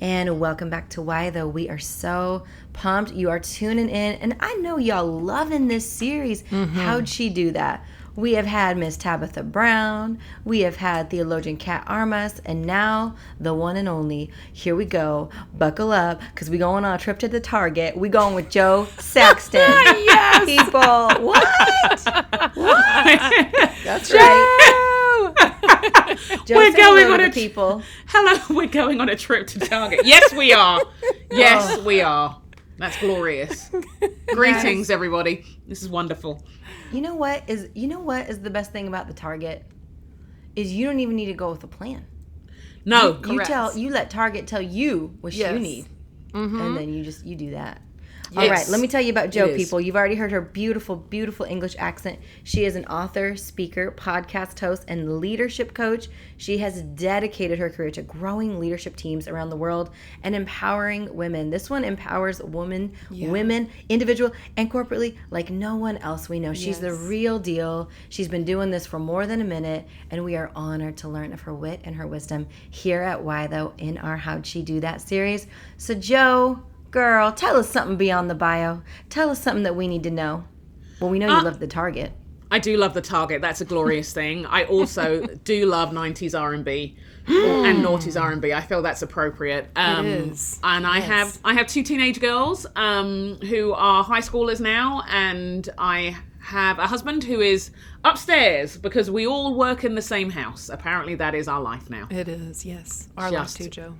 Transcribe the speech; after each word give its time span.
And 0.00 0.38
welcome 0.38 0.68
back 0.68 0.90
to 0.90 1.02
Why 1.02 1.30
Though. 1.30 1.48
We 1.48 1.70
are 1.70 1.78
so 1.78 2.44
pumped. 2.74 3.12
You 3.12 3.30
are 3.30 3.40
tuning 3.40 3.88
in, 3.88 4.16
and 4.16 4.36
I 4.40 4.54
know 4.56 4.76
y'all 4.76 5.06
loving 5.06 5.68
this 5.68 5.88
series. 5.88 6.42
Mm-hmm. 6.42 6.74
How'd 6.80 7.08
she 7.08 7.30
do 7.30 7.50
that? 7.52 7.84
We 8.14 8.32
have 8.34 8.46
had 8.46 8.78
Miss 8.78 8.96
Tabitha 8.96 9.42
Brown, 9.42 10.18
we 10.42 10.60
have 10.60 10.76
had 10.76 11.10
theologian 11.10 11.58
Kat 11.58 11.84
Armas, 11.86 12.40
and 12.46 12.64
now 12.64 13.14
the 13.38 13.52
one 13.52 13.76
and 13.76 13.86
only. 13.86 14.30
Here 14.50 14.74
we 14.74 14.86
go. 14.86 15.28
Buckle 15.56 15.92
up, 15.92 16.20
because 16.34 16.48
we 16.48 16.56
going 16.56 16.86
on 16.86 16.94
a 16.94 16.98
trip 16.98 17.18
to 17.18 17.28
the 17.28 17.40
Target. 17.40 17.94
We 17.94 18.08
going 18.08 18.34
with 18.34 18.48
Jo 18.48 18.86
Saxton. 18.98 19.60
yes! 19.60 20.44
People. 20.46 21.26
What? 21.26 21.46
What? 22.56 23.74
That's 23.84 24.12
right. 24.12 24.92
We're 26.48 26.72
going 26.72 27.04
hello 27.06 27.14
on 27.14 27.20
a 27.20 27.30
people. 27.30 27.82
Hello, 28.06 28.40
we're 28.50 28.66
going 28.66 29.00
on 29.00 29.08
a 29.08 29.16
trip 29.16 29.46
to 29.48 29.58
Target. 29.60 30.00
Yes, 30.04 30.32
we 30.34 30.52
are. 30.52 30.80
Yes, 31.30 31.78
oh. 31.78 31.84
we 31.84 32.00
are. 32.00 32.40
That's 32.78 32.96
glorious. 32.98 33.70
Greetings, 34.28 34.90
everybody. 34.90 35.44
This 35.66 35.82
is 35.82 35.88
wonderful. 35.88 36.42
You 36.92 37.00
know 37.00 37.14
what 37.14 37.42
is 37.48 37.68
you 37.74 37.88
know 37.88 37.98
what 37.98 38.28
is 38.28 38.40
the 38.40 38.50
best 38.50 38.70
thing 38.70 38.86
about 38.86 39.08
the 39.08 39.14
Target 39.14 39.66
is 40.54 40.72
you 40.72 40.86
don't 40.86 41.00
even 41.00 41.16
need 41.16 41.26
to 41.26 41.32
go 41.34 41.50
with 41.50 41.64
a 41.64 41.66
plan. 41.66 42.06
No, 42.84 43.08
You 43.08 43.14
Correct. 43.14 43.48
tell 43.48 43.76
you 43.76 43.90
let 43.90 44.10
Target 44.10 44.46
tell 44.46 44.62
you 44.62 45.16
what 45.20 45.32
you 45.32 45.40
Yes. 45.40 45.60
need, 45.60 45.88
mm-hmm. 46.32 46.60
and 46.60 46.76
then 46.76 46.92
you 46.94 47.02
just 47.02 47.26
you 47.26 47.34
do 47.34 47.50
that. 47.50 47.82
Yes. 48.32 48.42
All 48.42 48.50
right, 48.50 48.68
let 48.68 48.80
me 48.80 48.88
tell 48.88 49.00
you 49.00 49.10
about 49.10 49.30
Jo. 49.30 49.54
People, 49.54 49.80
you've 49.80 49.96
already 49.96 50.16
heard 50.16 50.32
her 50.32 50.40
beautiful, 50.40 50.96
beautiful 50.96 51.46
English 51.46 51.76
accent. 51.78 52.18
She 52.44 52.64
is 52.64 52.76
an 52.76 52.84
author, 52.86 53.36
speaker, 53.36 53.92
podcast 53.96 54.58
host, 54.58 54.84
and 54.88 55.20
leadership 55.20 55.74
coach. 55.74 56.08
She 56.36 56.58
has 56.58 56.82
dedicated 56.82 57.58
her 57.58 57.70
career 57.70 57.90
to 57.92 58.02
growing 58.02 58.58
leadership 58.58 58.96
teams 58.96 59.28
around 59.28 59.50
the 59.50 59.56
world 59.56 59.90
and 60.22 60.34
empowering 60.34 61.14
women. 61.14 61.50
This 61.50 61.70
one 61.70 61.84
empowers 61.84 62.42
women, 62.42 62.92
women, 63.10 63.70
individual, 63.88 64.32
and 64.56 64.70
corporately 64.70 65.16
like 65.30 65.50
no 65.50 65.76
one 65.76 65.96
else 65.98 66.28
we 66.28 66.40
know. 66.40 66.52
She's 66.52 66.80
the 66.80 66.92
real 66.94 67.38
deal. 67.38 67.90
She's 68.08 68.28
been 68.28 68.44
doing 68.44 68.70
this 68.70 68.86
for 68.86 68.98
more 68.98 69.26
than 69.26 69.40
a 69.40 69.44
minute, 69.44 69.86
and 70.10 70.24
we 70.24 70.36
are 70.36 70.50
honored 70.56 70.96
to 70.98 71.08
learn 71.08 71.32
of 71.32 71.40
her 71.42 71.54
wit 71.54 71.80
and 71.84 71.94
her 71.94 72.06
wisdom 72.06 72.46
here 72.70 73.02
at 73.02 73.22
Why 73.22 73.46
Though 73.46 73.72
in 73.78 73.98
our 73.98 74.16
How'd 74.16 74.44
She 74.46 74.62
Do 74.62 74.80
That 74.80 75.00
series. 75.00 75.46
So, 75.76 75.94
Jo, 75.94 76.62
girl, 76.96 77.30
tell 77.30 77.56
us 77.58 77.68
something 77.68 77.98
beyond 77.98 78.30
the 78.30 78.34
bio. 78.34 78.80
Tell 79.10 79.28
us 79.28 79.42
something 79.42 79.64
that 79.64 79.76
we 79.76 79.86
need 79.86 80.02
to 80.04 80.10
know. 80.10 80.44
Well, 80.98 81.10
we 81.10 81.18
know 81.18 81.26
you 81.28 81.34
Uh, 81.34 81.42
love 81.42 81.58
the 81.58 81.66
Target. 81.66 82.10
I 82.50 82.58
do 82.58 82.78
love 82.78 82.94
the 82.94 83.02
Target. 83.02 83.42
That's 83.42 83.60
a 83.60 83.66
glorious 83.66 84.12
thing. 84.20 84.46
I 84.46 84.64
also 84.64 85.26
do 85.44 85.66
love 85.66 85.90
'90s 85.90 86.38
R&B 86.40 86.96
and 87.26 87.84
noughties 87.84 88.18
R&B. 88.18 88.54
I 88.54 88.62
feel 88.62 88.80
that's 88.80 89.02
appropriate. 89.02 89.68
Um, 89.76 90.06
is. 90.06 90.58
And 90.64 90.86
I 90.86 91.00
have 91.00 91.38
I 91.44 91.52
have 91.52 91.66
two 91.66 91.82
teenage 91.82 92.18
girls 92.18 92.64
um, 92.76 93.36
who 93.42 93.72
are 93.74 94.02
high 94.02 94.22
schoolers 94.22 94.58
now, 94.60 95.02
and 95.10 95.68
I 95.76 96.16
have 96.40 96.78
a 96.78 96.86
husband 96.86 97.24
who 97.24 97.40
is 97.40 97.72
upstairs 98.04 98.78
because 98.78 99.10
we 99.10 99.26
all 99.26 99.54
work 99.54 99.84
in 99.84 99.94
the 99.96 100.02
same 100.02 100.30
house. 100.30 100.70
Apparently, 100.70 101.14
that 101.16 101.34
is 101.34 101.46
our 101.46 101.60
life 101.60 101.90
now. 101.90 102.06
It 102.10 102.26
is, 102.28 102.64
yes. 102.64 103.08
Our 103.18 103.30
Just- 103.30 103.60
life 103.60 103.66
too, 103.66 103.70
Jo. 103.70 103.94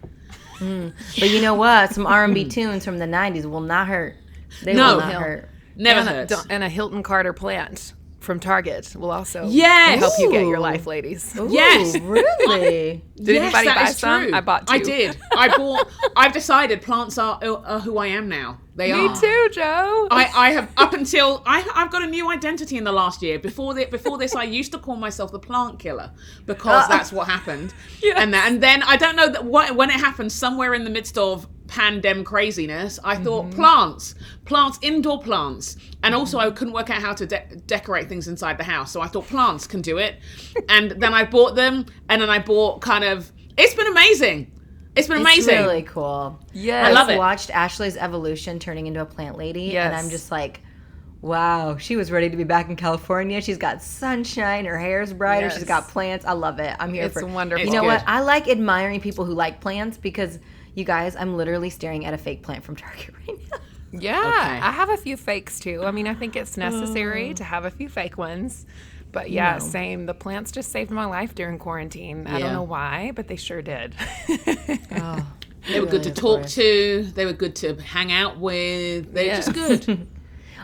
Mm. 0.58 0.92
But 1.18 1.30
you 1.30 1.40
know 1.40 1.54
what? 1.54 1.92
Some 1.92 2.06
R&B 2.06 2.44
tunes 2.48 2.84
from 2.84 2.98
the 2.98 3.06
90s 3.06 3.44
will 3.44 3.60
not 3.60 3.86
hurt. 3.88 4.16
They 4.62 4.72
No. 4.74 4.94
will 4.94 5.00
not 5.00 5.12
No. 5.12 5.18
hurt. 5.20 5.48
Never 5.76 6.00
and, 6.00 6.08
hurts. 6.08 6.32
a, 6.32 6.52
and 6.52 6.62
a 6.64 6.68
Hilton 6.68 7.02
Carter 7.02 7.32
plant 7.32 7.92
from 8.26 8.40
Target 8.40 8.94
will 8.96 9.12
also 9.12 9.48
Yes. 9.48 10.00
help 10.00 10.12
you 10.18 10.30
get 10.30 10.46
your 10.46 10.58
life, 10.58 10.86
ladies. 10.86 11.34
Ooh, 11.38 11.48
Yes. 11.50 11.96
really? 12.00 13.02
Did 13.16 13.36
anybody 13.42 13.68
buy 13.68 13.84
some? 13.92 14.24
true. 14.24 14.34
I 14.34 14.40
bought 14.42 14.64
I 14.68 14.78
did. 14.78 15.16
I 15.34 15.48
bought. 15.56 15.88
I've 16.14 16.32
decided 16.32 16.82
plants 16.82 17.16
are, 17.16 17.38
are 17.42 17.80
who 17.80 17.96
I 17.96 18.08
am 18.08 18.28
now. 18.28 18.58
They 18.74 18.92
Me 18.92 18.98
are. 19.06 19.08
Me 19.08 19.20
too, 19.20 19.48
Jo. 19.52 20.08
I, 20.10 20.30
I 20.36 20.50
have 20.50 20.70
up 20.76 20.92
until 20.92 21.42
I, 21.46 21.66
I've 21.74 21.90
got 21.90 22.02
a 22.02 22.06
new 22.06 22.30
identity 22.30 22.76
in 22.76 22.84
the 22.84 22.92
last 22.92 23.22
year. 23.22 23.38
Before 23.38 23.72
the, 23.72 23.86
before 23.86 24.18
this, 24.18 24.34
I 24.34 24.42
used 24.44 24.70
to 24.72 24.78
call 24.78 24.96
myself 24.96 25.32
the 25.32 25.38
plant 25.38 25.78
killer 25.78 26.12
because 26.44 26.82
uh-uh. 26.84 26.88
that's 26.88 27.10
what 27.12 27.26
happened. 27.28 27.72
Yes. 28.02 28.18
And 28.18 28.34
that, 28.34 28.46
and 28.48 28.62
then 28.62 28.82
I 28.82 28.96
don't 28.98 29.16
know 29.16 29.28
that 29.28 29.44
what, 29.44 29.74
when 29.74 29.88
it 29.88 29.94
happened 29.98 30.30
somewhere 30.30 30.74
in 30.74 30.84
the 30.84 30.90
midst 30.90 31.16
of 31.16 31.46
pandem 31.66 32.24
craziness. 32.24 32.98
I 33.04 33.16
thought 33.16 33.46
mm-hmm. 33.46 33.56
plants, 33.56 34.14
plants, 34.44 34.78
indoor 34.82 35.20
plants, 35.20 35.76
and 36.02 36.14
also 36.14 36.38
I 36.38 36.50
couldn't 36.50 36.74
work 36.74 36.90
out 36.90 37.00
how 37.00 37.12
to 37.14 37.26
de- 37.26 37.56
decorate 37.66 38.08
things 38.08 38.28
inside 38.28 38.58
the 38.58 38.64
house. 38.64 38.92
So 38.92 39.00
I 39.00 39.08
thought 39.08 39.26
plants 39.26 39.66
can 39.66 39.82
do 39.82 39.98
it, 39.98 40.16
and 40.68 40.92
then 40.92 41.14
I 41.14 41.24
bought 41.24 41.54
them, 41.54 41.86
and 42.08 42.22
then 42.22 42.30
I 42.30 42.38
bought 42.38 42.80
kind 42.80 43.04
of. 43.04 43.30
It's 43.56 43.74
been 43.74 43.86
amazing. 43.86 44.52
It's 44.96 45.08
been 45.08 45.18
amazing. 45.18 45.54
It's 45.54 45.62
really 45.62 45.82
cool. 45.82 46.40
Yeah, 46.52 46.86
I 46.86 46.92
love 46.92 47.10
it. 47.10 47.18
watched 47.18 47.50
Ashley's 47.50 47.96
evolution 47.96 48.58
turning 48.58 48.86
into 48.86 49.00
a 49.00 49.06
plant 49.06 49.36
lady, 49.36 49.64
Yes. 49.64 49.86
and 49.86 49.96
I'm 49.96 50.08
just 50.08 50.30
like, 50.30 50.60
wow, 51.20 51.76
she 51.76 51.96
was 51.96 52.10
ready 52.10 52.30
to 52.30 52.36
be 52.36 52.44
back 52.44 52.70
in 52.70 52.76
California. 52.76 53.42
She's 53.42 53.58
got 53.58 53.82
sunshine, 53.82 54.64
her 54.64 54.78
hair's 54.78 55.12
brighter, 55.12 55.50
She's 55.50 55.64
got 55.64 55.88
plants. 55.88 56.24
I 56.24 56.32
love 56.32 56.60
it. 56.60 56.74
I'm 56.78 56.94
here 56.94 57.10
for 57.10 57.20
It's 57.20 57.28
for 57.28 57.34
wonderful. 57.34 57.66
You 57.66 57.72
know 57.72 57.84
what? 57.84 58.04
I 58.06 58.20
like 58.20 58.48
admiring 58.48 59.00
people 59.00 59.24
who 59.24 59.34
like 59.34 59.60
plants 59.60 59.98
because 59.98 60.38
you 60.76 60.84
guys, 60.84 61.16
I'm 61.16 61.36
literally 61.36 61.70
staring 61.70 62.04
at 62.06 62.14
a 62.14 62.18
fake 62.18 62.42
plant 62.42 62.62
from 62.62 62.76
Target 62.76 63.10
right 63.28 63.38
now. 63.50 63.58
Yeah, 63.92 64.18
Okay. 64.20 64.60
I 64.60 64.70
have 64.70 64.90
a 64.90 64.96
few 64.96 65.16
fakes 65.16 65.58
too. 65.58 65.82
I 65.84 65.90
mean, 65.90 66.06
I 66.06 66.14
think 66.14 66.36
it's 66.36 66.56
necessary 66.56 67.30
oh. 67.30 67.34
to 67.34 67.44
have 67.44 67.64
a 67.64 67.70
few 67.70 67.88
fake 67.88 68.18
ones. 68.18 68.66
But 69.10 69.30
yeah, 69.30 69.58
same. 69.58 70.04
The 70.04 70.12
plants 70.12 70.52
just 70.52 70.70
saved 70.70 70.90
my 70.90 71.06
life 71.06 71.34
during 71.34 71.58
quarantine. 71.58 72.26
I 72.26 72.38
don't 72.38 72.52
know 72.52 72.62
why, 72.62 73.12
but 73.14 73.26
they 73.28 73.36
sure 73.36 73.62
did. 73.62 73.94
Oh, 74.92 75.26
They 75.72 75.80
were 75.80 75.86
good 75.86 76.02
to 76.04 76.12
talk 76.12 76.46
to. 76.46 77.02
They 77.14 77.24
were 77.24 77.32
good 77.32 77.56
to 77.56 77.74
hang 77.76 78.12
out 78.12 78.38
with. 78.38 79.12
They're 79.14 79.24
Yes. 79.24 79.46
just 79.46 79.86
good. 79.86 80.06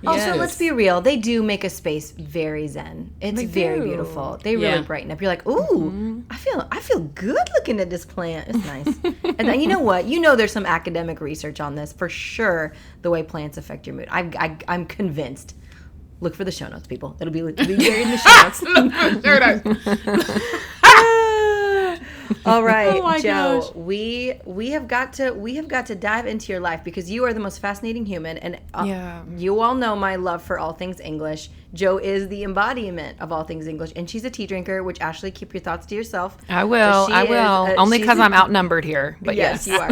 Also, 0.07 0.19
Yes. 0.27 0.37
let's 0.39 0.57
be 0.59 0.71
real. 0.73 1.01
They 1.01 1.17
do 1.17 1.43
make 1.43 1.63
a 1.65 1.71
space 1.71 2.11
very 2.11 2.67
zen. 2.69 3.13
It's 3.21 3.37
They 3.39 3.47
very 3.47 3.79
do. 3.79 3.85
beautiful. 3.87 4.39
They 4.43 4.57
really 4.57 4.79
Yeah. 4.79 4.83
brighten 4.83 5.11
up. 5.13 5.21
You're 5.21 5.31
like, 5.31 5.47
ooh, 5.47 6.23
I 6.31 6.37
feel 6.37 6.67
I 6.73 6.81
feel 6.81 7.01
good 7.15 7.37
looking 7.57 7.79
at 7.81 7.89
this 7.91 8.05
plant. 8.05 8.49
It's 8.49 8.67
nice. 8.67 8.87
and 9.39 9.49
then 9.49 9.61
you 9.61 9.69
know 9.69 9.79
what? 9.81 10.07
You 10.07 10.21
know, 10.21 10.35
there's 10.37 10.53
some 10.53 10.67
academic 10.67 11.21
research 11.21 11.61
on 11.61 11.75
this 11.77 11.93
for 11.93 12.09
sure. 12.09 12.73
The 13.03 13.11
way 13.11 13.23
plants 13.23 13.59
affect 13.59 13.87
your 13.87 13.95
mood. 13.97 14.09
I, 14.11 14.29
I 14.39 14.57
I'm 14.69 14.87
convinced. 14.87 15.55
Look 16.21 16.35
for 16.37 16.45
the 16.45 16.53
show 16.53 16.69
notes, 16.69 16.87
people. 16.87 17.17
It'll 17.21 17.33
be, 17.33 17.41
it'll 17.41 17.67
be 17.67 17.77
buried 17.77 18.03
in 18.07 18.11
the 18.13 18.17
show 18.17 18.43
notes. 20.05 20.59
there 22.29 22.37
it 22.37 22.41
is. 22.41 22.47
All 22.47 22.63
right, 22.63 22.89
Oh 22.89 23.03
my 23.03 23.21
Jo. 23.21 23.61
gosh. 23.61 23.75
We 23.75 24.35
we 24.45 24.71
have 24.71 24.89
got 24.89 25.13
to 25.15 25.33
we 25.33 25.55
have 25.57 25.69
got 25.69 25.87
to 25.87 25.95
dive 25.95 26.27
into 26.27 26.53
your 26.53 26.61
life 26.61 26.83
because 26.85 27.11
you 27.11 27.25
are 27.25 27.33
the 27.33 27.41
most 27.41 27.59
fascinating 27.61 28.07
human, 28.07 28.39
and 28.39 28.59
uh, 28.75 28.85
Yeah. 28.87 29.23
you 29.37 29.61
all 29.61 29.75
know 29.75 29.95
my 29.97 30.17
love 30.17 30.43
for 30.43 30.59
all 30.59 30.73
things 30.73 31.01
English. 31.01 31.51
Jo 31.75 31.97
is 31.99 32.29
the 32.29 32.43
embodiment 32.45 33.19
of 33.21 33.33
all 33.33 33.45
things 33.45 33.67
English, 33.67 33.93
and 33.97 34.09
she's 34.09 34.25
a 34.25 34.31
tea 34.31 34.47
drinker. 34.47 34.83
Which 34.83 35.01
Ashley, 35.01 35.31
keep 35.31 35.55
your 35.55 35.61
thoughts 35.63 35.87
to 35.87 35.95
yourself. 35.95 36.37
I 36.49 36.65
will. 36.65 37.07
she 37.07 37.13
I 37.15 37.23
is, 37.25 37.29
will. 37.31 37.39
uh, 37.39 37.75
Only 37.79 37.99
because 37.99 38.19
I'm 38.19 38.35
outnumbered 38.35 38.85
here. 38.85 39.17
But 39.23 39.37
yes, 39.37 39.67
you 39.67 39.79
are. 39.79 39.91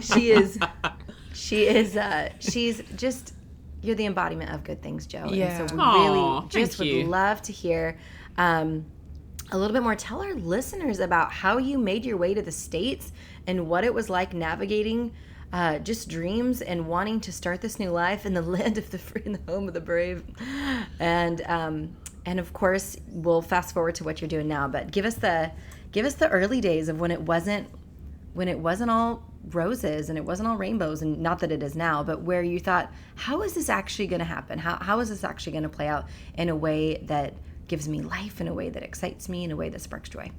she 0.00 0.30
is. 0.30 0.58
She 1.34 1.66
is. 1.66 1.96
Uh, 1.96 2.30
she's 2.38 2.82
just. 2.96 3.34
You're 3.84 3.96
the 3.96 4.06
embodiment 4.06 4.52
of 4.52 4.62
good 4.62 4.80
things, 4.80 5.06
Jo. 5.08 5.28
Yeah. 5.32 5.60
And 5.60 5.68
so 5.70 5.74
we 5.74 5.82
Aw, 5.82 6.04
really 6.38 6.48
just 6.50 6.78
would 6.78 6.86
thank 6.86 6.98
you. 7.02 7.04
love 7.06 7.42
to 7.42 7.52
hear 7.52 7.98
um, 8.38 8.84
a 9.52 9.58
little 9.58 9.74
bit 9.74 9.82
more. 9.82 9.94
Tell 9.94 10.22
our 10.22 10.34
listeners 10.34 10.98
about 10.98 11.30
how 11.30 11.58
you 11.58 11.78
made 11.78 12.04
your 12.04 12.16
way 12.16 12.34
to 12.34 12.42
the 12.42 12.50
states 12.50 13.12
and 13.46 13.68
what 13.68 13.84
it 13.84 13.92
was 13.92 14.08
like 14.10 14.32
navigating. 14.32 15.12
Uh, 15.52 15.78
just 15.78 16.08
dreams 16.08 16.62
and 16.62 16.86
wanting 16.86 17.20
to 17.20 17.30
start 17.30 17.60
this 17.60 17.78
new 17.78 17.90
life 17.90 18.24
in 18.24 18.32
the 18.32 18.40
land 18.56 18.78
of 18.78 18.90
the 18.90 18.98
free 18.98 19.22
and 19.26 19.34
the 19.34 19.52
home 19.52 19.68
of 19.68 19.74
the 19.74 19.80
brave, 19.80 20.24
and 20.98 21.42
um, 21.42 21.94
and 22.24 22.40
of 22.40 22.54
course 22.54 22.96
we'll 23.08 23.42
fast 23.42 23.74
forward 23.74 23.94
to 23.94 24.04
what 24.04 24.20
you're 24.20 24.28
doing 24.28 24.48
now. 24.48 24.66
But 24.66 24.90
give 24.90 25.04
us 25.04 25.16
the 25.16 25.52
give 25.92 26.06
us 26.06 26.14
the 26.14 26.28
early 26.30 26.62
days 26.62 26.88
of 26.88 27.00
when 27.00 27.10
it 27.10 27.20
wasn't 27.20 27.68
when 28.32 28.48
it 28.48 28.58
wasn't 28.58 28.90
all 28.90 29.22
roses 29.50 30.08
and 30.08 30.16
it 30.16 30.24
wasn't 30.24 30.48
all 30.48 30.56
rainbows 30.56 31.02
and 31.02 31.18
not 31.18 31.40
that 31.40 31.50
it 31.50 31.62
is 31.62 31.74
now 31.74 32.02
but 32.02 32.22
where 32.22 32.42
you 32.42 32.60
thought 32.60 32.92
how 33.16 33.42
is 33.42 33.54
this 33.54 33.68
actually 33.68 34.06
going 34.06 34.20
to 34.20 34.24
happen 34.24 34.56
how, 34.56 34.78
how 34.80 35.00
is 35.00 35.08
this 35.08 35.24
actually 35.24 35.50
going 35.50 35.64
to 35.64 35.68
play 35.68 35.88
out 35.88 36.06
in 36.38 36.48
a 36.48 36.54
way 36.54 36.96
that 37.02 37.34
gives 37.72 37.88
me 37.88 38.02
life 38.02 38.40
in 38.40 38.48
a 38.48 38.54
way 38.54 38.68
that 38.68 38.82
excites 38.82 39.28
me 39.28 39.44
in 39.44 39.50
a 39.50 39.56
way 39.56 39.70
that 39.70 39.80
sparks 39.80 40.08
joy 40.08 40.30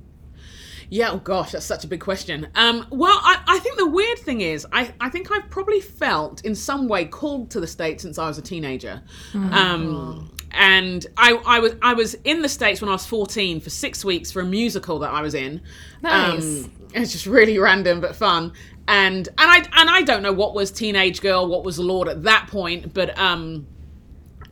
Yeah, 0.90 1.12
oh 1.12 1.18
gosh, 1.18 1.54
that's 1.54 1.66
such 1.66 1.84
a 1.84 1.88
big 1.88 2.02
question. 2.02 2.48
Um, 2.54 2.86
well, 2.92 3.18
I, 3.24 3.42
I 3.48 3.60
think 3.60 3.78
the 3.78 3.88
weird 3.88 4.20
thing 4.20 4.34
thing 4.34 4.42
is, 4.42 4.68
I, 4.72 4.94
I 5.00 5.10
think 5.10 5.32
I've 5.32 5.50
probably 5.50 5.80
felt 5.80 6.44
in 6.46 6.56
some 6.56 6.88
way 6.88 7.06
called 7.06 7.52
to 7.52 7.60
the 7.60 7.68
States 7.68 8.04
since 8.04 8.18
I 8.18 8.28
was 8.28 8.38
a 8.38 8.42
teenager. 8.42 9.02
Um, 9.34 10.32
and 10.52 11.08
I, 11.18 11.34
I 11.46 11.60
was 11.60 11.76
I 11.82 11.94
was 11.94 12.14
in 12.24 12.44
the 12.44 12.50
States 12.50 12.80
when 12.80 12.90
I 12.90 12.94
was 12.94 13.06
14 13.08 13.60
for 13.60 13.72
six 13.72 14.06
weeks 14.06 14.32
for 14.32 14.42
a 14.42 14.46
musical 14.46 15.00
that 15.00 15.12
I 15.12 15.22
was 15.22 15.34
in. 15.34 15.62
Nice. 16.04 16.66
Um, 16.66 16.72
it's 16.94 17.12
just 17.12 17.26
really 17.26 17.58
random 17.58 18.02
but 18.02 18.16
fun. 18.16 18.54
And 18.88 19.28
and 19.28 19.36
I 19.38 19.58
and 19.58 19.90
I 19.90 20.04
don't 20.04 20.22
know 20.22 20.34
what 20.34 20.54
was 20.54 20.70
teenage 20.70 21.22
girl, 21.22 21.48
what 21.48 21.64
was 21.64 21.78
the 21.78 21.84
Lord 21.84 22.08
at 22.08 22.24
that 22.24 22.48
point, 22.48 22.94
but 22.94 23.18
um 23.18 23.66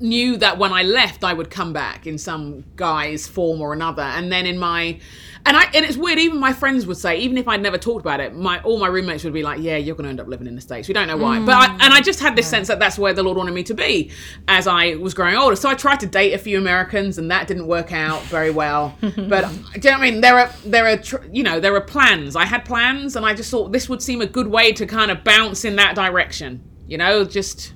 knew 0.01 0.37
that 0.37 0.57
when 0.57 0.73
I 0.73 0.83
left, 0.83 1.23
I 1.23 1.33
would 1.33 1.49
come 1.49 1.73
back 1.73 2.07
in 2.07 2.17
some 2.17 2.63
guy's 2.75 3.27
form 3.27 3.61
or 3.61 3.73
another. 3.73 4.01
And 4.01 4.31
then 4.31 4.45
in 4.45 4.57
my, 4.57 4.99
and 5.45 5.57
I, 5.57 5.63
and 5.73 5.85
it's 5.85 5.97
weird. 5.97 6.19
Even 6.19 6.39
my 6.39 6.53
friends 6.53 6.85
would 6.85 6.97
say, 6.97 7.17
even 7.19 7.37
if 7.37 7.47
I'd 7.47 7.61
never 7.61 7.77
talked 7.77 8.01
about 8.01 8.19
it, 8.19 8.35
my 8.35 8.61
all 8.61 8.77
my 8.77 8.87
roommates 8.87 9.23
would 9.23 9.33
be 9.33 9.41
like, 9.41 9.59
"Yeah, 9.59 9.77
you're 9.77 9.95
going 9.95 10.03
to 10.03 10.09
end 10.09 10.19
up 10.19 10.27
living 10.27 10.45
in 10.45 10.55
the 10.55 10.61
states." 10.61 10.87
We 10.87 10.93
don't 10.93 11.07
know 11.07 11.17
why, 11.17 11.39
but 11.39 11.55
I, 11.55 11.67
mm. 11.67 11.77
and 11.81 11.93
I 11.93 12.01
just 12.01 12.19
had 12.19 12.35
this 12.35 12.47
sense 12.47 12.67
that 12.67 12.79
that's 12.79 12.99
where 12.99 13.13
the 13.13 13.23
Lord 13.23 13.37
wanted 13.37 13.53
me 13.53 13.63
to 13.63 13.73
be 13.73 14.11
as 14.47 14.67
I 14.67 14.95
was 14.95 15.13
growing 15.13 15.35
older. 15.35 15.55
So 15.55 15.69
I 15.69 15.73
tried 15.73 15.99
to 16.01 16.05
date 16.05 16.33
a 16.33 16.37
few 16.37 16.57
Americans, 16.57 17.17
and 17.17 17.31
that 17.31 17.47
didn't 17.47 17.67
work 17.67 17.91
out 17.91 18.21
very 18.23 18.51
well. 18.51 18.95
but 19.01 19.11
do 19.11 19.15
you 19.15 19.25
know 19.25 19.47
what 19.47 19.85
I 19.85 19.97
mean? 19.99 20.21
There 20.21 20.37
are 20.37 20.51
there 20.65 20.87
are 20.87 20.97
tr- 20.97 21.25
you 21.31 21.43
know 21.43 21.59
there 21.59 21.75
are 21.75 21.81
plans. 21.81 22.35
I 22.35 22.45
had 22.45 22.63
plans, 22.63 23.15
and 23.15 23.25
I 23.25 23.33
just 23.33 23.49
thought 23.49 23.71
this 23.71 23.89
would 23.89 24.03
seem 24.03 24.21
a 24.21 24.27
good 24.27 24.47
way 24.47 24.71
to 24.73 24.85
kind 24.85 25.09
of 25.09 25.23
bounce 25.23 25.65
in 25.65 25.75
that 25.77 25.95
direction. 25.95 26.63
You 26.87 26.97
know, 26.97 27.23
just 27.23 27.73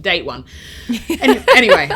date 0.00 0.24
one. 0.24 0.44
Any- 1.20 1.42
anyway, 1.56 1.90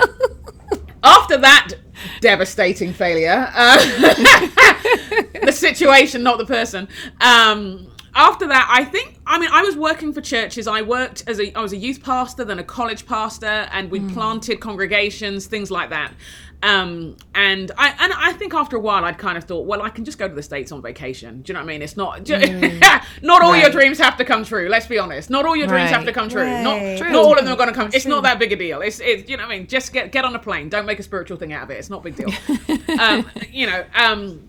after 1.02 1.36
that 1.38 1.74
devastating 2.20 2.92
failure, 2.92 3.50
uh, 3.54 3.76
the 5.44 5.52
situation, 5.52 6.22
not 6.22 6.38
the 6.38 6.46
person. 6.46 6.88
Um, 7.20 7.88
after 8.14 8.48
that, 8.48 8.68
I 8.70 8.84
think 8.84 9.20
I 9.26 9.38
mean 9.38 9.50
I 9.52 9.62
was 9.62 9.76
working 9.76 10.12
for 10.12 10.20
churches. 10.20 10.66
I 10.66 10.82
worked 10.82 11.22
as 11.28 11.38
a 11.38 11.56
I 11.56 11.62
was 11.62 11.72
a 11.72 11.76
youth 11.76 12.02
pastor, 12.02 12.44
then 12.44 12.58
a 12.58 12.64
college 12.64 13.06
pastor, 13.06 13.68
and 13.72 13.90
we 13.90 14.00
planted 14.00 14.60
congregations, 14.60 15.46
things 15.46 15.70
like 15.70 15.90
that. 15.90 16.12
Um, 16.60 17.16
and 17.34 17.70
I 17.78 17.94
and 18.00 18.12
I 18.12 18.32
think 18.32 18.52
after 18.52 18.76
a 18.76 18.80
while, 18.80 19.04
I'd 19.04 19.16
kind 19.16 19.38
of 19.38 19.44
thought, 19.44 19.66
well, 19.66 19.80
I 19.80 19.90
can 19.90 20.04
just 20.04 20.18
go 20.18 20.26
to 20.26 20.34
the 20.34 20.42
states 20.42 20.72
on 20.72 20.82
vacation. 20.82 21.42
Do 21.42 21.50
you 21.50 21.54
know 21.54 21.60
what 21.60 21.70
I 21.70 21.72
mean? 21.72 21.82
It's 21.82 21.96
not 21.96 22.28
not 23.22 23.42
all 23.42 23.56
your 23.56 23.70
dreams 23.70 23.98
have 23.98 24.16
to 24.16 24.24
come 24.24 24.44
true. 24.44 24.68
Let's 24.68 24.86
be 24.86 24.98
honest. 24.98 25.30
Not 25.30 25.46
all 25.46 25.54
your 25.54 25.68
dreams 25.68 25.90
have 25.90 26.04
to 26.04 26.12
come 26.12 26.28
true. 26.28 26.42
Right. 26.42 26.62
Not 26.62 26.98
True. 26.98 27.10
not 27.12 27.24
all 27.24 27.38
of 27.38 27.44
them 27.44 27.52
are 27.52 27.56
going 27.56 27.68
to 27.68 27.74
come. 27.74 27.90
It's 27.92 28.06
not 28.06 28.24
that 28.24 28.38
big 28.38 28.52
a 28.52 28.56
deal. 28.56 28.80
It's 28.80 28.98
it's 29.00 29.30
you 29.30 29.36
know 29.36 29.44
what 29.44 29.54
I 29.54 29.58
mean. 29.58 29.66
Just 29.68 29.92
get 29.92 30.10
get 30.10 30.24
on 30.24 30.34
a 30.34 30.38
plane. 30.38 30.68
Don't 30.68 30.86
make 30.86 30.98
a 30.98 31.04
spiritual 31.04 31.36
thing 31.36 31.52
out 31.52 31.62
of 31.62 31.70
it. 31.70 31.74
It's 31.74 31.90
not 31.90 32.04
a 32.04 32.10
big 32.10 32.16
deal. 32.16 32.98
um, 33.00 33.30
you 33.50 33.66
know. 33.66 33.84
Um, 33.94 34.47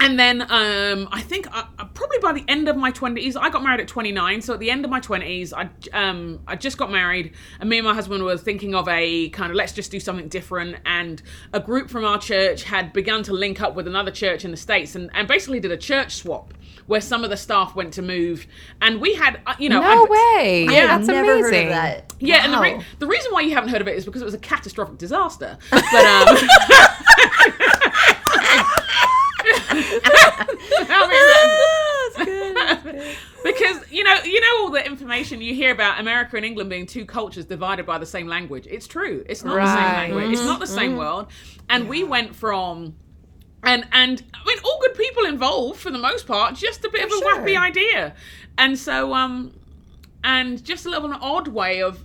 and 0.00 0.18
then 0.18 0.42
um, 0.42 1.08
I 1.12 1.20
think 1.20 1.46
uh, 1.56 1.64
uh, 1.78 1.84
probably 1.94 2.18
by 2.18 2.32
the 2.32 2.44
end 2.48 2.68
of 2.68 2.76
my 2.76 2.90
twenties, 2.90 3.36
I 3.36 3.50
got 3.50 3.62
married 3.62 3.80
at 3.80 3.88
twenty 3.88 4.12
nine. 4.12 4.40
So 4.42 4.54
at 4.54 4.60
the 4.60 4.70
end 4.70 4.84
of 4.84 4.90
my 4.90 5.00
twenties, 5.00 5.52
I 5.52 5.68
um, 5.92 6.40
I 6.46 6.56
just 6.56 6.78
got 6.78 6.90
married, 6.90 7.34
and 7.60 7.68
me 7.70 7.78
and 7.78 7.86
my 7.86 7.94
husband 7.94 8.24
were 8.24 8.36
thinking 8.36 8.74
of 8.74 8.88
a 8.88 9.28
kind 9.30 9.50
of 9.50 9.56
let's 9.56 9.72
just 9.72 9.90
do 9.90 10.00
something 10.00 10.28
different. 10.28 10.76
And 10.86 11.22
a 11.52 11.60
group 11.60 11.90
from 11.90 12.04
our 12.04 12.18
church 12.18 12.62
had 12.64 12.92
begun 12.92 13.22
to 13.24 13.32
link 13.32 13.60
up 13.60 13.74
with 13.74 13.86
another 13.86 14.10
church 14.10 14.44
in 14.44 14.50
the 14.50 14.56
states, 14.56 14.94
and, 14.94 15.10
and 15.14 15.28
basically 15.28 15.60
did 15.60 15.70
a 15.72 15.76
church 15.76 16.16
swap 16.16 16.54
where 16.86 17.00
some 17.00 17.22
of 17.22 17.30
the 17.30 17.36
staff 17.36 17.76
went 17.76 17.92
to 17.94 18.02
move, 18.02 18.46
and 18.80 19.00
we 19.00 19.14
had 19.14 19.40
uh, 19.46 19.54
you 19.58 19.68
know 19.68 19.80
No 19.80 20.06
I- 20.06 20.08
way. 20.36 20.66
Yeah. 20.70 20.96
That's 20.98 21.06
Never 21.06 21.32
amazing. 21.32 21.52
heard 21.54 21.62
of 21.64 21.68
that. 21.70 22.14
yeah, 22.18 22.44
and 22.44 22.52
the, 22.52 22.60
re- 22.60 22.80
the 22.98 23.06
reason 23.06 23.32
why 23.32 23.42
you 23.42 23.54
haven't 23.54 23.68
heard 23.70 23.80
of 23.80 23.86
it 23.88 23.96
is 23.96 24.04
because 24.04 24.22
it 24.22 24.24
was 24.24 24.34
a 24.34 24.38
catastrophic 24.38 24.98
disaster. 24.98 25.56
But 25.70 25.82
um, 25.84 25.90
I 25.92 27.54
mean, 27.60 27.70
because 33.44 33.90
you 33.90 34.04
know, 34.04 34.16
you 34.24 34.40
know 34.40 34.62
all 34.62 34.70
the 34.70 34.84
information 34.84 35.40
you 35.40 35.54
hear 35.54 35.72
about 35.72 36.00
America 36.00 36.36
and 36.36 36.44
England 36.44 36.70
being 36.70 36.86
two 36.86 37.04
cultures 37.04 37.44
divided 37.44 37.86
by 37.86 37.98
the 37.98 38.06
same 38.06 38.26
language. 38.26 38.66
It's 38.68 38.86
true. 38.86 39.24
It's 39.28 39.44
not 39.44 39.54
the 39.54 39.66
same 39.66 39.76
Right. 39.76 40.12
language. 40.12 40.32
It's 40.32 40.44
not 40.44 40.60
the 40.60 40.66
same 40.66 40.96
world. 40.96 41.28
And 41.68 41.88
we 41.88 42.04
went 42.04 42.34
from. 42.34 42.96
And 43.62 43.86
and 43.92 44.22
I 44.32 44.46
mean 44.46 44.58
all 44.64 44.78
good 44.80 44.94
people 44.94 45.26
involved 45.26 45.80
for 45.80 45.90
the 45.90 45.98
most 45.98 46.26
part, 46.26 46.54
just 46.54 46.84
a 46.84 46.90
bit 46.90 47.04
of 47.04 47.12
a 47.12 47.18
sure. 47.18 47.36
wappy 47.36 47.58
idea. 47.58 48.14
And 48.56 48.78
so 48.78 49.12
um 49.12 49.52
and 50.24 50.62
just 50.64 50.86
a 50.86 50.90
little 50.90 51.10
an 51.10 51.18
odd 51.20 51.48
way 51.48 51.82
of 51.82 52.02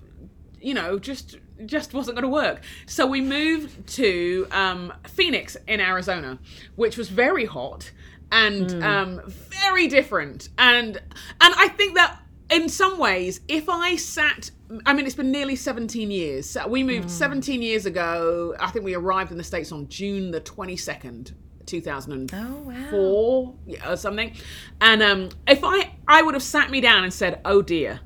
you 0.61 0.73
know 0.73 0.99
just 0.99 1.37
just 1.65 1.93
wasn't 1.93 2.15
going 2.15 2.23
to 2.23 2.29
work 2.29 2.61
so 2.85 3.05
we 3.07 3.21
moved 3.21 3.87
to 3.87 4.47
um, 4.51 4.91
phoenix 5.07 5.55
in 5.67 5.79
arizona 5.79 6.37
which 6.75 6.97
was 6.97 7.09
very 7.09 7.45
hot 7.45 7.91
and 8.31 8.83
um, 8.83 9.21
very 9.27 9.87
different 9.87 10.49
and 10.57 10.97
and 11.41 11.53
i 11.57 11.67
think 11.69 11.95
that 11.95 12.19
in 12.51 12.67
some 12.69 12.97
ways 12.99 13.39
if 13.47 13.69
i 13.69 13.95
sat 13.95 14.51
i 14.85 14.93
mean 14.93 15.05
it's 15.05 15.15
been 15.15 15.31
nearly 15.31 15.55
17 15.55 16.11
years 16.11 16.49
So 16.49 16.67
we 16.67 16.83
moved 16.83 17.09
17 17.09 17.61
years 17.61 17.85
ago 17.85 18.55
i 18.59 18.69
think 18.71 18.83
we 18.83 18.93
arrived 18.95 19.31
in 19.31 19.37
the 19.37 19.43
states 19.43 19.71
on 19.71 19.87
june 19.87 20.31
the 20.31 20.41
22nd 20.41 21.33
2004 21.65 22.39
Oh, 22.39 23.55
wow. 23.65 23.91
or 23.91 23.97
something. 23.97 24.33
And 24.81 25.01
um, 25.01 25.29
if 25.47 25.63
I 25.63 25.91
I 26.07 26.21
would 26.21 26.35
have 26.35 26.43
sat 26.43 26.69
me 26.69 26.79
down 26.79 27.03
and 27.03 27.11
said, 27.11 27.41
"Oh 27.43 27.63
dear." 27.63 28.01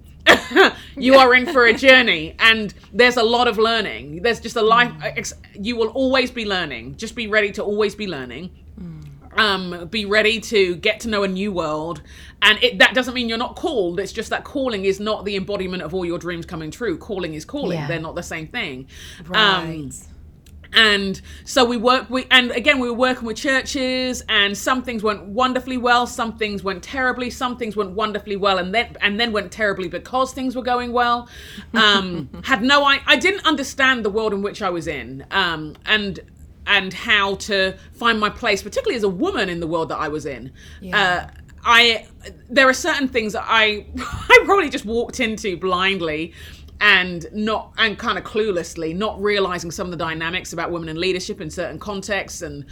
you 0.98 1.16
are 1.16 1.34
in 1.36 1.46
for 1.46 1.66
a 1.66 1.74
journey 1.74 2.36
and 2.40 2.74
there's 2.94 3.18
a 3.18 3.24
lot 3.24 3.48
of 3.48 3.58
learning. 3.58 4.22
There's 4.22 4.40
just 4.40 4.56
a 4.56 4.62
life 4.62 4.92
ex- 5.02 5.34
you 5.54 5.76
will 5.76 5.90
always 5.90 6.32
be 6.32 6.46
learning. 6.46 6.96
Just 6.98 7.16
be 7.16 7.28
ready 7.28 7.52
to 7.54 7.64
always 7.64 7.96
be 7.96 8.08
learning. 8.08 8.52
Um, 9.38 9.88
be 9.90 10.06
ready 10.06 10.42
to 10.42 10.76
get 10.76 11.00
to 11.02 11.08
know 11.08 11.24
a 11.24 11.28
new 11.28 11.52
world. 11.52 12.02
And 12.42 12.62
it, 12.64 12.80
that 12.80 12.94
doesn't 12.94 13.14
mean 13.14 13.30
you're 13.30 13.38
not 13.38 13.56
called. 13.56 14.00
It's 14.00 14.12
just 14.12 14.30
that 14.32 14.44
calling 14.44 14.86
is 14.86 15.00
not 15.00 15.24
the 15.24 15.36
embodiment 15.36 15.84
of 15.84 15.94
all 15.94 16.06
your 16.06 16.18
dreams 16.18 16.46
coming 16.46 16.72
true. 16.72 16.98
Calling 16.98 17.36
is 17.36 17.46
calling. 17.46 17.78
Yeah. 17.78 17.88
they're 17.88 18.02
not 18.02 18.16
the 18.16 18.24
same 18.24 18.48
thing. 18.48 18.88
Right. 19.28 19.64
um, 19.64 19.92
and 20.74 21.22
so 21.46 21.66
we 21.66 21.78
work 21.78 22.10
we 22.10 22.26
and 22.30 22.52
again 22.52 22.80
we 22.80 22.88
were 22.90 22.96
working 22.96 23.26
with 23.26 23.38
churches 23.38 24.24
and 24.30 24.58
some 24.58 24.84
things 24.84 25.02
went 25.02 25.24
wonderfully 25.24 25.78
well 25.78 26.06
some 26.06 26.38
things 26.38 26.64
went 26.64 26.84
terribly 26.84 27.30
some 27.30 27.58
things 27.58 27.76
went 27.76 27.92
wonderfully 27.92 28.36
well 28.36 28.58
and 28.58 28.74
then 28.74 28.96
and 29.02 29.20
then 29.20 29.32
went 29.32 29.52
terribly 29.52 29.88
because 29.88 30.34
things 30.34 30.56
were 30.56 30.62
going 30.62 30.92
well. 30.92 31.28
Um 31.74 32.30
had 32.44 32.62
no 32.62 32.84
i 32.84 33.00
i 33.08 33.16
didn't 33.16 33.46
understand 33.46 34.06
the 34.06 34.10
world 34.10 34.34
in 34.34 34.42
which 34.42 34.62
i 34.62 34.70
was 34.70 34.88
in 34.88 35.26
um 35.32 35.76
and 35.86 36.20
and 36.68 36.94
how 36.94 37.36
to 37.36 37.76
find 37.94 38.20
my 38.20 38.30
place 38.30 38.62
particularly 38.62 38.96
as 38.96 39.04
a 39.04 39.10
woman 39.10 39.50
in 39.50 39.60
the 39.60 39.68
world 39.68 39.90
that 39.90 39.98
i 40.00 40.08
was 40.08 40.26
in. 40.26 40.52
Uh 40.94 41.28
I 41.66 42.08
there 42.50 42.68
are 42.70 42.74
certain 42.74 43.08
things 43.08 43.34
that 43.34 43.46
I 43.46 43.86
I 43.98 44.42
probably 44.46 44.70
just 44.70 44.86
walked 44.86 45.20
into 45.20 45.58
blindly 45.58 46.34
and 46.82 47.28
not 47.34 47.74
and 47.78 47.98
kind 47.98 48.18
of 48.18 48.24
cluelessly 48.24 48.96
not 48.96 49.22
realizing 49.22 49.70
some 49.72 49.88
of 49.88 49.92
the 49.92 49.98
dynamics 49.98 50.54
about 50.54 50.72
women 50.72 50.88
in 50.90 51.00
leadership 51.00 51.42
in 51.42 51.50
certain 51.50 51.78
contexts 51.80 52.42
and 52.42 52.66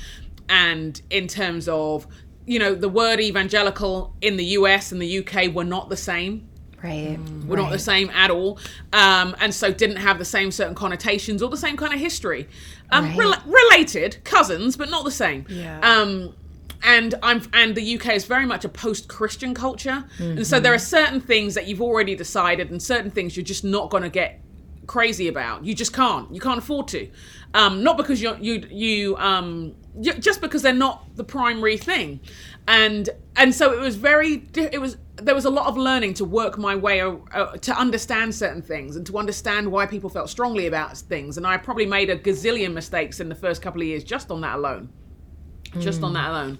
and 0.49 1.01
in 1.09 1.27
terms 1.27 1.67
of 1.67 2.07
you 2.45 2.57
know 2.59 2.73
the 2.73 2.87
word 2.89 3.19
evangelical 3.19 4.15
in 4.21 4.37
the 4.37 4.45
US 4.45 4.91
and 4.93 5.01
the 5.01 5.17
UK 5.19 5.53
were 5.53 5.65
not 5.65 5.89
the 5.89 5.97
same 5.97 6.47
Right. 6.83 7.17
were 7.47 7.57
not 7.57 7.71
the 7.71 7.79
same 7.79 8.11
at 8.11 8.29
all, 8.29 8.59
um, 8.93 9.35
and 9.41 9.51
so 9.51 9.71
didn't 9.73 9.95
have 9.97 10.19
the 10.19 10.25
same 10.25 10.51
certain 10.51 10.75
connotations 10.75 11.41
or 11.41 11.49
the 11.49 11.57
same 11.57 11.75
kind 11.75 11.91
of 11.91 11.99
history. 11.99 12.47
Um, 12.91 13.05
Right. 13.05 13.17
rela- 13.17 13.41
related 13.47 14.23
cousins, 14.23 14.77
but 14.77 14.91
not 14.91 15.03
the 15.03 15.09
same. 15.11 15.45
Yeah. 15.49 15.79
Um, 15.79 16.35
and 16.83 17.15
I'm 17.23 17.41
and 17.53 17.75
the 17.75 17.95
UK 17.97 18.13
is 18.13 18.25
very 18.25 18.45
much 18.45 18.65
a 18.65 18.69
post-Christian 18.69 19.53
culture, 19.53 20.05
and 20.19 20.45
so 20.45 20.59
there 20.59 20.73
are 20.73 20.79
certain 20.79 21.19
things 21.19 21.53
that 21.55 21.67
you've 21.67 21.81
already 21.81 22.15
decided, 22.15 22.71
and 22.71 22.81
certain 22.81 23.11
things 23.11 23.35
you're 23.35 23.43
just 23.43 23.63
not 23.63 23.89
going 23.89 24.03
to 24.03 24.09
get 24.09 24.41
crazy 24.87 25.27
about. 25.27 25.65
You 25.65 25.75
just 25.75 25.93
can't. 25.93 26.33
You 26.33 26.39
can't 26.39 26.57
afford 26.57 26.87
to. 26.89 27.09
Um, 27.53 27.83
not 27.83 27.97
because 27.97 28.21
you're, 28.21 28.37
you 28.37 28.65
you 28.69 29.17
um 29.17 29.75
ju- 30.01 30.17
just 30.17 30.41
because 30.41 30.61
they're 30.61 30.73
not 30.73 31.15
the 31.15 31.23
primary 31.23 31.77
thing, 31.77 32.19
and 32.67 33.09
and 33.35 33.53
so 33.53 33.73
it 33.73 33.79
was 33.79 33.95
very 33.95 34.47
it 34.55 34.79
was 34.79 34.97
there 35.15 35.35
was 35.35 35.45
a 35.45 35.49
lot 35.49 35.67
of 35.67 35.77
learning 35.77 36.13
to 36.13 36.25
work 36.25 36.57
my 36.57 36.75
way 36.75 37.01
uh, 37.01 37.57
to 37.57 37.73
understand 37.77 38.33
certain 38.33 38.61
things 38.61 38.95
and 38.95 39.05
to 39.07 39.17
understand 39.17 39.71
why 39.71 39.85
people 39.85 40.09
felt 40.09 40.29
strongly 40.29 40.67
about 40.67 40.95
things. 40.97 41.37
And 41.37 41.47
I 41.47 41.57
probably 41.57 41.87
made 41.87 42.09
a 42.09 42.17
gazillion 42.17 42.73
mistakes 42.73 43.19
in 43.19 43.27
the 43.27 43.35
first 43.35 43.61
couple 43.61 43.81
of 43.81 43.87
years 43.87 44.03
just 44.03 44.29
on 44.29 44.41
that 44.41 44.55
alone 44.55 44.89
just 45.81 46.03
on 46.03 46.13
that 46.13 46.29
alone. 46.29 46.59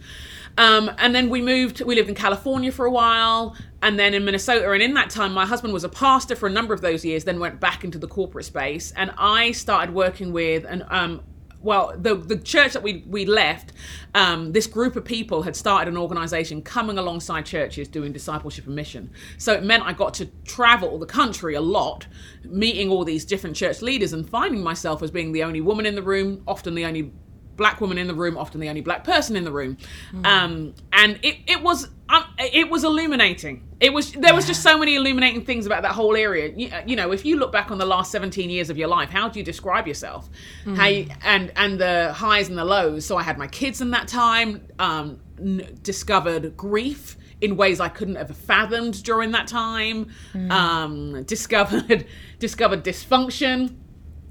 Um, 0.58 0.92
and 0.98 1.14
then 1.14 1.30
we 1.30 1.42
moved, 1.42 1.82
we 1.82 1.96
lived 1.96 2.10
in 2.10 2.16
California 2.16 2.72
for 2.72 2.86
a 2.86 2.92
while, 2.92 3.56
and 3.82 4.00
then 4.00 4.14
in 4.14 4.26
Minnesota. 4.26 4.72
And 4.72 4.82
in 4.82 4.96
that 4.96 5.10
time, 5.10 5.32
my 5.32 5.46
husband 5.46 5.74
was 5.74 5.84
a 5.84 5.90
pastor 5.90 6.36
for 6.36 6.48
a 6.48 6.52
number 6.52 6.74
of 6.74 6.82
those 6.82 7.06
years, 7.06 7.24
then 7.26 7.40
went 7.40 7.60
back 7.60 7.84
into 7.84 8.00
the 8.00 8.08
corporate 8.08 8.46
space. 8.46 8.92
And 8.96 9.12
I 9.18 9.52
started 9.52 9.94
working 9.94 10.34
with 10.34 10.66
an, 10.66 10.84
um, 10.90 11.22
well, 11.62 11.94
the, 11.96 12.16
the 12.16 12.38
church 12.38 12.74
that 12.74 12.82
we, 12.82 13.04
we 13.08 13.26
left, 13.26 13.74
um, 14.16 14.52
this 14.52 14.66
group 14.66 14.96
of 14.96 15.06
people 15.06 15.44
had 15.44 15.56
started 15.56 15.92
an 15.92 15.98
organization 15.98 16.64
coming 16.64 16.98
alongside 16.98 17.46
churches 17.46 17.88
doing 17.88 18.12
discipleship 18.12 18.66
and 18.66 18.76
mission. 18.76 19.12
So 19.38 19.54
it 19.54 19.64
meant 19.64 19.84
I 19.84 19.94
got 19.94 20.16
to 20.16 20.26
travel 20.46 20.98
the 20.98 21.06
country 21.06 21.54
a 21.54 21.62
lot, 21.62 22.08
meeting 22.44 22.90
all 22.90 23.04
these 23.04 23.26
different 23.26 23.56
church 23.56 23.82
leaders 23.84 24.14
and 24.14 24.28
finding 24.28 24.64
myself 24.64 25.04
as 25.04 25.12
being 25.12 25.34
the 25.34 25.44
only 25.44 25.62
woman 25.62 25.86
in 25.86 25.94
the 25.94 26.02
room, 26.02 26.42
often 26.48 26.74
the 26.74 26.86
only 26.86 27.12
black 27.58 27.82
woman 27.82 27.98
in 27.98 28.08
the 28.08 28.14
room, 28.14 28.38
often 28.38 28.62
the 28.62 28.70
only 28.70 28.82
black 28.82 29.04
person 29.04 29.36
in 29.36 29.44
the 29.44 29.52
room, 29.52 29.78
um, 30.24 30.74
and 30.94 31.20
it 31.24 31.38
it 31.48 31.62
was 31.62 31.90
um, 32.10 32.24
it 32.40 32.70
was 32.70 32.84
illuminating. 32.84 33.68
It 33.80 33.92
was 33.92 34.14
there 34.14 34.34
was 34.34 34.48
just 34.48 34.64
so 34.64 34.78
many 34.78 34.96
illuminating 34.96 35.44
things 35.44 35.66
about 35.66 35.82
that 35.82 35.92
whole 35.92 36.16
area. 36.16 36.54
You, 36.56 36.72
you 36.86 36.96
know, 36.96 37.12
if 37.12 37.26
you 37.26 37.38
look 37.38 37.52
back 37.52 37.70
on 37.72 37.78
the 37.78 37.86
last 37.86 38.12
seventeen 38.12 38.50
years 38.50 38.70
of 38.70 38.78
your 38.78 38.88
life, 38.88 39.10
how 39.10 39.28
do 39.28 39.40
you 39.40 39.46
describe 39.46 39.88
yourself? 39.88 40.30
How 40.76 40.86
you, 40.88 41.08
and 41.24 41.52
and 41.58 41.80
the 41.80 42.14
highs 42.14 42.48
and 42.50 42.58
the 42.58 42.66
lows. 42.66 43.06
So 43.06 43.18
I 43.18 43.24
had 43.24 43.38
my 43.38 43.48
kids 43.48 43.82
in 43.82 43.92
that 43.92 44.08
time. 44.08 44.66
Um, 44.80 45.20
n- 45.40 45.78
discovered 45.84 46.56
grief 46.56 47.18
in 47.42 47.56
ways 47.56 47.80
I 47.80 47.90
couldn't 47.90 48.16
have 48.16 48.36
fathomed 48.36 49.04
during 49.04 49.32
that 49.32 49.48
time. 49.48 50.10
Um, 50.50 51.24
discovered 51.28 52.06
discovered 52.40 52.84
dysfunction 52.84 53.76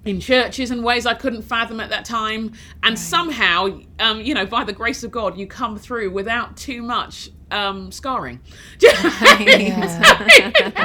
in 0.07 0.21
churches 0.21 0.71
in 0.71 0.83
ways 0.83 1.05
I 1.05 1.15
couldn't 1.15 1.43
fathom 1.43 1.81
at 1.81 1.91
that 1.91 2.05
time. 2.05 2.53
And 2.83 2.99
somehow, 2.99 3.81
um, 3.99 4.21
you 4.21 4.35
know, 4.35 4.47
by 4.47 4.65
the 4.65 4.73
grace 4.73 5.03
of 5.03 5.11
God, 5.11 5.37
you 5.37 5.47
come 5.47 5.77
through 5.77 6.11
without 6.11 6.57
too 6.57 6.81
much 6.81 7.31
um, 7.51 7.93
scarring. 7.93 8.41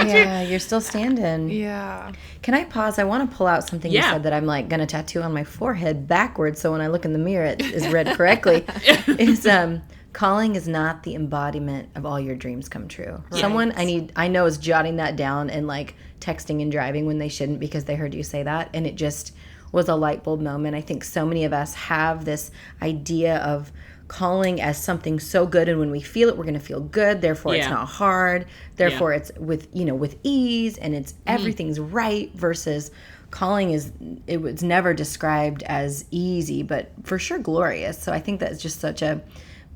Yeah, 0.02 0.42
you're 0.42 0.60
still 0.60 0.82
standing. 0.82 1.50
Yeah. 1.50 2.12
Can 2.42 2.54
I 2.54 2.66
pause? 2.66 2.98
I 3.00 3.04
want 3.04 3.30
to 3.30 3.38
pull 3.38 3.48
out 3.48 3.68
something 3.68 3.92
you 3.92 4.02
said 4.02 4.24
that 4.24 4.34
I'm 4.34 4.46
like 4.46 4.68
gonna 4.68 4.88
tattoo 4.88 5.22
on 5.22 5.32
my 5.32 5.44
forehead 5.44 6.08
backwards, 6.08 6.60
so 6.60 6.72
when 6.72 6.82
I 6.82 6.88
look 6.88 7.06
in 7.06 7.14
the 7.14 7.20
mirror, 7.20 7.46
it 7.46 7.62
is 7.62 7.88
read 7.88 8.08
correctly. 8.18 8.66
is 9.08 9.46
um, 9.46 9.82
calling 10.14 10.56
is 10.56 10.68
not 10.68 11.04
the 11.04 11.16
embodiment 11.16 11.90
of 11.96 12.06
all 12.06 12.20
your 12.20 12.36
dreams 12.36 12.68
come 12.68 12.88
true. 12.88 13.24
Someone 13.32 13.74
I 13.76 13.86
need, 13.86 14.12
I 14.16 14.28
know, 14.28 14.46
is 14.46 14.58
jotting 14.58 14.98
that 14.98 15.16
down 15.16 15.50
and 15.50 15.68
like 15.68 15.96
texting 16.20 16.62
and 16.62 16.72
driving 16.72 17.06
when 17.06 17.18
they 17.18 17.30
shouldn't 17.30 17.60
because 17.60 17.86
they 17.86 17.96
heard 17.96 18.14
you 18.14 18.24
say 18.24 18.44
that, 18.44 18.70
and 18.74 18.86
it 18.86 18.96
just 18.96 19.34
was 19.72 19.88
a 19.88 19.96
light 19.96 20.24
bulb 20.24 20.42
moment. 20.42 20.76
I 20.76 20.82
think 20.82 21.04
so 21.04 21.26
many 21.26 21.46
of 21.46 21.54
us 21.54 21.74
have 21.76 22.26
this 22.26 22.52
idea 22.82 23.38
of 23.38 23.72
calling 24.12 24.60
as 24.60 24.82
something 24.82 25.22
so 25.22 25.48
good 25.48 25.70
and 25.70 25.80
when 25.80 25.90
we 25.90 26.02
feel 26.02 26.28
it 26.28 26.36
we're 26.36 26.44
going 26.44 26.54
to 26.54 26.60
feel 26.60 26.82
good 26.82 27.22
therefore 27.22 27.56
it's 27.56 27.70
not 27.70 27.88
hard 27.88 28.46
therefore 28.76 29.14
it's 29.14 29.32
with 29.38 29.70
you 29.72 29.86
know 29.86 29.96
with 29.96 30.18
ease 30.22 30.78
and 30.80 30.94
it's 30.94 31.14
mm-hmm. 31.14 31.22
everything's 31.28 31.80
right 31.80 32.30
versus 32.34 32.92
calling 33.30 33.72
is 33.72 33.94
it 34.28 34.42
was 34.42 34.62
never 34.62 34.94
described 34.94 35.64
as 35.64 36.04
easy 36.12 36.62
but 36.62 36.92
for 37.04 37.18
sure 37.18 37.40
glorious. 37.40 37.98
So 37.98 38.12
i 38.12 38.20
think 38.20 38.42
that's 38.42 38.62
just 38.62 38.82
such 38.82 39.02
a 39.02 39.22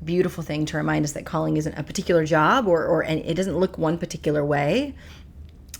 beautiful 0.04 0.42
thing 0.42 0.66
to 0.66 0.76
remind 0.76 1.04
us 1.04 1.12
that 1.12 1.24
calling 1.24 1.56
isn't 1.56 1.74
a 1.78 1.82
particular 1.82 2.24
job 2.24 2.66
or 2.68 2.84
or 2.84 3.02
and 3.02 3.20
it 3.20 3.34
doesn't 3.34 3.56
look 3.58 3.78
one 3.78 3.98
particular 3.98 4.44
way 4.44 4.94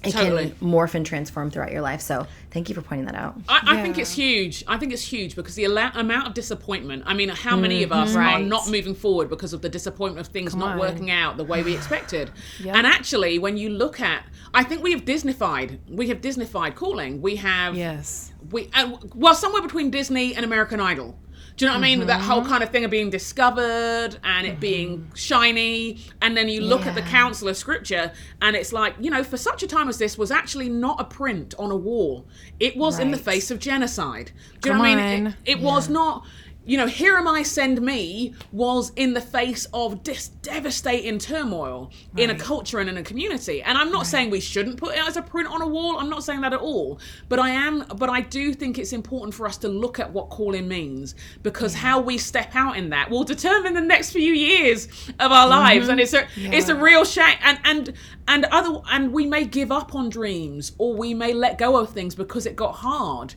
it 0.05 0.13
Totally. 0.13 0.51
can 0.51 0.69
morph 0.69 0.95
and 0.95 1.05
transform 1.05 1.51
throughout 1.51 1.73
your 1.73 1.81
life 1.81 2.01
so 2.01 2.27
thank 2.51 2.69
you 2.69 2.75
for 2.75 2.83
pointing 2.83 3.07
that 3.07 3.15
out 3.15 3.35
I, 3.49 3.61
I 3.79 3.83
think 3.83 3.99
it's 3.99 4.13
huge. 4.13 4.63
I 4.69 4.77
think 4.79 4.93
it's 4.93 5.03
huge 5.03 5.35
because 5.35 5.55
the 5.55 5.65
ala- 5.65 5.91
amount 5.95 6.29
of 6.29 6.35
disappointment. 6.35 7.03
I 7.07 7.15
mean, 7.15 7.29
how 7.31 7.57
many 7.57 7.83
of 7.83 7.91
Mm-hmm. 7.91 8.01
us 8.01 8.15
are 8.17 8.39
not 8.39 8.71
moving 8.71 8.95
forward 8.95 9.29
because 9.29 9.53
of 9.53 9.63
the 9.63 9.69
disappointment 9.69 10.25
of 10.27 10.33
things 10.33 10.55
not 10.55 10.73
on. 10.73 10.79
working 10.79 11.11
out 11.11 11.37
the 11.39 11.45
way 11.45 11.63
we 11.63 11.75
expected? 11.75 12.31
And 12.67 12.87
actually, 12.87 13.39
when 13.39 13.57
you 13.57 13.69
look 13.71 14.01
at, 14.01 14.25
I 14.55 14.63
think 14.65 14.83
we 14.83 14.93
have 14.93 15.05
Disneyfied. 15.05 15.79
We 15.89 16.09
have 16.09 16.21
Disneyfied 16.21 16.75
calling. 16.77 17.21
We 17.21 17.37
have 17.37 17.75
Yes. 17.77 18.33
we 18.51 18.71
uh, 18.75 18.97
well 19.15 19.35
somewhere 19.35 19.63
between 19.63 19.91
Disney 19.91 20.35
and 20.37 20.45
American 20.45 20.79
Idol. 20.81 21.19
Do 21.57 21.65
you 21.65 21.71
know 21.71 21.79
what 21.79 21.85
I 21.85 21.97
mean? 21.97 22.07
That 22.07 22.21
whole 22.21 22.41
mm-hmm. 22.41 22.51
kind 22.51 22.63
of 22.63 22.71
thing 22.71 22.85
of 22.85 22.91
being 22.91 23.09
discovered 23.09 24.19
and 24.23 24.47
it 24.47 24.61
being 24.61 24.99
mm-hmm. 24.99 25.15
shiny, 25.15 25.99
and 26.21 26.37
then 26.37 26.49
you 26.49 26.61
look 26.61 26.85
at 26.85 26.95
the 26.95 27.03
Counsel 27.03 27.49
of 27.49 27.57
scripture, 27.57 28.13
and 28.43 28.55
it's 28.55 28.75
like 28.75 28.95
you 29.01 29.11
know, 29.11 29.25
for 29.25 29.39
such 29.39 29.63
a 29.63 29.67
time 29.67 29.89
as 29.89 29.97
this, 29.97 30.19
was 30.19 30.31
actually 30.31 30.69
not 30.69 31.01
a 31.01 31.05
print 31.05 31.55
on 31.59 31.71
a 31.71 31.77
wall. 31.77 32.27
It 32.61 32.77
was 32.77 32.99
in 32.99 33.11
the 33.11 33.17
face 33.17 33.51
of 33.51 33.59
genocide. 33.59 34.33
Do 34.61 34.69
you 34.69 34.75
Come 34.75 34.83
know 34.83 34.91
what 34.91 34.99
I 34.99 35.17
mean? 35.17 35.27
It, 35.47 35.59
it 35.59 35.61
was 35.61 35.89
not. 35.89 36.27
You 36.67 36.77
know, 36.79 36.87
here 36.87 37.17
am 37.17 37.29
I, 37.29 37.45
send 37.45 37.81
me 37.81 38.35
was 38.51 38.91
in 38.97 39.15
the 39.15 39.21
face 39.21 39.69
of 39.73 40.03
dis- 40.03 40.29
devastating 40.29 41.19
turmoil 41.19 41.93
in 42.17 42.31
a 42.31 42.35
culture 42.35 42.81
and 42.81 42.91
in 42.91 42.97
a 42.97 43.05
community. 43.05 43.63
And 43.63 43.79
I'm 43.79 43.93
not 43.93 44.07
saying 44.07 44.31
we 44.31 44.41
shouldn't 44.41 44.77
put 44.77 44.97
it 44.97 45.07
as 45.07 45.17
a 45.17 45.23
print 45.23 45.49
on 45.49 45.63
a 45.63 45.67
wall. 45.67 45.99
I'm 45.99 46.11
not 46.11 46.25
saying 46.25 46.41
that 46.41 46.53
at 46.53 46.61
all. 46.61 46.99
But 47.29 47.39
I 47.39 47.51
am. 47.51 47.85
But 47.97 48.11
I 48.11 48.21
do 48.21 48.53
think 48.53 48.79
it's 48.79 48.93
important 48.93 49.33
for 49.33 49.47
us 49.47 49.57
to 49.59 49.69
look 49.69 50.01
at 50.01 50.13
what 50.13 50.29
calling 50.29 50.67
means 50.67 51.15
because 51.45 51.73
how 51.75 52.01
we 52.01 52.19
step 52.19 52.57
out 52.57 52.77
in 52.77 52.91
that 52.91 53.11
will 53.11 53.25
determine 53.25 53.75
the 53.75 53.81
next 53.81 54.11
few 54.11 54.33
years 54.33 54.89
of 55.21 55.31
our 55.31 55.49
lives. 55.49 55.89
And 55.89 56.01
it's 56.01 56.15
a 56.15 56.27
it's 56.37 56.69
a 56.69 56.75
real 56.75 57.05
shame. 57.05 57.39
And 57.43 57.61
and 57.65 57.93
and 58.27 58.45
other 58.47 58.81
and 58.91 59.13
we 59.13 59.25
may 59.25 59.45
give 59.45 59.71
up 59.71 59.95
on 59.95 60.09
dreams 60.09 60.73
or 60.79 60.95
we 60.95 61.15
may 61.15 61.33
let 61.33 61.59
go 61.59 61.77
of 61.77 61.91
things 61.91 62.17
because 62.17 62.45
it 62.45 62.57
got 62.57 62.73
hard. 62.77 63.35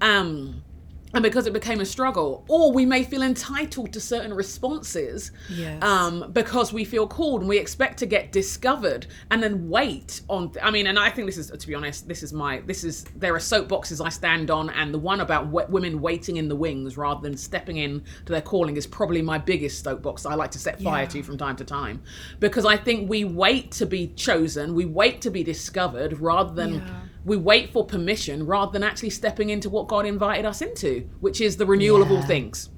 Um, 0.00 0.64
and 1.14 1.22
because 1.22 1.46
it 1.46 1.52
became 1.52 1.80
a 1.80 1.84
struggle, 1.84 2.44
or 2.48 2.72
we 2.72 2.86
may 2.86 3.02
feel 3.04 3.22
entitled 3.22 3.92
to 3.92 4.00
certain 4.00 4.32
responses 4.32 5.30
Yes. 5.50 5.82
um, 5.82 6.30
because 6.32 6.72
we 6.72 6.84
feel 6.84 7.06
called 7.06 7.40
and 7.42 7.48
we 7.48 7.58
expect 7.58 7.98
to 7.98 8.06
get 8.06 8.32
discovered 8.32 9.06
and 9.30 9.42
then 9.42 9.68
wait 9.68 10.22
on. 10.28 10.52
I 10.62 10.70
mean, 10.70 10.86
and 10.86 10.98
I 10.98 11.10
think 11.10 11.26
this 11.26 11.36
is, 11.36 11.50
to 11.50 11.66
be 11.66 11.74
honest, 11.74 12.08
this 12.08 12.22
is 12.22 12.32
my, 12.32 12.60
this 12.66 12.84
is, 12.84 13.04
there 13.16 13.34
are 13.34 13.38
soapboxes 13.38 14.04
I 14.04 14.08
stand 14.08 14.50
on, 14.50 14.70
and 14.70 14.92
the 14.94 14.98
one 14.98 15.20
about 15.20 15.46
w- 15.52 15.66
women 15.68 16.00
waiting 16.00 16.36
in 16.38 16.48
the 16.48 16.56
wings 16.56 16.96
rather 16.96 17.20
than 17.20 17.36
stepping 17.36 17.76
in 17.76 18.02
to 18.26 18.32
their 18.32 18.40
calling 18.40 18.76
is 18.76 18.86
probably 18.86 19.20
my 19.22 19.38
biggest 19.38 19.84
soapbox 19.84 20.24
I 20.24 20.34
like 20.34 20.50
to 20.52 20.58
set 20.58 20.80
fire 20.80 21.02
Yeah. 21.02 21.08
to 21.08 21.22
from 21.22 21.36
time 21.38 21.56
to 21.56 21.64
time 21.64 22.02
because 22.40 22.64
I 22.64 22.76
think 22.76 23.10
we 23.10 23.24
wait 23.24 23.70
to 23.72 23.86
be 23.86 24.08
chosen, 24.08 24.74
we 24.74 24.84
wait 24.86 25.20
to 25.22 25.30
be 25.30 25.42
discovered 25.44 26.18
rather 26.20 26.54
than 26.54 26.74
Yeah. 26.74 27.00
We 27.24 27.36
wait 27.36 27.72
for 27.72 27.84
permission 27.86 28.46
rather 28.46 28.72
than 28.72 28.82
actually 28.82 29.10
stepping 29.10 29.50
into 29.50 29.70
what 29.70 29.86
God 29.88 30.06
invited 30.06 30.44
us 30.44 30.60
into, 30.60 31.08
which 31.20 31.40
is 31.40 31.56
the 31.56 31.66
renewal 31.66 32.02
of 32.02 32.10
all 32.10 32.22
things. 32.22 32.68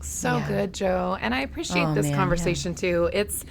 So 0.00 0.42
good, 0.48 0.72
Jo. 0.74 1.16
And 1.20 1.34
I 1.34 1.40
appreciate 1.40 1.84
Oh, 1.84 1.94
this 1.94 2.04
man, 2.04 2.12
yeah. 2.12 2.18
conversation 2.18 2.74
too. 2.74 3.10
It's 3.12 3.44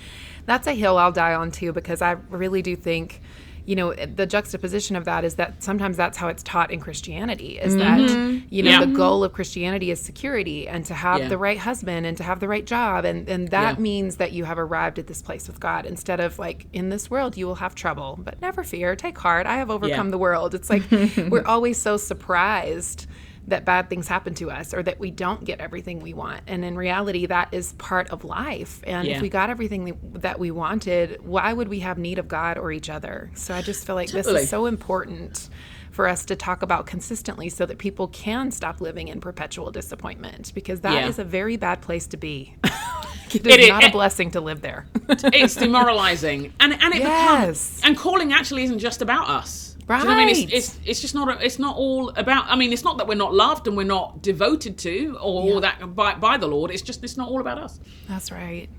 that's 0.45 0.67
a 0.67 0.73
hill 0.73 0.97
I'll 0.97 1.11
die 1.11 1.33
on 1.35 1.51
too 1.51 1.71
because 1.71 2.01
I 2.01 2.11
really 2.29 2.61
do 2.61 2.75
think 2.75 3.21
you 3.65 3.75
know 3.75 3.91
eh, 3.91 4.08
the 4.13 4.25
juxtaposition 4.25 4.96
of 4.96 5.05
that 5.05 5.24
is 5.24 5.36
that 5.36 5.63
sometimes 5.63 5.98
that's 5.98 6.17
how 6.17 6.27
it's 6.27 6.43
taught 6.43 6.72
in 6.72 6.79
Christianity 6.79 7.60
is 7.60 7.75
mm-hmm. 7.75 8.05
that 8.05 8.41
you 8.50 8.63
know 8.63 8.72
Yeah. 8.72 8.86
the 8.86 8.91
goal 8.91 9.24
of 9.24 9.34
Christianity 9.34 9.91
is 9.91 10.01
security 10.01 10.67
and 10.67 10.86
to 10.86 10.93
have 10.93 11.20
Yeah. 11.22 11.27
the 11.29 11.38
right 11.38 11.58
husband 11.58 12.05
and 12.05 12.17
to 12.17 12.24
have 12.24 12.39
the 12.39 12.48
right 12.48 12.65
job. 12.65 13.05
And 13.05 13.27
and 13.29 13.50
that 13.50 13.77
Yeah. 13.77 13.82
means 13.82 14.17
that 14.17 14.32
you 14.34 14.46
have 14.46 14.60
arrived 14.60 15.00
at 15.00 15.08
this 15.08 15.22
place 15.22 15.48
with 15.48 15.60
God. 15.60 15.86
Instead 15.86 16.20
of 16.20 16.39
like 16.39 16.65
in 16.74 16.89
this 16.89 17.10
world 17.10 17.38
you 17.38 17.48
will 17.48 17.55
have 17.55 17.75
trouble 17.75 18.20
but 18.22 18.41
never 18.41 18.63
fear. 18.63 18.96
Take 18.96 19.17
heart. 19.17 19.46
I 19.48 19.58
have 19.58 19.70
overcome 19.70 20.10
the 20.10 20.17
world. 20.17 20.53
It's 20.55 20.70
like 20.70 20.84
we're 21.29 21.46
always 21.46 21.77
so 21.82 21.98
surprised 21.98 23.08
that 23.47 23.65
bad 23.65 23.89
things 23.89 24.07
happen 24.07 24.33
to 24.35 24.50
us 24.50 24.73
or 24.73 24.81
that 24.83 25.00
we 25.00 25.12
don't 25.12 25.43
get 25.43 25.59
everything 25.59 26.00
we 26.00 26.13
want. 26.13 26.41
And 26.47 26.63
in 26.63 26.77
reality, 26.77 27.25
that 27.25 27.50
is 27.51 27.73
part 27.73 28.09
of 28.09 28.23
life. 28.23 28.81
And 28.88 29.07
Yeah. 29.07 29.15
if 29.17 29.21
we 29.21 29.27
got 29.29 29.50
everything 29.50 29.97
that 30.13 30.39
we 30.39 30.50
wanted, 30.51 31.19
why 31.25 31.51
would 31.51 31.67
we 31.67 31.79
have 31.79 31.97
need 31.97 32.19
of 32.19 32.27
God 32.29 32.57
or 32.57 32.71
each 32.71 32.89
other? 32.89 33.29
So 33.35 33.53
I 33.53 33.62
just 33.62 33.85
feel 33.85 33.95
like 33.95 34.09
this 34.12 34.27
is 34.27 34.50
so 34.50 34.65
important 34.65 35.50
for 35.91 36.07
us 36.07 36.25
to 36.25 36.35
talk 36.35 36.63
about 36.63 36.88
consistently 36.88 37.50
so 37.50 37.65
that 37.65 37.77
people 37.77 38.07
can 38.07 38.50
stop 38.50 38.81
living 38.81 39.09
in 39.09 39.19
perpetual 39.21 39.69
disappointment 39.71 40.51
because 40.55 40.81
that 40.81 41.07
is 41.07 41.17
Yeah. 41.17 41.23
a 41.23 41.25
very 41.25 41.57
bad 41.57 41.81
place 41.81 42.07
to 42.07 42.17
be. 42.17 42.55
it 42.63 43.45
is 43.45 43.53
It 43.53 43.59
is- 43.59 43.69
not 43.69 43.83
a 43.83 43.91
blessing 43.91 44.31
to 44.31 44.41
live 44.41 44.62
there. 44.62 44.85
It's 45.09 45.55
demoralizing, 45.55 46.53
and 46.59 46.73
and 46.73 46.93
it 46.95 47.01
Yes. 47.01 47.75
becomes 47.81 47.81
and 47.83 47.97
calling 47.97 48.33
actually 48.33 48.63
isn't 48.63 48.79
just 48.79 49.01
about 49.03 49.29
us. 49.29 49.62
Do 49.87 49.93
you 49.93 49.99
know 50.03 50.05
what 50.05 50.17
I 50.17 50.25
mean? 50.25 50.29
It's, 50.29 50.53
it's 50.53 50.79
it's 50.85 51.01
just 51.01 51.15
not 51.15 51.29
a, 51.29 51.45
it's 51.45 51.59
not 51.59 51.75
all 51.75 52.09
about. 52.09 52.45
I 52.47 52.55
mean, 52.55 52.71
it's 52.71 52.83
not 52.83 52.97
that 52.97 53.07
we're 53.07 53.15
not 53.15 53.33
loved 53.33 53.67
and 53.67 53.75
we're 53.75 53.83
not 53.83 54.21
devoted 54.21 54.77
to 54.79 55.17
or, 55.21 55.55
or 55.55 55.61
that 55.61 55.95
by 55.95 56.15
by 56.15 56.37
the 56.37 56.47
Lord. 56.47 56.71
It's 56.71 56.81
just 56.81 57.03
it's 57.03 57.17
not 57.17 57.29
all 57.29 57.41
about 57.41 57.57
us. 57.57 57.79
That's 58.07 58.31
right. 58.31 58.69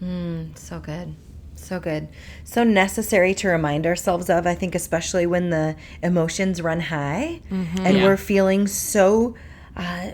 Hmm, 0.00 0.54
so 0.54 0.80
good. 0.80 1.14
So 1.56 1.80
good. 1.80 2.08
So 2.44 2.64
necessary 2.64 3.34
to 3.34 3.48
remind 3.48 3.86
ourselves 3.86 4.28
of, 4.28 4.46
I 4.46 4.54
think, 4.54 4.74
especially 4.74 5.26
when 5.26 5.50
the 5.50 5.76
emotions 6.02 6.60
run 6.60 6.80
high 6.80 7.40
mm-hmm. 7.50 7.86
and 7.86 7.96
Yeah. 7.96 8.04
we're 8.04 8.16
feeling 8.16 8.66
so 8.66 9.34
uh, 9.76 10.12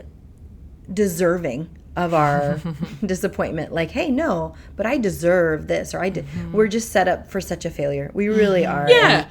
deserving 0.93 1.71
of 1.97 2.15
our 2.15 2.61
disappointment. 3.05 3.73
Like, 3.73 3.91
hey, 3.91 4.11
no, 4.11 4.55
but 4.77 4.87
I 4.87 4.99
deserve 4.99 5.67
this, 5.67 5.95
or 5.95 6.03
I 6.03 6.09
did. 6.11 6.27
Mm-hmm. 6.27 6.53
We're 6.53 6.69
just 6.69 6.91
set 6.91 7.09
up 7.09 7.29
for 7.31 7.41
such 7.41 7.65
a 7.65 7.71
failure. 7.71 8.11
We 8.15 8.29
really 8.29 8.63
mm-hmm. 8.63 8.85
are. 8.85 8.91
Yeah. 8.91 9.21
And 9.23 9.27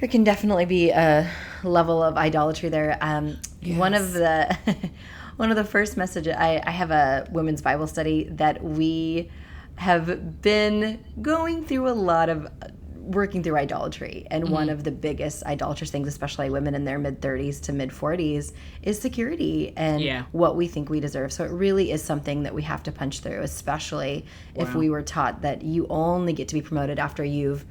there 0.00 0.08
can 0.08 0.24
definitely 0.24 0.64
be 0.64 0.90
a 0.90 1.30
level 1.62 2.02
of 2.02 2.16
idolatry 2.16 2.68
there. 2.68 2.96
Um, 3.00 3.36
One 3.64 3.94
of 3.94 4.12
the 4.12 4.56
one 5.36 5.50
of 5.50 5.56
the 5.56 5.64
first 5.64 5.96
messages 5.96 6.34
I, 6.36 6.62
I 6.66 6.70
have 6.70 6.90
a 6.90 7.28
women's 7.30 7.62
Bible 7.62 7.86
study 7.86 8.24
that 8.32 8.62
we 8.62 9.30
have 9.76 10.42
been 10.42 11.02
going 11.22 11.64
through 11.64 11.88
a 11.88 11.92
lot 11.92 12.28
of 12.28 12.48
working 12.96 13.42
through 13.42 13.56
idolatry 13.56 14.26
and 14.30 14.48
one 14.50 14.66
Mm-hmm. 14.68 14.72
of 14.72 14.84
the 14.84 14.90
biggest 14.90 15.42
idolatrous 15.44 15.90
things 15.90 16.06
especially 16.06 16.48
women 16.50 16.74
in 16.74 16.84
their 16.84 16.98
mid 16.98 17.20
30s 17.20 17.60
to 17.62 17.72
mid 17.72 17.90
40s 17.90 18.52
is 18.82 19.00
security 19.00 19.72
and 19.76 20.00
Yeah. 20.02 20.24
what 20.32 20.54
we 20.54 20.68
think 20.68 20.90
we 20.90 21.00
deserve 21.00 21.32
so 21.32 21.44
it 21.44 21.50
really 21.50 21.90
is 21.90 22.02
something 22.04 22.42
that 22.44 22.54
we 22.54 22.62
have 22.62 22.82
to 22.84 22.92
punch 22.92 23.20
through 23.20 23.40
especially 23.40 24.26
if 24.54 24.74
we 24.74 24.90
were 24.90 25.02
taught 25.02 25.40
that 25.42 25.62
you 25.62 25.86
only 25.88 26.32
get 26.34 26.46
to 26.48 26.54
be 26.54 26.62
promoted 26.62 26.98
after 26.98 27.24
you've 27.24 27.64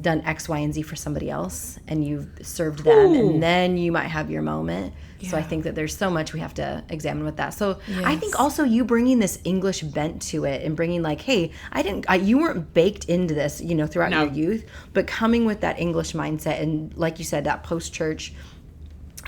done 0.00 0.22
X, 0.24 0.48
Y, 0.48 0.58
and 0.58 0.72
Z 0.72 0.82
for 0.82 0.96
somebody 0.96 1.28
else 1.28 1.78
and 1.88 2.04
you've 2.04 2.28
served 2.42 2.84
them, 2.84 2.96
Ooh. 2.96 3.30
and 3.30 3.42
then 3.42 3.76
you 3.76 3.90
might 3.90 4.08
have 4.08 4.30
your 4.30 4.42
moment. 4.42 4.94
So 5.28 5.36
I 5.36 5.42
think 5.42 5.64
that 5.64 5.74
there's 5.74 5.96
so 5.96 6.10
much 6.10 6.32
we 6.32 6.38
have 6.38 6.54
to 6.54 6.84
examine 6.90 7.24
with 7.24 7.38
that. 7.38 7.50
So 7.52 7.80
I 8.04 8.14
think 8.14 8.38
also 8.38 8.62
you 8.62 8.84
bringing 8.84 9.18
this 9.18 9.40
English 9.42 9.80
bent 9.80 10.22
to 10.22 10.44
it 10.44 10.62
and 10.62 10.76
bringing 10.76 11.02
like, 11.02 11.20
hey, 11.20 11.50
I 11.72 11.82
didn't, 11.82 12.06
I, 12.08 12.14
you 12.16 12.38
weren't 12.38 12.72
baked 12.72 13.06
into 13.06 13.34
this, 13.34 13.60
you 13.60 13.74
know, 13.74 13.88
throughout 13.88 14.12
No. 14.12 14.22
your 14.22 14.32
youth, 14.32 14.70
but 14.92 15.08
coming 15.08 15.44
with 15.44 15.62
that 15.62 15.80
English 15.80 16.12
mindset 16.12 16.62
and 16.62 16.96
like 16.96 17.18
you 17.18 17.24
said, 17.24 17.42
that 17.44 17.64
post 17.64 17.92
church 17.92 18.32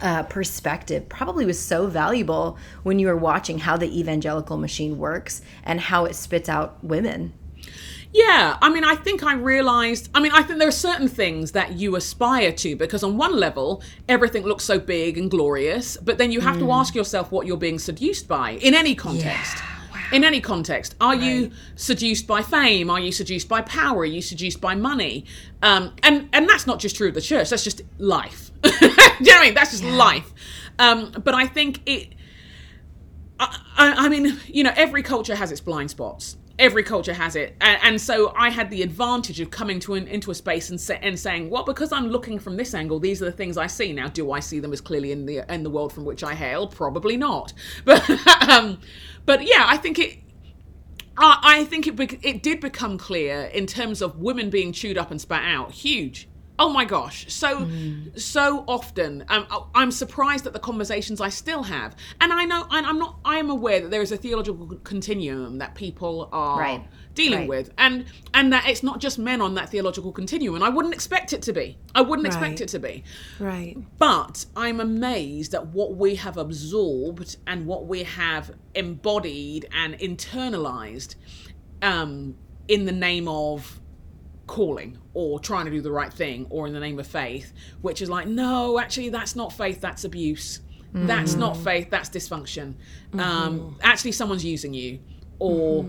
uh, 0.00 0.22
perspective 0.22 1.08
probably 1.08 1.44
was 1.44 1.58
so 1.58 1.88
valuable 1.88 2.56
when 2.84 3.00
you 3.00 3.08
were 3.08 3.16
watching 3.16 3.58
how 3.58 3.76
the 3.76 3.98
evangelical 3.98 4.56
machine 4.56 4.96
works 4.96 5.42
and 5.64 5.80
how 5.80 6.04
it 6.04 6.14
spits 6.14 6.48
out 6.48 6.82
women. 6.84 7.32
Yeah, 8.12 8.58
I 8.60 8.70
mean, 8.70 8.84
I 8.84 8.96
think 8.96 9.22
I 9.22 9.34
realized. 9.34 10.10
I 10.14 10.20
mean, 10.20 10.32
I 10.32 10.42
think 10.42 10.58
there 10.58 10.66
are 10.66 10.72
certain 10.72 11.06
things 11.06 11.52
that 11.52 11.74
you 11.74 11.94
aspire 11.94 12.50
to 12.52 12.74
because, 12.74 13.04
on 13.04 13.16
one 13.16 13.36
level, 13.38 13.82
everything 14.08 14.42
looks 14.42 14.64
so 14.64 14.80
big 14.80 15.16
and 15.16 15.30
glorious, 15.30 15.96
but 15.96 16.18
then 16.18 16.32
you 16.32 16.40
have 16.40 16.58
to 16.58 16.72
ask 16.72 16.94
yourself 16.94 17.30
what 17.30 17.46
you're 17.46 17.56
being 17.56 17.78
seduced 17.78 18.26
by 18.26 18.52
in 18.52 18.74
any 18.74 18.94
context. 18.96 19.62
In 20.12 20.24
any 20.24 20.40
context, 20.40 20.96
are 21.00 21.14
you 21.14 21.52
seduced 21.76 22.26
by 22.26 22.42
fame? 22.42 22.90
Are 22.90 22.98
you 22.98 23.12
seduced 23.12 23.48
by 23.48 23.60
power? 23.60 24.00
Are 24.00 24.04
you 24.04 24.22
seduced 24.22 24.60
by 24.60 24.74
money? 24.74 25.24
Um, 25.62 25.94
and 26.02 26.28
and 26.32 26.48
that's 26.48 26.66
not 26.66 26.80
just 26.80 26.96
true 26.96 27.08
of 27.08 27.14
the 27.14 27.20
church. 27.20 27.50
That's 27.50 27.62
just 27.62 27.82
life. 27.98 28.50
Do 28.62 28.70
you 28.70 28.88
know 28.88 28.88
what 29.20 29.36
I 29.36 29.44
mean? 29.44 29.54
That's 29.54 29.70
just 29.70 29.84
life. 29.84 30.32
Um, 30.80 31.12
but 31.22 31.34
I 31.34 31.46
think 31.46 31.80
it. 31.86 32.08
I, 33.38 33.56
I 33.76 34.06
I 34.06 34.08
mean, 34.08 34.40
you 34.48 34.64
know, 34.64 34.72
every 34.74 35.04
culture 35.04 35.36
has 35.36 35.52
its 35.52 35.60
blind 35.60 35.92
spots. 35.92 36.36
Every 36.60 36.84
culture 36.84 37.14
has 37.14 37.36
it, 37.36 37.56
and, 37.60 37.78
and 37.82 38.00
so 38.00 38.34
I 38.36 38.50
had 38.50 38.70
the 38.70 38.82
advantage 38.82 39.40
of 39.40 39.50
coming 39.50 39.80
to 39.80 39.94
an, 39.94 40.06
into 40.06 40.30
a 40.30 40.34
space 40.34 40.70
and, 40.70 40.80
sa- 40.80 40.94
and 41.02 41.18
saying, 41.18 41.50
"Well, 41.50 41.64
because 41.64 41.90
I'm 41.92 42.08
looking 42.08 42.38
from 42.38 42.56
this 42.56 42.74
angle, 42.74 43.00
these 43.00 43.22
are 43.22 43.24
the 43.24 43.32
things 43.32 43.56
I 43.56 43.66
see." 43.66 43.92
Now, 43.92 44.08
do 44.08 44.30
I 44.32 44.40
see 44.40 44.60
them 44.60 44.72
as 44.72 44.80
clearly 44.80 45.12
in 45.12 45.26
the 45.26 45.42
in 45.52 45.64
the 45.64 45.70
world 45.70 45.92
from 45.92 46.04
which 46.04 46.22
I 46.24 46.34
hail? 46.34 46.68
Probably 46.68 47.16
not. 47.16 47.54
But 47.86 48.08
um, 48.48 48.78
but 49.26 49.42
yeah, 49.46 49.64
I 49.66 49.78
think 49.78 49.98
it. 49.98 50.18
I 51.16 51.40
I 51.42 51.64
think 51.64 51.86
it 51.88 51.98
it 52.24 52.42
did 52.42 52.60
become 52.60 52.98
clear 52.98 53.42
in 53.54 53.66
terms 53.66 54.02
of 54.02 54.18
women 54.18 54.50
being 54.50 54.72
chewed 54.72 54.98
up 54.98 55.10
and 55.10 55.20
spat 55.20 55.44
out. 55.44 55.72
Huge. 55.72 56.29
Oh 56.62 56.68
my 56.68 56.84
gosh, 56.84 57.24
so 57.32 57.66
so 58.16 58.64
often. 58.68 59.24
Um, 59.28 59.46
I- 59.50 59.62
I'm 59.74 59.90
surprised 59.90 60.46
at 60.46 60.52
the 60.52 60.58
conversations 60.58 61.18
I 61.20 61.30
still 61.30 61.62
have, 61.62 61.96
and 62.20 62.32
I 62.34 62.44
know, 62.44 62.66
and 62.70 62.86
I'm 62.86 62.98
not. 62.98 63.18
I 63.24 63.38
am 63.38 63.48
aware 63.48 63.80
that 63.80 63.90
there 63.90 64.02
is 64.02 64.12
a 64.12 64.18
theological 64.18 64.66
continuum 64.84 65.56
that 65.58 65.74
people 65.74 66.28
are 66.32 66.60
Right. 66.60 66.86
dealing 67.14 67.40
Right. 67.40 67.48
with, 67.48 67.70
and 67.78 68.04
and 68.34 68.52
that 68.52 68.68
it's 68.68 68.82
not 68.82 69.00
just 69.00 69.18
men 69.18 69.40
on 69.40 69.54
that 69.54 69.70
theological 69.70 70.12
continuum. 70.12 70.54
And 70.56 70.62
I 70.62 70.68
wouldn't 70.68 70.92
expect 70.92 71.32
it 71.32 71.40
to 71.42 71.52
be. 71.54 71.78
I 71.94 72.02
wouldn't 72.02 72.26
expect 72.26 72.60
it 72.60 72.68
to 72.68 72.78
be. 72.78 73.04
Right. 73.38 73.76
But 73.98 74.44
I'm 74.54 74.80
amazed 74.80 75.54
at 75.54 75.68
what 75.68 75.96
we 75.96 76.16
have 76.16 76.36
absorbed 76.36 77.36
and 77.46 77.66
what 77.66 77.86
we 77.86 78.02
have 78.02 78.50
embodied 78.74 79.66
and 79.74 79.94
internalized 79.98 81.14
um, 81.80 82.36
in 82.68 82.84
the 82.84 82.92
name 82.92 83.28
of 83.28 83.79
calling 84.50 84.98
or 85.14 85.38
trying 85.38 85.64
to 85.64 85.70
do 85.70 85.80
the 85.80 85.92
right 85.92 86.12
thing 86.12 86.44
or 86.50 86.66
in 86.66 86.72
the 86.72 86.80
name 86.80 86.98
of 86.98 87.06
faith, 87.06 87.52
which 87.82 88.02
is 88.02 88.10
like, 88.10 88.26
no, 88.26 88.80
actually, 88.80 89.08
that's 89.08 89.36
not 89.36 89.52
faith, 89.52 89.80
that's 89.80 90.02
abuse. 90.04 90.60
That's 90.92 91.34
not 91.34 91.56
faith, 91.56 91.88
that's 91.88 92.10
dysfunction. 92.10 92.74
Um, 93.16 93.78
actually, 93.80 94.10
someone's 94.10 94.44
using 94.44 94.74
you. 94.74 94.98
Or, 95.38 95.84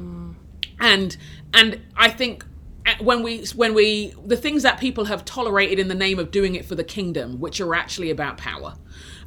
and, 0.80 1.18
and 1.56 1.82
I 1.96 2.10
think 2.10 2.46
uh, 2.86 2.94
when 3.00 3.24
we 3.24 3.44
when 3.56 3.74
we 3.74 4.14
the 4.26 4.38
things 4.38 4.62
that 4.62 4.80
people 4.80 5.06
have 5.06 5.26
tolerated 5.26 5.80
in 5.80 5.88
the 5.88 5.96
name 5.96 6.20
of 6.20 6.30
doing 6.30 6.54
it 6.54 6.66
for 6.66 6.76
the 6.76 6.84
kingdom 6.84 7.40
which 7.40 7.62
are 7.62 7.76
actually 7.76 8.10
about 8.10 8.38
power 8.38 8.74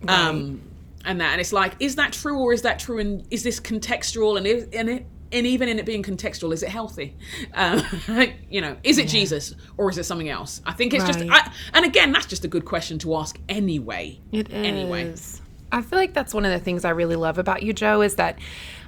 um 0.08 0.60
and 1.04 1.20
that 1.20 1.30
and 1.30 1.40
it's 1.40 1.52
like 1.52 1.74
is 1.78 1.94
that 1.94 2.12
true 2.12 2.36
or 2.40 2.52
is 2.52 2.62
that 2.62 2.80
true 2.80 2.98
and 2.98 3.24
is 3.30 3.44
this 3.44 3.60
contextual 3.60 4.36
and 4.36 4.44
is 4.44 4.66
and 4.72 4.88
it 4.90 5.06
and 5.32 5.46
even 5.46 5.68
in 5.68 5.78
it 5.78 5.86
being 5.86 6.02
contextual 6.02 6.52
is 6.52 6.62
it 6.62 6.68
healthy? 6.68 7.16
Um, 7.54 7.82
you 8.50 8.60
know 8.60 8.76
is 8.82 8.98
it 8.98 9.08
jesus 9.08 9.54
or 9.76 9.90
is 9.90 9.98
it 9.98 10.04
something 10.04 10.28
else? 10.28 10.62
I 10.66 10.72
think 10.72 10.94
it's 10.94 11.04
just 11.04 11.20
I, 11.20 11.52
and 11.72 11.84
again 11.84 12.12
that's 12.12 12.26
just 12.26 12.44
a 12.44 12.48
good 12.48 12.64
question 12.64 12.98
to 13.00 13.16
ask 13.16 13.38
anyway. 13.48 14.20
It 14.32 14.48
is. 14.48 14.54
Anyway. 14.54 15.14
I 15.74 15.82
feel 15.82 15.98
like 15.98 16.14
that's 16.14 16.32
one 16.32 16.44
of 16.44 16.52
the 16.52 16.60
things 16.60 16.84
I 16.84 16.90
really 16.90 17.16
love 17.16 17.36
about 17.36 17.64
you, 17.64 17.72
Jo, 17.72 18.00
is 18.00 18.14
that 18.14 18.38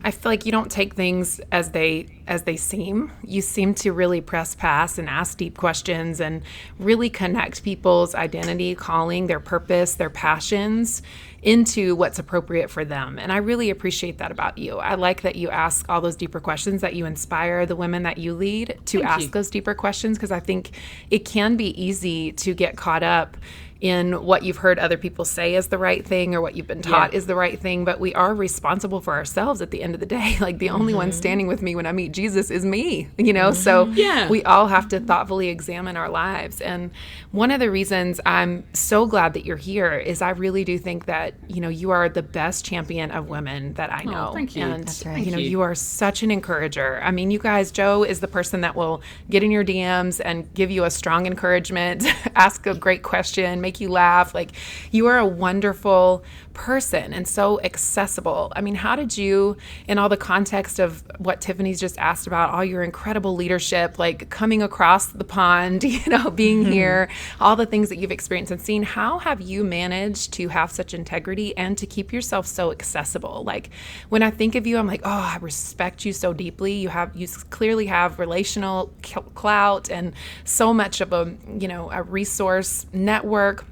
I 0.04 0.12
feel 0.12 0.30
like 0.30 0.46
you 0.46 0.52
don't 0.52 0.70
take 0.70 0.94
things 0.94 1.40
as 1.50 1.72
they 1.72 2.06
as 2.28 2.42
they 2.42 2.56
seem. 2.56 3.10
You 3.24 3.42
seem 3.42 3.74
to 3.76 3.92
really 3.92 4.20
press 4.20 4.54
past 4.54 4.96
and 4.96 5.08
ask 5.08 5.36
deep 5.36 5.56
questions 5.56 6.20
and 6.20 6.42
really 6.78 7.10
connect 7.10 7.64
people's 7.64 8.14
identity, 8.14 8.76
calling, 8.76 9.26
their 9.26 9.40
purpose, 9.40 9.94
their 9.94 10.10
passions 10.10 11.02
into 11.42 11.96
what's 11.96 12.20
appropriate 12.20 12.70
for 12.70 12.84
them. 12.84 13.18
And 13.18 13.32
I 13.32 13.38
really 13.38 13.70
appreciate 13.70 14.18
that 14.18 14.30
about 14.30 14.58
you. 14.58 14.78
I 14.78 14.94
like 14.94 15.22
that 15.22 15.36
you 15.36 15.50
ask 15.50 15.88
all 15.88 16.00
those 16.00 16.16
deeper 16.16 16.40
questions 16.40 16.82
that 16.82 16.94
you 16.94 17.04
inspire 17.04 17.66
the 17.66 17.76
women 17.76 18.04
that 18.04 18.18
you 18.18 18.34
lead 18.34 18.78
to 18.86 19.02
ask 19.02 19.22
you. 19.22 19.28
those 19.28 19.50
deeper 19.50 19.74
questions 19.74 20.18
because 20.18 20.32
I 20.32 20.40
think 20.40 20.70
it 21.10 21.24
can 21.24 21.56
be 21.56 21.80
easy 21.80 22.32
to 22.32 22.54
get 22.54 22.76
caught 22.76 23.02
up 23.02 23.36
in 23.80 24.24
what 24.24 24.42
you've 24.42 24.56
heard 24.58 24.78
other 24.78 24.96
people 24.96 25.24
say 25.24 25.54
is 25.54 25.68
the 25.68 25.78
right 25.78 26.06
thing 26.06 26.34
or 26.34 26.40
what 26.40 26.56
you've 26.56 26.66
been 26.66 26.82
taught 26.82 27.12
Yeah. 27.12 27.18
is 27.18 27.26
the 27.26 27.34
right 27.34 27.58
thing, 27.58 27.84
but 27.84 28.00
we 28.00 28.14
are 28.14 28.34
responsible 28.34 29.00
for 29.00 29.14
ourselves 29.14 29.60
at 29.60 29.70
the 29.70 29.82
end 29.82 29.94
of 29.94 30.00
the 30.00 30.06
day. 30.06 30.36
Like 30.46 30.58
the 30.58 30.70
only 30.70 30.94
one 30.94 31.08
mm-hmm. 31.08 31.16
standing 31.16 31.46
with 31.48 31.60
me 31.60 31.74
when 31.74 31.86
I 31.86 31.92
meet 31.92 32.12
Jesus 32.12 32.50
is 32.50 32.64
me, 32.64 33.08
you 33.16 33.32
know? 33.32 33.50
So 33.50 33.86
mm-hmm. 33.86 33.94
Yeah. 33.96 34.28
we 34.28 34.44
all 34.44 34.68
have 34.68 34.86
to 34.88 35.00
thoughtfully 35.00 35.48
examine 35.48 35.96
our 35.96 36.08
lives. 36.08 36.60
And 36.60 36.90
one 37.32 37.50
of 37.50 37.58
the 37.58 37.70
reasons 37.70 38.20
I'm 38.24 38.64
so 38.74 39.06
glad 39.06 39.34
that 39.34 39.44
you're 39.44 39.56
here 39.56 39.94
is 39.94 40.22
I 40.22 40.30
really 40.30 40.62
do 40.62 40.78
think 40.78 41.06
that, 41.06 41.34
you 41.48 41.60
know, 41.60 41.68
you 41.68 41.90
are 41.90 42.08
the 42.08 42.22
best 42.22 42.64
champion 42.64 43.10
of 43.10 43.28
women 43.28 43.74
that 43.74 43.92
I 43.92 44.02
oh, 44.06 44.10
know. 44.10 44.30
thank 44.32 44.54
you. 44.54 44.62
And 44.62 44.84
That's 44.84 45.04
right. 45.04 45.24
you 45.24 45.32
know, 45.32 45.38
you. 45.38 45.50
you 45.50 45.60
are 45.62 45.74
such 45.74 46.22
an 46.22 46.30
encourager. 46.30 47.00
I 47.02 47.10
mean, 47.10 47.30
you 47.30 47.38
guys, 47.38 47.70
Jo 47.72 48.04
is 48.04 48.20
the 48.20 48.28
person 48.28 48.60
that 48.60 48.76
will 48.76 49.02
get 49.28 49.42
in 49.42 49.50
your 49.50 49.64
DMs 49.64 50.20
and 50.24 50.52
give 50.54 50.70
you 50.70 50.84
a 50.84 50.90
strong 50.90 51.26
encouragement, 51.26 52.04
ask 52.36 52.66
a 52.66 52.74
great 52.74 53.02
question, 53.02 53.60
make 53.66 53.80
you 53.80 53.88
laugh. 53.88 54.34
Like, 54.34 54.52
you 54.92 55.06
are 55.06 55.18
a 55.18 55.26
wonderful 55.26 56.22
person 56.56 57.12
and 57.12 57.28
so 57.28 57.60
accessible. 57.60 58.50
I 58.56 58.62
mean, 58.62 58.74
how 58.74 58.96
did 58.96 59.16
you, 59.16 59.58
in 59.86 59.98
all 59.98 60.08
the 60.08 60.16
context 60.16 60.78
of 60.78 61.04
what 61.18 61.42
Tiffany's 61.42 61.78
just 61.78 61.98
asked 61.98 62.26
about, 62.26 62.50
all 62.50 62.64
your 62.64 62.82
incredible 62.82 63.36
leadership, 63.36 63.98
like 63.98 64.30
coming 64.30 64.62
across 64.62 65.06
the 65.06 65.22
pond, 65.22 65.84
you 65.84 66.00
know, 66.06 66.30
being 66.30 66.62
mm-hmm. 66.62 66.72
here, 66.72 67.08
all 67.40 67.56
the 67.56 67.66
things 67.66 67.90
that 67.90 67.96
you've 67.96 68.10
experienced 68.10 68.50
and 68.50 68.60
seen, 68.60 68.82
how 68.82 69.18
have 69.18 69.42
you 69.42 69.62
managed 69.62 70.32
to 70.32 70.48
have 70.48 70.72
such 70.72 70.94
integrity 70.94 71.54
and 71.58 71.76
to 71.76 71.86
keep 71.86 72.10
yourself 72.10 72.46
so 72.46 72.72
accessible? 72.72 73.44
Like, 73.44 73.68
when 74.08 74.22
I 74.22 74.30
think 74.30 74.54
of 74.54 74.66
you, 74.66 74.78
I'm 74.78 74.86
like, 74.86 75.02
oh, 75.04 75.10
I 75.10 75.36
respect 75.42 76.06
you 76.06 76.14
so 76.14 76.32
deeply. 76.32 76.72
You 76.72 76.88
have, 76.88 77.14
you 77.14 77.28
clearly 77.50 77.86
have 77.86 78.18
relational 78.18 78.90
clout 79.02 79.90
and 79.90 80.14
so 80.44 80.72
much 80.72 81.02
of 81.02 81.12
a, 81.12 81.36
you 81.58 81.68
know, 81.68 81.90
a 81.92 82.02
resource 82.02 82.86
network 82.94 83.66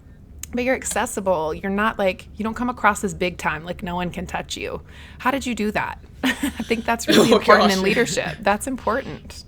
but 0.54 0.64
you're 0.64 0.74
accessible. 0.74 1.52
You're 1.52 1.70
not 1.70 1.98
like 1.98 2.28
you 2.36 2.44
don't 2.44 2.54
come 2.54 2.70
across 2.70 3.04
as 3.04 3.12
big 3.12 3.38
time, 3.38 3.64
like 3.64 3.82
no 3.82 3.94
one 3.96 4.10
can 4.10 4.26
touch 4.26 4.56
you. 4.56 4.80
How 5.18 5.30
did 5.30 5.44
you 5.44 5.54
do 5.54 5.70
that? 5.72 5.98
I 6.22 6.32
think 6.32 6.84
that's 6.84 7.08
oh 7.08 7.12
really 7.12 7.32
Oh, 7.32 7.38
important 7.38 7.72
in 7.72 7.82
leadership. 7.82 8.38
That's 8.40 8.66
important. 8.66 9.44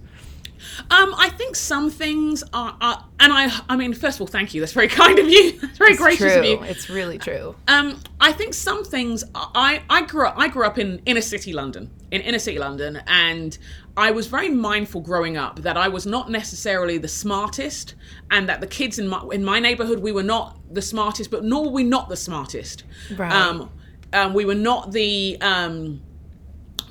Um, 0.91 1.15
I 1.19 1.31
think 1.31 1.57
some 1.57 1.91
things 1.91 2.43
are, 2.53 2.77
are, 2.81 3.05
and 3.21 3.33
I, 3.33 3.61
I 3.69 3.77
mean, 3.77 3.95
first 3.95 4.17
of 4.17 4.23
all, 4.23 4.27
thank 4.27 4.55
you. 4.55 4.61
That's 4.61 4.73
very 4.73 4.89
kind 5.03 5.19
of 5.19 5.29
you. 5.29 5.59
That's 5.59 5.79
very 5.79 5.97
gracious 5.97 6.33
true. 6.33 6.41
of 6.41 6.45
you. 6.45 6.63
It's 6.63 6.89
really 6.89 7.19
true. 7.19 7.55
Um, 7.69 8.01
I 8.21 8.33
think 8.33 8.55
some 8.55 8.85
things. 8.85 9.25
I 9.35 9.83
I 9.89 10.03
grew 10.03 10.27
up. 10.27 10.35
I 10.37 10.49
grew 10.49 10.65
up 10.65 10.79
in 10.79 11.01
inner 11.07 11.21
city 11.21 11.53
London, 11.53 11.91
in 12.11 12.21
inner 12.21 12.39
city 12.39 12.59
London, 12.59 13.03
and 13.07 13.57
I 13.97 14.11
was 14.11 14.27
very 14.27 14.51
mindful 14.51 15.01
growing 15.01 15.37
up 15.37 15.61
that 15.61 15.77
I 15.77 15.89
was 15.89 16.07
not 16.07 16.31
necessarily 16.31 16.99
the 16.99 17.09
smartest, 17.09 17.95
and 18.31 18.49
that 18.49 18.61
the 18.61 18.67
kids 18.67 18.99
in 18.99 19.09
my 19.09 19.23
in 19.33 19.45
my 19.45 19.61
neighborhood 19.61 20.01
we 20.01 20.13
were 20.13 20.23
not 20.23 20.59
the 20.73 20.83
smartest, 20.83 21.31
but 21.31 21.45
nor 21.45 21.65
were 21.65 21.71
we 21.71 21.85
not 21.85 22.09
the 22.09 22.17
smartest. 22.17 22.85
Right. 23.17 23.33
Um, 23.33 23.71
um, 24.13 24.35
we 24.35 24.45
were 24.45 24.55
not 24.55 24.93
the 24.93 25.37
um, 25.41 26.01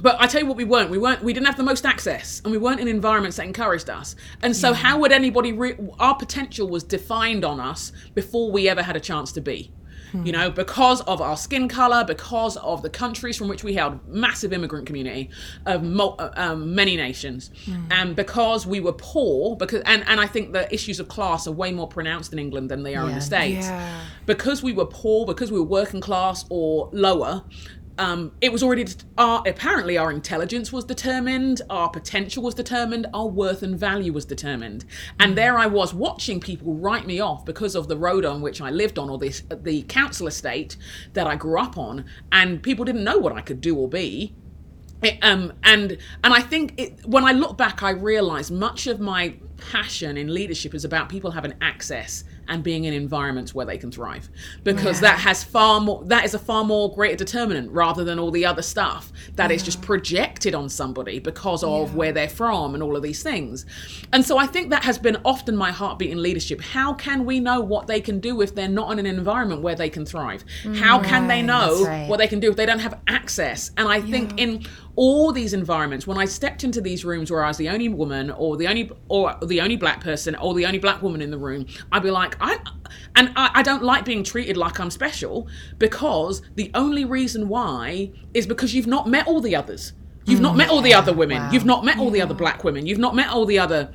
but 0.01 0.17
I 0.19 0.27
tell 0.27 0.41
you 0.41 0.47
what, 0.47 0.57
we 0.57 0.63
weren't. 0.65 0.89
We 0.89 0.97
weren't. 0.97 1.23
We 1.23 1.33
didn't 1.33 1.45
have 1.47 1.57
the 1.57 1.63
most 1.63 1.85
access, 1.85 2.41
and 2.43 2.51
we 2.51 2.57
weren't 2.57 2.79
in 2.79 2.87
environments 2.87 3.37
that 3.37 3.45
encouraged 3.45 3.89
us. 3.89 4.15
And 4.41 4.55
so, 4.55 4.73
how 4.73 4.99
would 4.99 5.11
anybody? 5.11 5.53
Re- 5.53 5.77
our 5.99 6.15
potential 6.15 6.67
was 6.67 6.83
defined 6.83 7.45
on 7.45 7.59
us 7.59 7.91
before 8.13 8.51
we 8.51 8.67
ever 8.69 8.81
had 8.83 8.95
a 8.95 8.99
chance 9.01 9.31
to 9.33 9.41
be. 9.41 9.71
You 10.23 10.31
know, 10.31 10.49
because 10.49 11.01
of 11.01 11.19
our 11.19 11.35
skin 11.35 11.67
color, 11.67 12.05
because 12.05 12.55
of 12.55 12.81
the 12.81 12.89
countries 12.89 13.35
from 13.35 13.49
which 13.49 13.65
we 13.65 13.73
held 13.73 13.99
massive 14.07 14.53
immigrant 14.53 14.85
community 14.85 15.29
of 15.65 15.83
mo- 15.83 16.15
uh, 16.17 16.31
um, 16.37 16.73
many 16.73 16.95
nations, 16.95 17.51
and 17.91 18.15
because 18.15 18.65
we 18.65 18.79
were 18.79 18.93
poor, 18.93 19.57
because 19.57 19.81
and 19.85 20.05
and 20.07 20.21
I 20.21 20.25
think 20.27 20.53
the 20.53 20.73
issues 20.73 21.01
of 21.01 21.09
class 21.09 21.47
are 21.47 21.51
way 21.51 21.73
more 21.73 21.89
pronounced 21.89 22.31
in 22.31 22.39
England 22.39 22.71
than 22.71 22.83
they 22.83 22.95
are 22.95 23.09
in 23.09 23.15
the 23.15 23.19
states 23.19 23.65
Yeah. 23.67 23.99
because 24.25 24.63
we 24.63 24.71
were 24.71 24.85
poor, 24.85 25.25
because 25.25 25.51
we 25.51 25.59
were 25.59 25.65
working 25.65 25.99
class 25.99 26.45
or 26.49 26.87
lower, 26.93 27.43
um, 27.97 28.31
it 28.41 28.51
was 28.51 28.61
already 28.61 28.85
our 29.17 29.43
apparently 29.47 29.97
our 29.97 30.11
intelligence 30.11 30.71
was 30.73 30.83
determined, 30.83 31.61
our 31.69 31.89
potential 31.89 32.43
was 32.43 32.53
determined, 32.53 33.07
our 33.13 33.27
worth 33.27 33.63
and 33.63 33.79
value 33.79 34.11
was 34.11 34.25
determined, 34.25 34.85
and 35.19 35.37
there 35.37 35.57
I 35.57 35.67
was 35.67 35.93
watching 35.93 36.39
people 36.39 36.73
write 36.73 37.07
me 37.07 37.19
off 37.19 37.45
because 37.45 37.75
of 37.75 37.87
the 37.87 37.97
road 37.97 38.25
on 38.25 38.41
which 38.41 38.61
I 38.61 38.69
lived 38.69 38.99
on 38.99 39.09
or 39.09 39.17
this 39.17 39.43
the 39.49 39.83
council 39.83 40.27
estate 40.27 40.77
that 41.13 41.27
I 41.27 41.35
grew 41.35 41.59
up 41.59 41.77
on, 41.77 42.05
and 42.31 42.61
people 42.61 42.85
didn't 42.85 43.03
know 43.03 43.17
what 43.17 43.33
I 43.33 43.41
could 43.41 43.61
do 43.61 43.75
or 43.75 43.87
be. 43.87 44.35
It, 45.01 45.17
um, 45.21 45.53
and 45.63 45.97
and 46.23 46.33
I 46.33 46.41
think 46.41 46.73
it, 46.77 47.05
when 47.05 47.23
I 47.23 47.31
look 47.31 47.57
back, 47.57 47.83
I 47.83 47.91
realise 47.91 48.51
much 48.51 48.87
of 48.87 48.99
my 48.99 49.35
passion 49.57 50.17
in 50.17 50.33
leadership 50.33 50.73
is 50.73 50.83
about 50.83 51.09
people 51.09 51.31
having 51.31 51.53
access 51.61 52.23
and 52.47 52.63
being 52.63 52.85
in 52.85 52.93
environments 52.93 53.53
where 53.53 53.65
they 53.65 53.77
can 53.77 53.91
thrive, 53.91 54.29
because 54.63 54.99
that 55.01 55.19
has 55.19 55.43
far 55.43 55.79
more. 55.79 56.03
That 56.05 56.25
is 56.25 56.33
a 56.33 56.39
far 56.39 56.63
more 56.63 56.93
greater 56.93 57.15
determinant 57.15 57.71
rather 57.71 58.03
than 58.03 58.19
all 58.19 58.31
the 58.31 58.45
other 58.45 58.61
stuff 58.61 59.11
that 59.35 59.51
is 59.51 59.63
just 59.63 59.81
projected 59.81 60.55
on 60.55 60.69
somebody 60.69 61.19
because 61.19 61.63
of 61.63 61.95
where 61.95 62.11
they're 62.11 62.29
from 62.29 62.73
and 62.73 62.83
all 62.83 62.95
of 62.95 63.03
these 63.03 63.23
things. 63.23 63.65
And 64.13 64.25
so 64.25 64.37
I 64.37 64.47
think 64.47 64.69
that 64.69 64.83
has 64.83 64.97
been 64.97 65.17
often 65.25 65.55
my 65.55 65.71
heartbeat 65.71 66.11
in 66.11 66.21
leadership. 66.21 66.61
How 66.61 66.93
can 66.93 67.25
we 67.25 67.39
know 67.39 67.59
what 67.59 67.87
they 67.87 68.01
can 68.01 68.19
do 68.19 68.41
if 68.41 68.55
they're 68.55 68.67
not 68.67 68.91
in 68.91 68.99
an 68.99 69.05
environment 69.05 69.61
where 69.61 69.75
they 69.75 69.89
can 69.89 70.05
thrive? 70.05 70.43
How 70.75 71.01
can 71.01 71.27
they 71.27 71.41
know 71.41 71.83
right. 71.85 72.07
what 72.07 72.17
they 72.17 72.27
can 72.27 72.39
do 72.39 72.49
if 72.49 72.55
they 72.55 72.65
don't 72.65 72.79
have 72.79 72.99
access? 73.07 73.71
And 73.77 73.87
I 73.87 74.01
think 74.01 74.39
in 74.39 74.65
all 74.95 75.31
these 75.31 75.53
environments, 75.53 76.07
when 76.07 76.17
I 76.17 76.25
stepped 76.25 76.63
into 76.63 76.81
these 76.81 77.03
rooms 77.03 77.29
where 77.29 77.43
I 77.43 77.49
was 77.49 77.57
the 77.57 77.69
only 77.69 77.89
woman 77.89 78.31
or 78.31 78.57
the 78.57 78.67
only 78.67 78.91
or 79.09 79.35
the 79.43 79.61
only 79.61 79.75
black 79.75 80.01
person 80.01 80.35
or 80.35 80.53
the 80.53 80.65
only 80.65 80.79
black 80.79 81.01
woman 81.01 81.21
in 81.21 81.31
the 81.31 81.37
room, 81.37 81.65
I'd 81.91 82.03
be 82.03 82.11
like, 82.11 82.37
I 82.39 82.59
and 83.15 83.31
I, 83.35 83.51
I 83.55 83.63
don't 83.63 83.83
like 83.83 84.05
being 84.05 84.23
treated 84.23 84.57
like 84.57 84.79
I'm 84.79 84.89
special 84.89 85.47
because 85.77 86.41
the 86.55 86.71
only 86.73 87.05
reason 87.05 87.49
why 87.49 88.11
is 88.33 88.47
because 88.47 88.73
you've 88.73 88.87
not 88.87 89.07
met 89.07 89.27
all 89.27 89.41
the 89.41 89.55
others. 89.55 89.93
You've 90.27 90.41
not 90.41 90.55
mm, 90.55 90.57
met 90.57 90.69
all 90.69 90.81
the 90.81 90.93
other 90.93 91.13
women. 91.13 91.37
Wow. 91.37 91.51
You've 91.51 91.65
not 91.65 91.85
met 91.85 91.99
all 91.99 92.09
the 92.09 92.21
other 92.21 92.33
black 92.33 92.63
women. 92.63 92.87
You've 92.87 92.97
not 92.97 93.15
met 93.15 93.29
all 93.29 93.45
the 93.45 93.59
other 93.59 93.93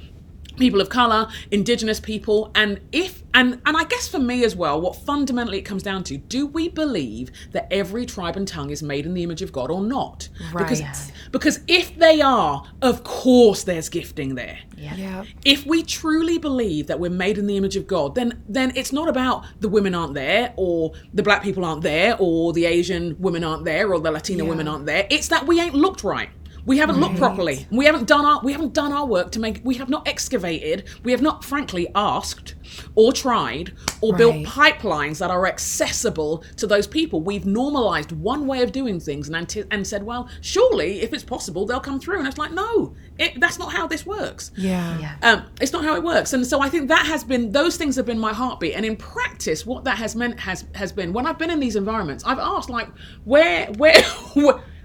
people 0.61 0.81
of 0.81 0.89
color 0.89 1.27
indigenous 1.51 1.99
people 1.99 2.51
and 2.55 2.79
if 2.93 3.23
and 3.35 3.61
and 3.67 3.77
i 3.77 3.85
guess 3.85 4.07
for 4.07 4.19
me 4.19 4.45
as 4.45 4.55
well 4.55 4.81
what 4.81 4.95
fundamentally 4.95 5.59
it 5.59 5.63
comes 5.63 5.83
down 5.83 6.05
to 6.05 6.17
do 6.17 6.47
we 6.47 6.69
believe 6.69 7.31
that 7.53 7.67
every 7.71 8.05
tribe 8.07 8.37
and 8.37 8.47
tongue 8.47 8.71
is 8.71 8.83
made 8.83 9.07
in 9.07 9.15
the 9.15 9.23
image 9.23 9.43
of 9.43 9.51
god 9.53 9.71
or 9.71 9.81
not 9.83 10.29
because 10.53 10.55
Right. 10.55 10.69
because 10.69 11.13
because 11.33 11.61
if 11.67 11.97
they 11.99 12.21
are 12.21 12.65
of 12.83 13.03
course 13.05 13.63
there's 13.65 13.89
gifting 13.89 14.35
there 14.35 14.59
Yeah. 14.77 14.95
Yeah. 14.97 15.25
if 15.45 15.65
we 15.67 15.83
truly 15.83 16.39
believe 16.39 16.87
that 16.89 17.01
we're 17.01 17.11
made 17.11 17.39
in 17.39 17.47
the 17.47 17.57
image 17.57 17.77
of 17.77 17.87
God, 17.87 18.15
then 18.15 18.43
then 18.49 18.73
it's 18.75 18.93
not 18.93 19.09
about 19.09 19.45
the 19.61 19.69
women 19.69 19.95
aren't 19.95 20.15
there, 20.15 20.53
or 20.57 20.93
the 21.15 21.23
black 21.23 21.43
people 21.43 21.65
aren't 21.65 21.83
there, 21.83 22.17
or 22.19 22.53
the 22.53 22.65
Asian 22.67 23.17
women 23.19 23.45
aren't 23.45 23.65
there, 23.65 23.93
or 23.93 24.01
the 24.01 24.11
Latina 24.11 24.45
women 24.45 24.67
aren't 24.69 24.87
there. 24.87 25.07
It's 25.11 25.29
that 25.29 25.47
we 25.47 25.61
ain't 25.61 25.75
looked 25.75 26.03
right. 26.03 26.31
We 26.71 26.79
haven't 26.79 27.01
looked 27.01 27.17
properly. 27.17 27.67
We 27.73 27.85
haven't 27.87 28.07
done 28.07 28.25
our 28.25 28.41
we 28.45 28.53
haven't 28.53 28.75
done 28.75 28.93
our 28.93 29.05
work 29.05 29.33
to 29.33 29.41
make. 29.41 29.61
We 29.65 29.75
have 29.79 29.89
not 29.89 30.07
excavated. 30.07 30.89
We 31.03 31.11
have 31.11 31.21
not, 31.21 31.45
frankly, 31.45 31.89
asked 31.97 32.55
or 32.95 33.13
tried 33.13 33.75
or 34.01 34.13
built 34.15 34.37
pipelines 34.47 35.19
that 35.19 35.33
are 35.33 35.49
accessible 35.49 36.45
to 36.59 36.69
those 36.69 36.87
people. 36.87 37.23
We've 37.23 37.45
normalized 37.45 38.13
one 38.13 38.47
way 38.47 38.63
of 38.63 38.71
doing 38.71 39.01
things 39.01 39.27
and 39.27 39.35
anti- 39.35 39.65
and 39.73 39.85
said, 39.85 40.05
well, 40.05 40.29
surely 40.43 41.01
if 41.01 41.13
it's 41.13 41.25
possible, 41.25 41.67
they'll 41.67 41.81
come 41.81 41.99
through. 41.99 42.19
And 42.21 42.29
it's 42.29 42.39
like, 42.39 42.53
no, 42.53 42.95
it, 43.19 43.41
that's 43.41 43.59
not 43.59 43.73
how 43.73 43.89
this 43.89 44.07
works. 44.07 44.53
Yeah. 44.57 44.97
Yeah. 45.01 45.17
Um, 45.23 45.47
it's 45.61 45.73
not 45.73 45.83
how 45.83 45.97
it 45.97 46.05
works, 46.05 46.35
and 46.35 46.47
so 46.47 46.61
I 46.61 46.69
think 46.69 46.87
that 46.87 47.05
has 47.05 47.25
been 47.25 47.51
those 47.51 47.79
things 47.79 47.97
have 47.97 48.07
been 48.07 48.21
my 48.21 48.33
heartbeat. 48.33 48.75
And 48.75 48.87
in 48.87 48.95
practice, 48.95 49.67
what 49.67 49.83
that 49.83 49.99
has 49.99 50.15
meant 50.15 50.39
has 50.39 50.67
has 50.77 50.93
been 50.93 51.13
when 51.13 51.27
I've 51.27 51.37
been 51.39 51.51
in 51.51 51.59
these 51.59 51.75
environments, 51.75 52.23
I've 52.25 52.39
asked 52.39 52.71
like, 52.71 52.91
where 53.25 53.67
where 53.73 54.01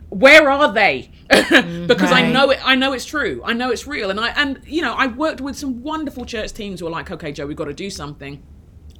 where 0.10 0.50
are 0.50 0.72
they? 0.74 1.12
because 1.30 2.12
I 2.12 2.32
know 2.32 2.52
it. 2.52 2.60
I 2.64 2.76
know 2.76 2.94
it's 2.94 3.06
true. 3.06 3.42
I 3.44 3.54
know 3.54 3.72
it's 3.72 3.88
real. 3.88 4.10
And 4.10 4.20
I 4.20 4.30
and 4.30 4.62
you 4.66 4.82
know 4.82 4.94
I 4.94 5.08
worked 5.08 5.42
with 5.42 5.58
some 5.58 5.82
wonderful 5.82 6.26
church 6.26 6.54
teams 6.54 6.80
who 6.80 6.88
are 6.88 6.92
like, 6.92 7.12
okay, 7.12 7.32
Jo, 7.32 7.46
we've 7.46 7.58
got 7.58 7.66
to 7.66 7.74
do 7.74 7.90
something. 7.90 8.42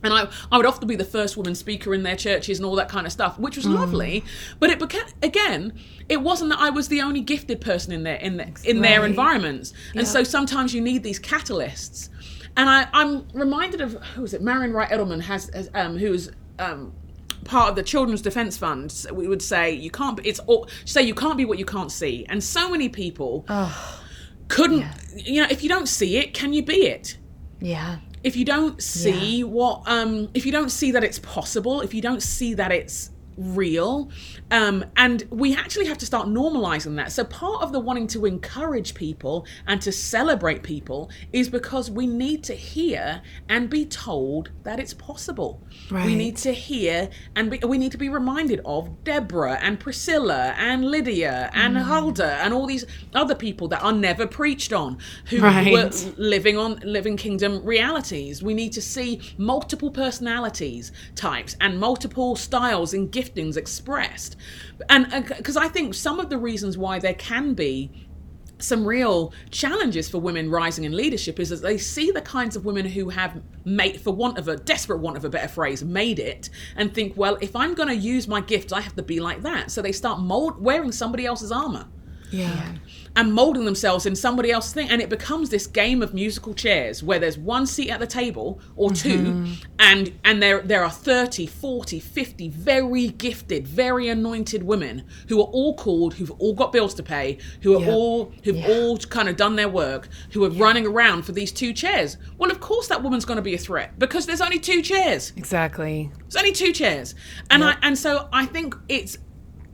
And 0.04 0.14
I, 0.14 0.28
I 0.52 0.58
would 0.58 0.68
often 0.68 0.88
be 0.88 0.96
the 0.96 1.06
first 1.06 1.36
woman 1.36 1.56
speaker 1.56 1.92
in 1.94 2.04
their 2.04 2.16
churches 2.16 2.60
and 2.60 2.66
all 2.66 2.76
that 2.76 2.90
kind 2.90 3.08
of 3.08 3.12
stuff, 3.12 3.40
which 3.40 3.56
was 3.56 3.66
lovely. 3.66 4.24
But 4.60 4.70
it 4.70 4.78
became 4.78 5.06
again, 5.24 5.74
it 6.10 6.22
wasn't 6.22 6.52
that 6.52 6.60
I 6.60 6.70
was 6.70 6.90
the 6.90 7.02
only 7.02 7.22
gifted 7.22 7.60
person 7.62 7.92
in 7.92 8.04
their 8.04 8.18
in 8.18 8.38
their, 8.38 8.52
in 8.64 8.82
their 8.82 9.02
Right. 9.02 9.10
environments. 9.10 9.74
And 9.96 10.08
so 10.08 10.24
sometimes 10.24 10.74
you 10.76 10.82
need 10.82 11.02
these 11.04 11.20
catalysts. 11.20 12.10
And 12.58 12.70
I, 12.70 12.88
I'm 12.94 13.28
reminded 13.34 13.82
of 13.82 13.94
who 14.16 14.24
is 14.24 14.34
it? 14.34 14.42
Marian 14.42 14.74
Wright 14.74 14.90
Edelman 14.90 15.22
has, 15.22 15.50
has 15.54 15.70
um, 15.74 15.98
who's 15.98 16.30
um, 16.60 16.94
part 17.46 17.70
of 17.70 17.76
the 17.76 17.84
Children's 17.84 18.22
Defence 18.22 18.58
Fund. 18.58 19.06
We 19.14 19.28
would 19.28 19.42
say 19.42 19.72
you 19.72 19.90
can't. 19.92 20.18
Be, 20.18 20.28
it's 20.28 20.40
all, 20.40 20.68
say 20.84 21.02
you 21.04 21.16
can't 21.16 21.38
be 21.38 21.46
what 21.46 21.58
you 21.58 21.66
can't 21.66 21.92
see. 21.92 22.26
And 22.28 22.44
so 22.44 22.70
many 22.70 22.90
people 22.90 23.46
couldn't. 24.50 24.86
You 25.16 25.42
know, 25.44 25.48
if 25.50 25.64
you 25.64 25.70
don't 25.70 25.88
see 25.88 26.18
it, 26.18 26.34
can 26.34 26.52
you 26.54 26.64
be 26.64 26.88
it? 26.88 27.18
Yeah. 27.62 27.98
if 28.24 28.36
you 28.36 28.44
don't 28.44 28.82
see 28.84 29.44
what 29.44 29.82
um 29.88 30.30
if 30.34 30.46
you 30.46 30.52
don't 30.52 30.70
see 30.70 30.92
that 30.92 31.04
it's 31.04 31.20
possible 31.20 31.82
if 31.82 31.94
you 31.94 32.02
don't 32.02 32.22
see 32.22 32.54
that 32.56 32.72
it's 32.72 33.12
real. 33.38 34.10
Um 34.52 34.86
and 34.96 35.24
we 35.30 35.56
actually 35.56 35.86
have 35.88 35.98
to 36.00 36.06
start 36.06 36.28
normalizing 36.28 36.96
that. 36.98 37.12
So 37.12 37.24
part 37.24 37.62
of 37.62 37.72
the 37.72 37.80
wanting 37.80 38.08
to 38.08 38.26
encourage 38.26 38.94
people 38.94 39.46
and 39.68 39.82
to 39.82 39.92
celebrate 39.92 40.64
people 40.64 41.10
is 41.34 41.50
because 41.50 41.90
we 41.92 42.08
need 42.08 42.44
to 42.46 42.54
hear 42.54 43.22
and 43.50 43.70
be 43.70 43.86
told 43.86 44.52
that 44.64 44.80
it's 44.80 44.94
possible. 44.94 45.62
We 45.92 46.16
need 46.16 46.38
to 46.38 46.52
hear 46.54 47.10
and 47.36 47.52
be, 47.52 47.60
we 47.66 47.78
need 47.78 47.92
to 47.92 47.98
be 47.98 48.10
reminded 48.10 48.62
of 48.66 49.04
Deborah 49.04 49.60
and 49.62 49.80
Priscilla 49.80 50.54
and 50.58 50.86
Lydia 50.86 51.50
and 51.54 51.78
Huldah 51.78 52.38
and 52.44 52.54
all 52.54 52.66
these 52.66 52.86
other 53.14 53.36
people 53.36 53.68
that 53.70 53.82
are 53.84 53.94
never 53.94 54.26
preached 54.28 54.74
on 54.74 54.98
who 55.30 55.40
Right. 55.42 55.72
were 55.72 55.92
living 56.18 56.58
on 56.58 56.80
living 56.84 57.18
kingdom 57.18 57.64
realities. 57.66 58.42
We 58.42 58.54
need 58.54 58.72
to 58.74 58.82
see 58.82 59.22
multiple 59.38 59.92
personalities 59.92 60.92
types 61.16 61.56
and 61.62 61.80
multiple 61.80 62.36
styles 62.36 62.94
and 62.94 63.12
giftings 63.26 63.58
expressed. 63.58 64.36
And 64.90 65.12
uh, 65.14 65.22
because 65.22 65.58
I 65.58 65.68
think 65.68 65.94
some 65.94 66.20
of 66.20 66.30
the 66.30 66.38
reasons 66.38 66.78
why 66.78 67.00
there 67.00 67.14
can 67.14 67.54
be 67.54 67.92
some 68.60 68.86
real 68.86 69.34
challenges 69.52 70.10
for 70.10 70.20
women 70.20 70.50
rising 70.50 70.86
in 70.86 70.96
leadership 70.96 71.40
is 71.40 71.50
that 71.50 71.62
they 71.62 71.78
see 71.78 72.12
the 72.12 72.22
kinds 72.22 72.56
of 72.56 72.64
women 72.66 72.86
who 72.86 73.10
have 73.10 73.42
made 73.66 74.00
for 74.00 74.12
want 74.12 74.38
of 74.38 74.48
a 74.48 74.56
desperate 74.56 75.00
want 75.00 75.18
of 75.18 75.26
a 75.26 75.30
better 75.30 75.48
phrase 75.48 75.84
made 75.84 76.20
it 76.20 76.50
and 76.78 76.94
think 76.94 77.16
well 77.18 77.38
if 77.42 77.54
i'm 77.56 77.74
going 77.74 77.90
to 77.90 77.96
use 77.96 78.30
my 78.30 78.40
gifts 78.40 78.72
i 78.72 78.80
have 78.80 78.96
to 78.96 79.04
be 79.04 79.20
like 79.20 79.42
that 79.42 79.70
so 79.70 79.82
they 79.82 79.92
start 79.92 80.22
mold 80.22 80.58
wearing 80.62 80.92
somebody 80.92 81.26
else's 81.26 81.52
armor 81.52 81.86
Yeah. 82.32 82.74
and 83.16 83.34
molding 83.34 83.64
themselves 83.66 84.06
in 84.06 84.16
somebody 84.16 84.52
else's 84.52 84.74
thing 84.74 84.90
and 84.90 85.02
it 85.02 85.10
becomes 85.10 85.50
this 85.50 85.68
game 85.68 86.02
of 86.02 86.14
musical 86.14 86.54
chairs 86.54 87.02
where 87.04 87.18
there's 87.20 87.38
one 87.38 87.66
seat 87.66 87.90
at 87.90 88.00
the 88.00 88.08
table 88.08 88.60
or 88.76 88.92
2 88.92 89.10
mm-hmm. 89.18 89.54
and 89.80 90.14
and 90.24 90.42
there 90.44 90.62
there 90.62 90.84
are 90.84 90.90
30 90.90 91.46
40 91.46 92.00
50 92.00 92.50
very 92.50 93.08
gifted 93.10 93.68
very 93.68 94.10
anointed 94.10 94.64
women 94.64 95.04
who 95.30 95.40
are 95.40 95.46
all 95.48 95.76
called 95.76 96.16
who've 96.16 96.32
all 96.40 96.54
got 96.54 96.72
bills 96.74 96.94
to 96.96 97.04
pay 97.04 97.38
who 97.62 97.76
are 97.78 97.80
Yep. 97.82 97.90
all 97.94 98.34
who've 98.44 98.56
Yeah. 98.58 98.68
all 98.70 98.98
kind 98.98 99.30
of 99.30 99.38
done 99.38 99.56
their 99.56 99.70
work 99.70 100.10
who 100.32 100.44
are 100.44 100.50
running 100.50 100.86
around 100.86 101.24
for 101.24 101.32
these 101.32 101.52
two 101.52 101.72
chairs 101.74 102.18
well 102.38 102.52
of 102.52 102.60
course 102.60 102.88
that 102.88 103.02
woman's 103.04 103.26
going 103.26 103.38
to 103.38 103.42
be 103.42 103.54
a 103.54 103.58
threat 103.58 103.98
because 104.00 104.26
there's 104.26 104.42
only 104.42 104.60
two 104.60 104.82
chairs 104.82 105.32
Exactly. 105.38 106.12
it's 106.26 106.36
only 106.36 106.52
two 106.52 106.74
chairs, 106.74 107.16
and 107.50 107.64
I 107.64 107.76
and 107.82 107.98
so 107.98 108.28
I 108.34 108.46
think 108.46 108.76
it's 108.90 109.18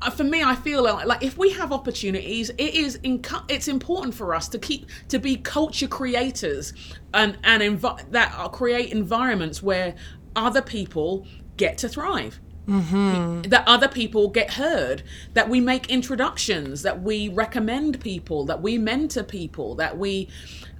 for 0.09 0.23
me. 0.23 0.43
I 0.43 0.55
feel 0.55 0.83
like, 0.83 1.05
like 1.05 1.23
if 1.23 1.37
we 1.37 1.51
have 1.51 1.71
opportunities, 1.71 2.49
it 2.51 2.73
is 2.73 2.97
inco- 2.99 3.43
it's 3.49 3.67
important 3.67 4.15
for 4.15 4.33
us 4.33 4.47
to 4.49 4.59
keep 4.59 4.87
to 5.09 5.19
be 5.19 5.37
culture 5.37 5.87
creators 5.87 6.73
and 7.13 7.37
and 7.43 7.61
envi- 7.61 8.09
that 8.11 8.33
are, 8.35 8.49
create 8.49 8.91
environments 8.91 9.61
where 9.61 9.95
other 10.35 10.61
people 10.61 11.27
get 11.57 11.77
to 11.79 11.89
thrive. 11.89 12.39
That 13.49 13.63
other 13.67 13.87
people 13.87 14.29
get 14.29 14.51
heard, 14.51 15.03
that 15.33 15.49
we 15.49 15.59
make 15.59 15.89
introductions, 15.89 16.83
that 16.83 17.01
we 17.01 17.27
recommend 17.27 17.99
people, 17.99 18.45
that 18.45 18.61
we 18.61 18.77
mentor 18.77 19.23
people, 19.23 19.75
that 19.75 19.97
we, 19.97 20.29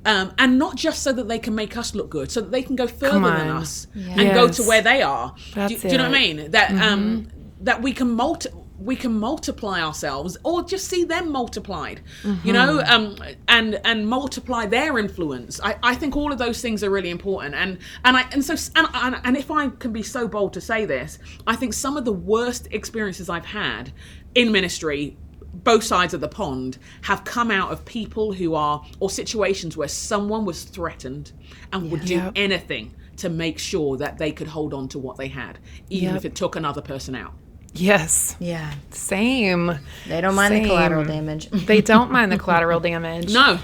um, 0.05 0.31
and 0.37 0.57
not 0.57 0.75
just 0.75 1.03
so 1.03 1.11
that 1.11 1.27
they 1.27 1.39
can 1.39 1.53
make 1.55 1.75
us 1.75 1.93
look 1.95 2.09
good, 2.09 2.31
so 2.31 2.39
that 2.41 2.51
they 2.51 2.61
can 2.63 2.75
go 2.75 2.87
further 2.87 3.19
than 3.31 3.49
us 3.49 3.87
and 4.15 4.33
go 4.33 4.47
to 4.47 4.63
where 4.63 4.81
they 4.81 5.01
are. 5.01 5.35
Do, 5.69 5.75
do 5.81 5.87
you 5.91 5.97
know 5.97 6.09
what 6.09 6.17
I 6.17 6.21
mean? 6.21 6.51
That 6.51 6.71
um 6.81 7.27
that 7.61 7.81
we 7.81 7.93
can 7.93 8.11
multi 8.11 8.49
we 8.81 8.95
can 8.95 9.13
multiply 9.13 9.81
ourselves 9.81 10.37
or 10.43 10.63
just 10.63 10.87
see 10.87 11.03
them 11.03 11.31
multiplied 11.31 12.01
you 12.43 12.51
know 12.51 12.81
um 12.87 13.15
and 13.47 13.79
and 13.85 14.07
multiply 14.07 14.65
their 14.65 14.97
influence 14.97 15.59
I, 15.63 15.75
I 15.83 15.95
think 15.95 16.15
all 16.15 16.31
of 16.31 16.39
those 16.39 16.61
things 16.61 16.83
are 16.83 16.89
really 16.89 17.09
important 17.11 17.53
and 17.55 17.77
and 18.03 18.17
i 18.17 18.21
and 18.31 18.43
so 18.43 18.55
and, 18.75 18.87
and, 18.93 19.15
and 19.23 19.37
if 19.37 19.51
i 19.51 19.69
can 19.69 19.93
be 19.93 20.03
so 20.03 20.27
bold 20.27 20.53
to 20.53 20.61
say 20.61 20.85
this 20.85 21.19
i 21.45 21.55
think 21.55 21.73
some 21.73 21.95
of 21.97 22.05
the 22.05 22.13
worst 22.13 22.67
experiences 22.71 23.29
i've 23.29 23.45
had 23.45 23.91
in 24.35 24.51
ministry 24.51 25.17
both 25.53 25.83
sides 25.83 26.13
of 26.13 26.21
the 26.21 26.29
pond 26.29 26.77
have 27.03 27.23
come 27.23 27.51
out 27.51 27.71
of 27.71 27.83
people 27.85 28.33
who 28.33 28.55
are 28.55 28.83
or 28.99 29.09
situations 29.09 29.75
where 29.75 29.87
someone 29.89 30.45
was 30.45 30.63
threatened 30.63 31.33
and 31.73 31.91
would 31.91 32.05
do 32.05 32.15
Yep. 32.15 32.31
anything 32.35 32.95
to 33.17 33.29
make 33.29 33.59
sure 33.59 33.97
that 33.97 34.17
they 34.17 34.31
could 34.31 34.47
hold 34.47 34.73
on 34.73 34.87
to 34.87 34.97
what 34.97 35.17
they 35.17 35.27
had 35.27 35.59
even 35.89 36.09
Yep. 36.13 36.15
if 36.17 36.25
it 36.25 36.35
took 36.35 36.55
another 36.55 36.81
person 36.81 37.13
out 37.15 37.33
Yes. 37.73 38.35
Yeah. 38.39 38.73
Same. 38.91 39.79
They 40.07 40.21
don't 40.21 40.35
mind 40.35 40.55
the 40.55 40.65
collateral 40.67 41.05
damage. 41.05 41.49
They 41.65 41.81
don't 41.81 42.11
mind 42.11 42.31
the 42.31 42.37
collateral 42.43 42.79
damage. 42.79 43.33
No. 43.33 43.59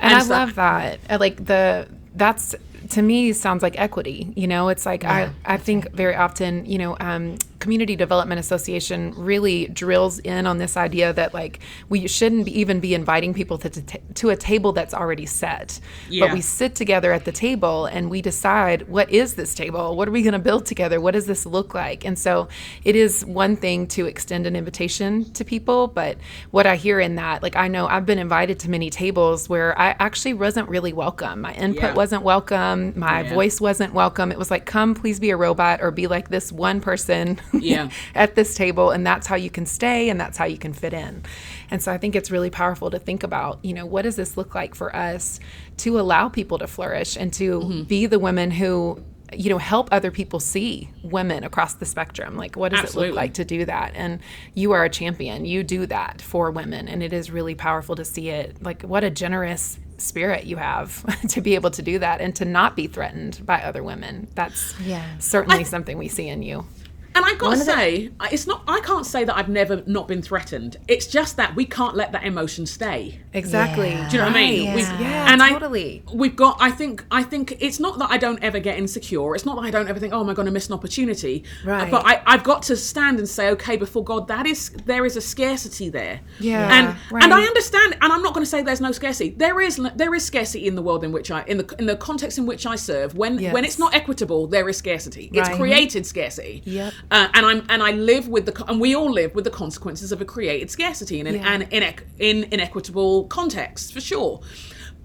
and 0.00 0.14
I 0.14 0.20
so- 0.20 0.30
love 0.30 0.54
that. 0.56 0.98
I 1.08 1.16
like 1.16 1.44
the 1.44 1.88
that's 2.14 2.54
to 2.90 3.02
me 3.02 3.32
sounds 3.32 3.62
like 3.62 3.78
equity. 3.78 4.32
You 4.36 4.48
know, 4.48 4.68
it's 4.68 4.84
like 4.84 5.04
I 5.04 5.30
I 5.44 5.56
think 5.58 5.92
very 5.92 6.14
often 6.16 6.66
you 6.66 6.78
know 6.78 6.96
um, 7.00 7.36
community 7.62 7.94
development 7.96 8.40
association 8.40 9.14
really 9.16 9.66
drills 9.68 10.18
in 10.18 10.46
on 10.46 10.58
this 10.58 10.76
idea 10.76 11.12
that 11.12 11.32
like 11.32 11.60
we 11.88 12.08
shouldn't 12.08 12.44
be, 12.46 12.60
even 12.60 12.80
be 12.80 12.92
inviting 12.92 13.32
people 13.32 13.56
to 13.58 13.70
to, 13.70 13.98
to 14.14 14.30
a 14.30 14.36
table 14.36 14.72
that's 14.72 14.92
already 14.92 15.26
set, 15.26 15.78
but 16.20 16.32
we 16.32 16.40
sit 16.40 16.74
together 16.74 17.12
at 17.12 17.24
the 17.24 17.30
table 17.32 17.86
and 17.86 18.10
we 18.10 18.20
decide 18.20 18.88
what 18.88 19.08
is 19.10 19.34
this 19.34 19.54
table? 19.54 19.96
What 19.96 20.08
are 20.08 20.10
we 20.10 20.22
going 20.22 20.32
to 20.32 20.46
build 20.50 20.66
together? 20.66 21.00
What 21.00 21.12
does 21.12 21.26
this 21.26 21.46
look 21.46 21.72
like? 21.72 22.04
And 22.04 22.18
so 22.18 22.48
it 22.84 22.96
is 22.96 23.24
one 23.24 23.54
thing 23.56 23.86
to 23.96 24.06
extend 24.06 24.46
an 24.46 24.56
invitation 24.56 25.32
to 25.34 25.44
people, 25.44 25.86
but 25.86 26.18
what 26.50 26.66
I 26.66 26.74
hear 26.76 26.98
in 26.98 27.14
that, 27.16 27.42
like 27.44 27.54
I 27.54 27.68
know 27.68 27.86
I've 27.86 28.06
been 28.06 28.18
invited 28.18 28.58
to 28.60 28.70
many 28.70 28.90
tables 28.90 29.48
where 29.48 29.78
I 29.78 29.94
actually 30.00 30.34
wasn't 30.34 30.68
really 30.68 30.92
welcome. 30.92 31.40
My 31.42 31.52
input 31.54 31.82
Yeah. 31.90 31.94
wasn't 31.94 32.24
welcome. 32.24 32.92
My 32.96 33.20
Yeah. 33.22 33.34
voice 33.34 33.60
wasn't 33.60 33.94
welcome. 33.94 34.32
It 34.32 34.38
was 34.38 34.50
like, 34.50 34.64
come, 34.66 34.94
please 34.94 35.20
be 35.20 35.30
a 35.30 35.36
robot 35.36 35.80
or 35.80 35.90
be 35.92 36.06
like 36.08 36.28
this 36.28 36.50
one 36.50 36.80
person 36.80 37.38
Yeah. 37.52 37.90
at 38.14 38.34
this 38.34 38.54
table. 38.54 38.90
And 38.90 39.06
that's 39.06 39.26
how 39.26 39.36
you 39.36 39.50
can 39.50 39.66
stay 39.66 40.08
and 40.10 40.20
that's 40.20 40.38
how 40.38 40.44
you 40.44 40.58
can 40.58 40.72
fit 40.72 40.92
in. 40.92 41.22
And 41.70 41.82
so 41.82 41.92
I 41.92 41.98
think 41.98 42.14
it's 42.16 42.30
really 42.30 42.50
powerful 42.50 42.90
to 42.90 42.98
think 42.98 43.22
about, 43.22 43.58
you 43.64 43.74
know, 43.74 43.86
what 43.86 44.02
does 44.02 44.16
this 44.16 44.36
look 44.36 44.54
like 44.54 44.74
for 44.74 44.94
us 44.94 45.40
to 45.78 45.98
allow 46.00 46.28
people 46.28 46.58
to 46.58 46.66
flourish 46.66 47.16
and 47.16 47.32
to 47.34 47.60
Mm-hmm. 47.60 47.82
be 47.84 48.06
the 48.06 48.18
women 48.18 48.50
who 48.50 49.02
you 49.34 49.48
know 49.48 49.56
help 49.58 49.88
other 49.92 50.10
people 50.10 50.38
see 50.40 50.90
women 51.02 51.42
across 51.42 51.72
the 51.74 51.86
spectrum 51.86 52.36
like 52.36 52.54
what 52.54 52.70
does 52.70 52.94
it 52.94 52.98
look 52.98 53.14
like 53.14 53.32
to 53.32 53.44
do 53.46 53.64
that 53.64 53.92
and 53.94 54.20
you 54.54 54.72
are 54.72 54.84
a 54.84 54.90
champion 54.90 55.46
you 55.46 55.62
do 55.62 55.86
that 55.86 56.20
for 56.20 56.50
women 56.50 56.86
and 56.86 57.02
it 57.02 57.14
is 57.14 57.30
really 57.30 57.54
powerful 57.54 57.96
to 57.96 58.04
see 58.04 58.28
it 58.28 58.62
like 58.62 58.82
what 58.82 59.02
a 59.04 59.08
generous 59.10 59.78
spirit 59.96 60.44
you 60.44 60.56
have 60.58 61.02
to 61.28 61.40
be 61.40 61.54
able 61.54 61.70
to 61.70 61.80
do 61.80 61.98
that 61.98 62.20
and 62.20 62.36
to 62.36 62.44
not 62.44 62.76
be 62.76 62.86
threatened 62.86 63.40
by 63.46 63.62
other 63.62 63.82
women 63.82 64.28
that's 64.34 64.78
Yeah. 64.80 65.02
certainly 65.18 65.64
something 65.64 65.96
we 65.96 66.08
see 66.08 66.28
in 66.28 66.42
you 66.42 66.66
And 67.14 67.24
I 67.24 67.30
got 67.34 67.38
to 67.38 67.44
One 67.44 67.52
of 67.60 67.66
the- 67.66 67.72
say, 67.72 68.10
I- 68.20 68.28
it's 68.32 68.46
not. 68.46 68.62
I 68.66 68.80
can't 68.80 69.04
say 69.06 69.24
that 69.24 69.36
I've 69.36 69.48
never 69.48 69.82
not 69.86 70.08
been 70.08 70.22
threatened. 70.22 70.76
It's 70.88 71.06
just 71.06 71.36
that 71.36 71.54
we 71.54 71.64
can't 71.64 71.94
let 71.96 72.12
that 72.12 72.24
emotion 72.24 72.66
stay. 72.66 73.20
exactly 73.34 73.88
Yeah. 73.90 74.08
Do 74.10 74.16
you 74.16 74.22
know 74.22 74.28
what 74.28 74.36
I 74.36 74.40
mean? 74.40 74.66
Right. 74.68 74.76
We've- 74.76 75.02
yeah 75.02 75.32
and 75.32 75.42
I- 75.42 75.50
totally 75.50 76.02
We've 76.12 76.36
got. 76.36 76.56
I 76.60 76.70
think. 76.70 77.04
I 77.10 77.22
think 77.22 77.56
it's 77.60 77.80
not 77.80 77.98
that 77.98 78.10
I 78.10 78.18
don't 78.18 78.42
ever 78.42 78.58
get 78.60 78.76
insecure. 78.78 79.34
It's 79.34 79.46
not 79.46 79.56
that 79.56 79.62
I 79.62 79.70
don't 79.70 79.88
ever 79.88 79.98
think, 79.98 80.12
oh, 80.12 80.20
am 80.20 80.28
I 80.28 80.34
going 80.34 80.46
to 80.46 80.52
miss 80.52 80.66
an 80.68 80.74
opportunity? 80.74 81.44
Right. 81.64 81.90
But 81.90 82.04
I, 82.06 82.22
I've 82.26 82.44
got 82.44 82.62
to 82.64 82.76
stand 82.76 83.18
and 83.18 83.28
say, 83.28 83.48
okay, 83.50 83.76
before 83.76 84.04
God, 84.04 84.28
that 84.28 84.46
is 84.46 84.70
there 84.84 85.04
is 85.06 85.16
a 85.16 85.20
scarcity 85.20 85.88
there. 85.88 86.20
Yeah, 86.40 86.68
And 86.72 86.96
right. 87.10 87.24
and 87.24 87.32
I 87.32 87.42
understand. 87.42 87.96
And 88.02 88.12
I'm 88.12 88.22
not 88.22 88.34
going 88.34 88.44
to 88.44 88.50
say 88.50 88.62
there's 88.62 88.80
no 88.80 88.92
scarcity. 88.92 89.30
There 89.36 89.60
is. 89.60 89.80
There 89.96 90.14
is 90.14 90.24
scarcity 90.24 90.66
in 90.66 90.74
the 90.74 90.82
world 90.82 91.02
in 91.04 91.12
which 91.12 91.30
I 91.30 91.42
in 91.46 91.56
the 91.58 91.74
in 91.78 91.86
the 91.86 91.96
context 91.96 92.36
in 92.38 92.46
which 92.46 92.66
I 92.66 92.76
serve. 92.76 93.14
When 93.16 93.42
when 93.52 93.64
it's 93.64 93.78
not 93.78 93.94
equitable, 93.94 94.46
there 94.46 94.68
is 94.68 94.76
scarcity. 94.76 95.30
Right. 95.32 95.46
It's 95.48 95.56
created 95.56 96.04
scarcity. 96.06 96.62
Yep. 96.66 96.92
Uh, 97.10 97.28
and 97.34 97.44
I'm 97.44 97.66
and 97.68 97.82
I 97.82 97.90
live 97.92 98.28
with 98.28 98.46
the 98.46 98.64
and 98.70 98.80
we 98.80 98.94
all 98.94 99.10
live 99.10 99.34
with 99.34 99.44
the 99.44 99.50
consequences 99.50 100.12
of 100.12 100.20
a 100.20 100.24
created 100.24 100.70
scarcity 100.70 101.20
in 101.20 101.26
Yeah. 101.26 101.42
and 101.52 101.62
in, 101.70 101.94
in 102.18 102.44
inequitable 102.52 103.26
context 103.28 103.92
for 103.92 104.00
sure. 104.00 104.40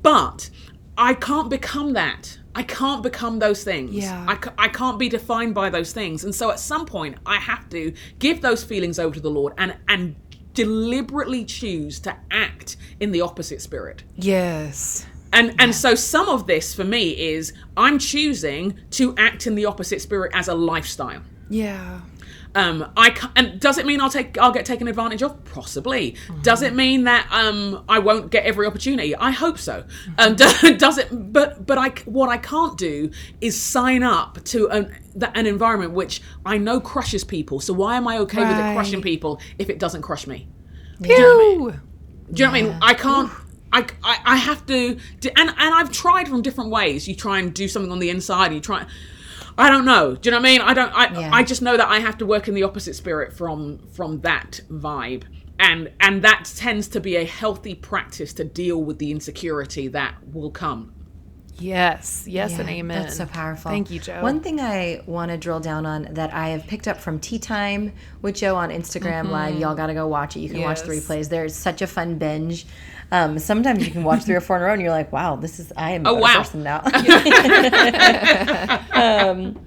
But 0.01 0.49
I 0.97 1.13
can't 1.13 1.49
become 1.49 1.93
that. 1.93 2.39
I 2.55 2.63
can't 2.63 3.03
become 3.03 3.39
those 3.39 3.63
things. 3.63 3.93
Yeah. 3.93 4.25
I, 4.27 4.65
I 4.65 4.67
can't 4.69 4.97
be 4.97 5.10
defined 5.10 5.53
by 5.53 5.69
those 5.69 5.91
things. 5.93 6.23
And 6.23 6.33
so 6.33 6.49
at 6.49 6.60
some 6.60 6.86
point 6.86 7.17
I 7.25 7.36
have 7.38 7.69
to 7.69 7.93
give 8.19 8.41
those 8.41 8.63
feelings 8.63 8.97
over 8.99 9.13
to 9.15 9.21
the 9.21 9.29
Lord 9.29 9.53
and 9.57 9.75
and 9.88 10.15
deliberately 10.53 11.45
choose 11.45 11.99
to 11.99 12.15
act 12.31 12.77
in 12.99 13.12
the 13.12 13.21
opposite 13.21 13.62
spirit. 13.62 14.03
yes 14.15 15.05
And 15.33 15.53
and 15.60 15.75
so 15.75 15.93
some 15.93 16.29
of 16.29 16.47
this 16.47 16.73
for 16.73 16.83
me 16.83 17.10
is 17.33 17.53
I'm 17.75 17.99
choosing 17.99 18.79
to 18.91 19.13
act 19.17 19.45
in 19.45 19.53
the 19.55 19.65
opposite 19.65 20.01
spirit 20.01 20.31
as 20.33 20.47
a 20.47 20.55
lifestyle. 20.55 21.21
Yeah 21.49 22.01
Um, 22.55 22.91
I 22.97 23.12
ca- 23.12 23.31
and 23.36 23.60
does 23.60 23.77
it 23.77 23.86
mean 23.86 24.01
I'll 24.01 24.10
take 24.10 24.38
I'll 24.39 24.51
get 24.51 24.65
taken 24.65 24.88
advantage 24.88 25.21
of? 25.21 25.43
Possibly. 25.45 26.15
Does 26.41 26.62
it 26.63 26.73
mean 26.73 27.03
that 27.03 27.27
um 27.31 27.83
I 27.88 27.99
won't 27.99 28.31
get 28.31 28.45
every 28.45 28.65
opportunity? 28.65 29.15
I 29.15 29.29
hope 29.31 29.60
so. 29.60 29.83
Um, 30.17 30.36
do- 30.41 30.75
does 30.77 30.97
it? 30.97 31.07
But 31.12 31.65
but 31.67 31.77
I 31.77 31.89
what 32.05 32.29
I 32.29 32.38
can't 32.38 32.75
do 32.77 33.12
is 33.41 33.62
sign 33.62 34.01
up 34.01 34.43
to 34.45 34.69
an 34.69 34.95
an 35.36 35.45
environment 35.45 35.91
which 35.93 36.21
I 36.45 36.57
know 36.57 36.79
crushes 36.79 37.23
people. 37.23 37.60
So 37.60 37.73
why 37.73 37.95
am 37.97 38.07
I 38.07 38.17
okay 38.19 38.39
with 38.39 38.57
it 38.57 38.73
crushing 38.73 39.01
people 39.03 39.39
if 39.60 39.69
it 39.69 39.77
doesn't 39.77 40.01
crush 40.01 40.25
me? 40.25 40.47
Pew! 41.03 41.73
Do 42.33 42.43
you 42.43 42.45
know 42.45 42.51
what 42.51 42.57
I 42.57 42.62
mean? 42.62 42.77
I 42.81 42.93
can't. 42.95 43.31
I, 43.71 43.86
I, 44.03 44.19
I 44.25 44.36
have 44.38 44.65
to, 44.67 44.75
and 45.36 45.49
and 45.49 45.73
I've 45.75 45.91
tried 45.91 46.27
from 46.27 46.41
different 46.41 46.71
ways. 46.71 47.07
You 47.07 47.15
try 47.15 47.39
and 47.39 47.53
do 47.53 47.67
something 47.67 47.91
on 47.91 47.99
the 47.99 48.10
inside, 48.10 48.53
you 48.53 48.62
try. 48.62 48.86
I 49.58 49.70
don't 49.70 49.86
know. 49.86 50.15
Do 50.15 50.28
you 50.28 50.32
know 50.32 50.38
what 50.38 50.48
I 50.48 50.52
mean? 50.52 50.62
I 50.62 50.74
don't. 50.74 50.91
I 50.93 51.20
Yeah. 51.20 51.30
I 51.34 51.43
just 51.43 51.62
know 51.62 51.78
that 51.78 51.88
I 51.88 52.00
have 52.00 52.17
to 52.20 52.26
work 52.26 52.48
in 52.48 52.54
the 52.54 52.63
opposite 52.63 52.96
spirit 52.96 53.34
from 53.34 53.80
from 53.93 54.22
that 54.22 54.62
vibe, 54.70 55.24
and 55.60 55.91
and 56.00 56.22
that 56.22 56.52
tends 56.56 56.88
to 56.89 57.00
be 57.00 57.15
a 57.15 57.26
healthy 57.26 57.74
practice 57.74 58.34
to 58.34 58.43
deal 58.43 58.84
with 58.84 59.00
the 59.00 59.12
insecurity 59.12 59.88
that 59.89 60.15
will 60.32 60.52
come. 60.52 60.93
Yes, 61.60 62.26
yes, 62.28 62.60
and 62.60 62.70
amen. 62.70 63.02
That's 63.02 63.17
so 63.17 63.26
powerful. 63.26 63.72
Thank 63.72 63.89
you, 63.89 64.00
Jo. 64.00 64.22
One 64.22 64.41
thing 64.41 64.60
I 64.62 65.02
want 65.08 65.32
to 65.32 65.38
drill 65.38 65.60
down 65.60 65.88
on 65.88 66.08
that 66.12 66.32
I 66.32 66.50
have 66.50 66.67
picked 66.67 66.88
up 66.88 66.98
from 66.98 67.20
Tea 67.20 67.39
Time 67.39 67.93
with 68.22 68.36
Jo 68.36 68.56
on 68.56 68.70
Instagram 68.70 69.30
Live. 69.30 69.58
Y'all 69.58 69.74
got 69.74 69.88
to 69.88 69.96
go 69.96 70.08
watch 70.08 70.36
it. 70.36 70.41
You 70.41 70.50
can 70.50 70.62
watch 70.62 70.82
the 70.84 70.89
Mm-hmm. 70.91 71.12
Replays. 71.12 71.30
There's 71.30 71.56
such 71.56 71.82
a 71.82 71.88
fun 71.88 72.20
binge. 72.20 72.67
Um, 73.12 73.39
sometimes 73.39 73.86
you 73.86 73.91
can 73.91 74.04
watch 74.04 74.24
three 74.24 74.36
or 74.36 74.41
four 74.41 74.58
in 74.58 74.63
a 74.63 74.65
row, 74.65 74.74
and 74.74 74.82
you're 74.82 74.91
like, 74.91 75.12
"Wow, 75.12 75.36
this 75.38 75.60
is 75.60 75.72
I 75.78 75.91
am 75.91 76.06
a 76.06 76.10
Oh, 76.10 76.13
better 76.15 76.24
wow. 76.24 76.38
person 76.38 76.63
now." 76.63 76.82
um, 78.93 79.60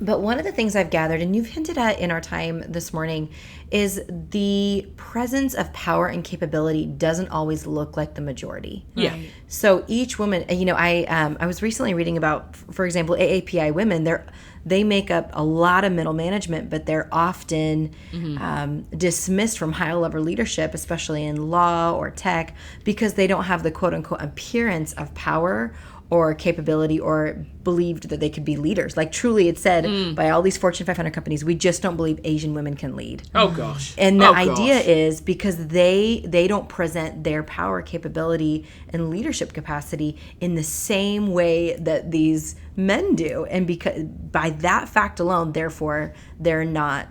but 0.00 0.20
one 0.20 0.38
of 0.38 0.44
the 0.44 0.52
things 0.52 0.76
I've 0.76 0.90
gathered, 0.90 1.20
and 1.22 1.34
you've 1.34 1.46
hinted 1.48 1.78
at 1.78 1.98
in 1.98 2.10
our 2.10 2.20
time 2.20 2.62
this 2.68 2.92
morning, 2.92 3.30
is 3.70 4.00
the 4.08 4.88
presence 4.96 5.54
of 5.54 5.72
power 5.72 6.06
and 6.06 6.22
capability 6.22 6.86
doesn't 6.86 7.28
always 7.28 7.66
look 7.66 7.96
like 7.96 8.14
the 8.14 8.20
majority. 8.20 8.86
Yeah. 8.94 9.16
So 9.48 9.84
each 9.88 10.18
woman, 10.18 10.44
you 10.48 10.64
know, 10.64 10.76
I 10.76 11.04
um, 11.04 11.36
I 11.40 11.46
was 11.46 11.62
recently 11.62 11.94
reading 11.94 12.16
about, 12.16 12.54
for 12.54 12.86
example, 12.86 13.16
AAPI 13.16 13.74
women. 13.74 14.04
They're 14.04 14.26
they 14.64 14.82
make 14.82 15.12
up 15.12 15.30
a 15.32 15.44
lot 15.44 15.84
of 15.84 15.92
middle 15.92 16.12
management, 16.12 16.70
but 16.70 16.86
they're 16.86 17.08
often 17.12 17.94
um, 18.40 18.82
dismissed 18.96 19.58
from 19.58 19.72
high 19.72 19.94
level 19.94 20.20
leadership, 20.20 20.74
especially 20.74 21.24
in 21.24 21.50
law 21.50 21.92
or 21.92 22.10
tech, 22.10 22.54
because 22.82 23.14
they 23.14 23.28
don't 23.28 23.44
have 23.44 23.62
the 23.62 23.70
quote 23.70 23.94
unquote 23.94 24.20
appearance 24.20 24.92
of 24.94 25.14
power 25.14 25.72
or 26.08 26.34
capability 26.34 27.00
or 27.00 27.44
believed 27.64 28.08
that 28.10 28.20
they 28.20 28.30
could 28.30 28.44
be 28.44 28.56
leaders. 28.56 28.96
Like 28.96 29.10
truly, 29.10 29.48
it's 29.48 29.60
said 29.60 29.84
mm. 29.84 30.14
by 30.14 30.30
all 30.30 30.40
these 30.40 30.56
Fortune 30.56 30.86
500 30.86 31.12
companies, 31.12 31.44
we 31.44 31.56
just 31.56 31.82
don't 31.82 31.96
believe 31.96 32.20
Asian 32.22 32.54
women 32.54 32.74
can 32.76 32.94
lead 32.94 33.22
Oh 33.34 33.48
gosh. 33.50 33.92
and 33.98 34.20
the 34.20 34.28
Oh, 34.28 34.34
idea 34.34 34.76
gosh. 34.76 34.86
is 34.86 35.20
because 35.20 35.66
they 35.66 36.22
they 36.24 36.46
don't 36.46 36.68
present 36.68 37.24
their 37.24 37.42
power 37.42 37.82
capability 37.82 38.66
and 38.90 39.10
leadership 39.10 39.52
capacity 39.52 40.16
in 40.40 40.54
the 40.54 40.62
same 40.62 41.32
way 41.32 41.74
that 41.76 42.10
these 42.12 42.54
men 42.76 43.14
do 43.16 43.44
and 43.46 43.66
because 43.66 44.04
by 44.04 44.50
that 44.50 44.88
fact 44.88 45.18
alone 45.18 45.52
therefore 45.52 46.12
they're 46.38 46.64
not 46.64 47.08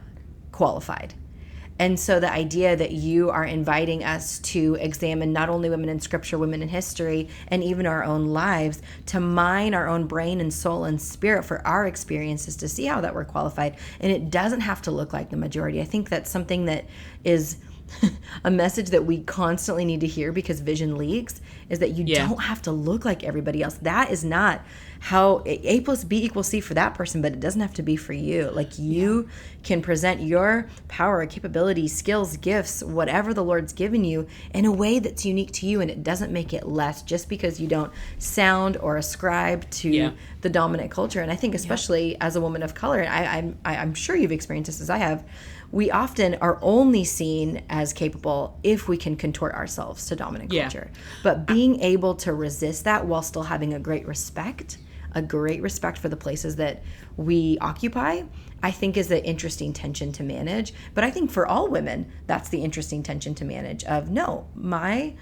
qualified 0.52 1.14
and 1.78 2.00
so 2.00 2.20
the 2.20 2.32
idea 2.32 2.76
that 2.76 2.92
you 2.92 3.30
are 3.30 3.44
inviting 3.44 4.04
us 4.04 4.40
to 4.40 4.76
examine 4.80 5.34
not 5.34 5.50
only 5.50 5.70
women 5.70 5.90
in 5.90 6.00
scripture, 6.00 6.38
women 6.38 6.62
in 6.62 6.70
history, 6.70 7.28
and 7.50 7.64
even 7.64 7.86
our 7.86 8.04
own 8.04 8.28
lives, 8.28 8.82
to 9.08 9.20
mine 9.20 9.74
our 9.74 9.88
own 9.88 10.08
brain 10.08 10.40
and 10.40 10.54
soul 10.54 10.86
and 10.86 11.02
spirit 11.02 11.44
for 11.44 11.66
our 11.68 11.86
experiences 11.86 12.56
to 12.58 12.70
see 12.70 12.86
how 12.86 13.02
that 13.02 13.14
we're 13.14 13.26
qualified. 13.26 13.76
And 14.00 14.12
it 14.12 14.30
doesn't 14.30 14.62
have 14.62 14.82
to 14.84 14.92
look 14.92 15.12
like 15.12 15.30
the 15.32 15.38
majority. 15.38 15.82
I 15.82 15.86
think 15.86 16.10
that's 16.10 16.30
something 16.30 16.66
that 16.66 16.86
is 17.26 17.58
a 18.44 18.50
message 18.52 18.90
that 18.90 19.06
we 19.06 19.22
constantly 19.22 19.86
need 19.86 20.00
to 20.00 20.08
hear 20.08 20.32
because 20.32 20.60
vision 20.62 20.98
leaks 20.98 21.42
is 21.70 21.80
that 21.80 21.92
you 21.92 22.06
Yeah. 22.08 22.28
don't 22.28 22.42
have 22.42 22.62
to 22.64 22.72
look 22.72 23.06
like 23.06 23.24
everybody 23.24 23.62
else. 23.62 23.76
That 23.82 24.12
is 24.12 24.24
not 24.24 24.62
how 25.06 25.44
A 25.46 25.82
plus 25.82 26.04
B 26.04 26.24
equals 26.26 26.48
C 26.48 26.60
for 26.60 26.74
that 26.74 26.96
person, 26.96 27.22
but 27.22 27.32
it 27.32 27.40
doesn't 27.40 27.62
have 27.62 27.76
to 27.76 27.84
be 27.84 27.96
for 27.96 28.14
you. 28.14 28.50
Like 28.52 28.80
you 28.80 29.30
can 29.62 29.84
present 29.84 30.20
your 30.22 30.68
power, 30.88 31.24
capability, 31.28 31.88
skills, 31.88 32.38
gifts, 32.38 32.82
whatever 32.82 33.32
the 33.32 33.44
Lord's 33.44 33.72
given 33.72 34.04
you 34.04 34.26
in 34.56 34.66
a 34.66 34.72
way 34.72 34.98
that's 34.98 35.24
unique 35.24 35.52
to 35.54 35.68
you 35.68 35.80
and 35.80 35.92
it 35.92 36.02
doesn't 36.02 36.32
make 36.34 36.54
it 36.54 36.68
less 36.68 37.04
just 37.04 37.30
because 37.30 37.62
you 37.62 37.68
don't 37.68 37.94
sound 38.18 38.78
or 38.78 38.98
ascribe 38.98 39.70
to 39.70 39.90
Yeah. 39.92 40.12
the 40.42 40.50
dominant 40.50 40.90
culture. 40.90 41.22
And 41.22 41.32
I 41.32 41.36
think 41.36 41.54
especially 41.54 42.20
as 42.20 42.36
a 42.36 42.42
woman 42.42 42.64
of 42.64 42.74
color, 42.74 43.00
and 43.00 43.14
I, 43.14 43.38
I'm 43.38 43.60
I, 43.64 43.76
I'm 43.78 43.94
sure 43.94 44.16
you've 44.16 44.32
experienced 44.32 44.70
this 44.72 44.82
as 44.82 44.90
I 44.90 44.98
have. 44.98 45.24
We 45.72 45.92
often 45.92 46.34
are 46.42 46.58
only 46.64 47.04
seen 47.04 47.62
as 47.70 47.94
capable 47.94 48.58
if 48.64 48.88
we 48.88 48.98
can 48.98 49.18
contort 49.18 49.54
ourselves 49.54 50.08
to 50.08 50.16
dominant 50.16 50.52
Yeah. 50.52 50.64
culture. 50.64 50.90
But 51.22 51.46
being 51.46 51.80
able 51.82 52.16
to 52.16 52.34
resist 52.34 52.86
that 52.86 53.06
while 53.06 53.22
still 53.22 53.44
having 53.44 53.72
a 53.76 53.80
great 53.80 54.08
respect 54.08 54.80
a 55.16 55.22
great 55.22 55.62
respect 55.62 55.98
for 55.98 56.10
the 56.10 56.18
places 56.18 56.58
that 56.58 56.84
we 57.18 57.58
occupy, 57.62 58.22
I 58.62 58.72
think 58.72 58.98
is 58.98 59.08
the 59.08 59.24
interesting 59.26 59.74
tension 59.74 60.12
to 60.14 60.24
manage. 60.24 60.74
But 60.94 61.04
I 61.04 61.10
think 61.12 61.32
for 61.32 61.48
all 61.48 61.70
women, 61.70 62.12
that's 62.28 62.50
the 62.50 62.64
interesting 62.64 63.02
tension 63.02 63.34
to 63.36 63.46
manage 63.46 63.84
of 63.86 64.10
no, 64.12 64.48
my 64.54 65.16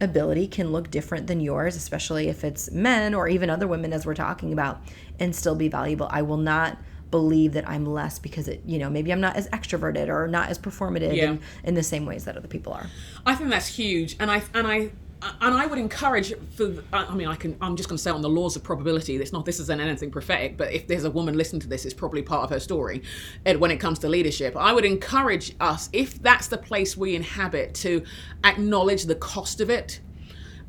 ability 0.00 0.46
can 0.46 0.72
look 0.72 0.90
different 0.90 1.26
than 1.26 1.40
yours, 1.40 1.76
especially 1.76 2.28
if 2.28 2.44
it's 2.44 2.70
men 2.70 3.12
or 3.12 3.28
even 3.28 3.50
other 3.50 3.66
women 3.66 3.92
as 3.92 4.06
we're 4.06 4.14
talking 4.14 4.52
about, 4.52 4.80
and 5.18 5.34
still 5.36 5.54
be 5.56 5.68
valuable. 5.68 6.08
I 6.10 6.22
will 6.22 6.38
not 6.38 6.78
believe 7.10 7.54
that 7.54 7.68
I'm 7.68 7.84
less 7.84 8.20
because 8.20 8.46
it, 8.46 8.62
you 8.64 8.78
know, 8.78 8.88
maybe 8.88 9.12
I'm 9.12 9.20
not 9.20 9.34
as 9.36 9.48
extroverted 9.48 10.08
or 10.08 10.28
not 10.28 10.48
as 10.48 10.58
performative 10.60 11.14
Yeah. 11.16 11.24
in, 11.32 11.40
in 11.64 11.74
the 11.74 11.82
same 11.82 12.06
ways 12.06 12.24
that 12.24 12.36
other 12.36 12.48
people 12.48 12.72
are. 12.72 12.86
I 13.26 13.34
think 13.34 13.50
that's 13.50 13.66
huge, 13.66 14.16
and 14.20 14.30
I 14.30 14.42
and 14.54 14.66
I 14.66 14.92
and 15.22 15.54
I 15.54 15.66
would 15.66 15.78
encourage 15.78 16.32
for. 16.54 16.72
I 16.92 17.14
mean, 17.14 17.28
I 17.28 17.36
can. 17.36 17.56
I'm 17.60 17.76
just 17.76 17.88
going 17.88 17.96
to 17.96 18.02
say 18.02 18.10
on 18.10 18.22
the 18.22 18.28
laws 18.28 18.56
of 18.56 18.62
probability. 18.62 19.16
It's 19.16 19.32
not. 19.32 19.44
This 19.44 19.60
isn't 19.60 19.80
anything 19.80 20.10
prophetic, 20.10 20.56
but 20.56 20.72
if 20.72 20.86
there's 20.86 21.04
a 21.04 21.10
woman 21.10 21.36
listening 21.36 21.60
to 21.60 21.68
this, 21.68 21.84
it's 21.84 21.94
probably 21.94 22.22
part 22.22 22.44
of 22.44 22.50
her 22.50 22.60
story. 22.60 23.02
And 23.44 23.60
when 23.60 23.70
it 23.70 23.78
comes 23.78 23.98
to 24.00 24.08
leadership, 24.08 24.56
I 24.56 24.72
would 24.72 24.84
encourage 24.84 25.54
us, 25.60 25.90
if 25.92 26.22
that's 26.22 26.48
the 26.48 26.58
place 26.58 26.96
we 26.96 27.14
inhabit, 27.14 27.74
to 27.76 28.02
acknowledge 28.44 29.04
the 29.04 29.14
cost 29.14 29.60
of 29.60 29.70
it. 29.70 30.00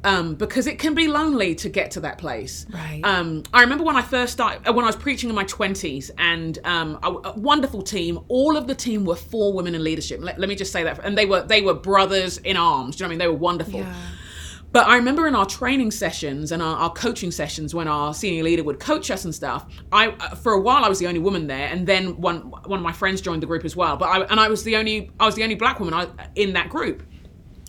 Um, 0.03 0.33
because 0.33 0.65
it 0.65 0.79
can 0.79 0.95
be 0.95 1.07
lonely 1.07 1.53
to 1.53 1.69
get 1.69 1.91
to 1.91 1.99
that 1.99 2.17
place. 2.17 2.65
Right. 2.71 3.01
Um, 3.03 3.43
I 3.53 3.61
remember 3.61 3.83
when 3.83 3.95
I 3.95 4.01
first 4.01 4.33
started, 4.33 4.67
uh, 4.67 4.73
when 4.73 4.83
I 4.83 4.87
was 4.87 4.95
preaching 4.95 5.29
in 5.29 5.35
my 5.35 5.43
20s, 5.43 6.09
and 6.17 6.57
um, 6.63 6.97
a, 7.03 7.29
a 7.29 7.37
wonderful 7.37 7.83
team. 7.83 8.19
All 8.27 8.57
of 8.57 8.65
the 8.65 8.73
team 8.73 9.05
were 9.05 9.15
four 9.15 9.53
women 9.53 9.75
in 9.75 9.83
leadership. 9.83 10.19
Let, 10.19 10.39
let 10.39 10.49
me 10.49 10.55
just 10.55 10.71
say 10.71 10.81
that, 10.83 11.05
and 11.05 11.15
they 11.15 11.27
were 11.27 11.43
they 11.43 11.61
were 11.61 11.75
brothers 11.75 12.39
in 12.39 12.57
arms. 12.57 12.95
Do 12.95 13.03
you 13.03 13.05
know 13.05 13.09
what 13.09 13.09
I 13.09 13.11
mean? 13.11 13.19
They 13.19 13.27
were 13.27 13.33
wonderful. 13.33 13.79
Yeah. 13.81 13.93
But 14.71 14.87
I 14.87 14.95
remember 14.95 15.27
in 15.27 15.35
our 15.35 15.45
training 15.45 15.91
sessions 15.91 16.51
and 16.51 16.61
our, 16.61 16.77
our 16.77 16.93
coaching 16.93 17.31
sessions 17.31 17.75
when 17.75 17.87
our 17.87 18.13
senior 18.13 18.43
leader 18.43 18.63
would 18.63 18.79
coach 18.79 19.11
us 19.11 19.25
and 19.25 19.35
stuff. 19.35 19.65
I 19.91 20.09
uh, 20.09 20.35
for 20.35 20.53
a 20.53 20.61
while 20.61 20.85
I 20.85 20.89
was 20.89 20.99
the 20.99 21.07
only 21.07 21.19
woman 21.19 21.47
there, 21.47 21.67
and 21.67 21.85
then 21.85 22.19
one 22.21 22.41
one 22.41 22.79
of 22.79 22.83
my 22.83 22.93
friends 22.93 23.19
joined 23.21 23.43
the 23.43 23.47
group 23.47 23.65
as 23.65 23.75
well. 23.75 23.97
But 23.97 24.05
I 24.05 24.21
and 24.23 24.39
I 24.39 24.47
was 24.47 24.63
the 24.63 24.77
only 24.77 25.11
I 25.19 25.25
was 25.25 25.35
the 25.35 25.43
only 25.43 25.55
black 25.55 25.79
woman 25.79 25.93
I, 25.93 26.07
in 26.35 26.53
that 26.53 26.69
group, 26.69 27.03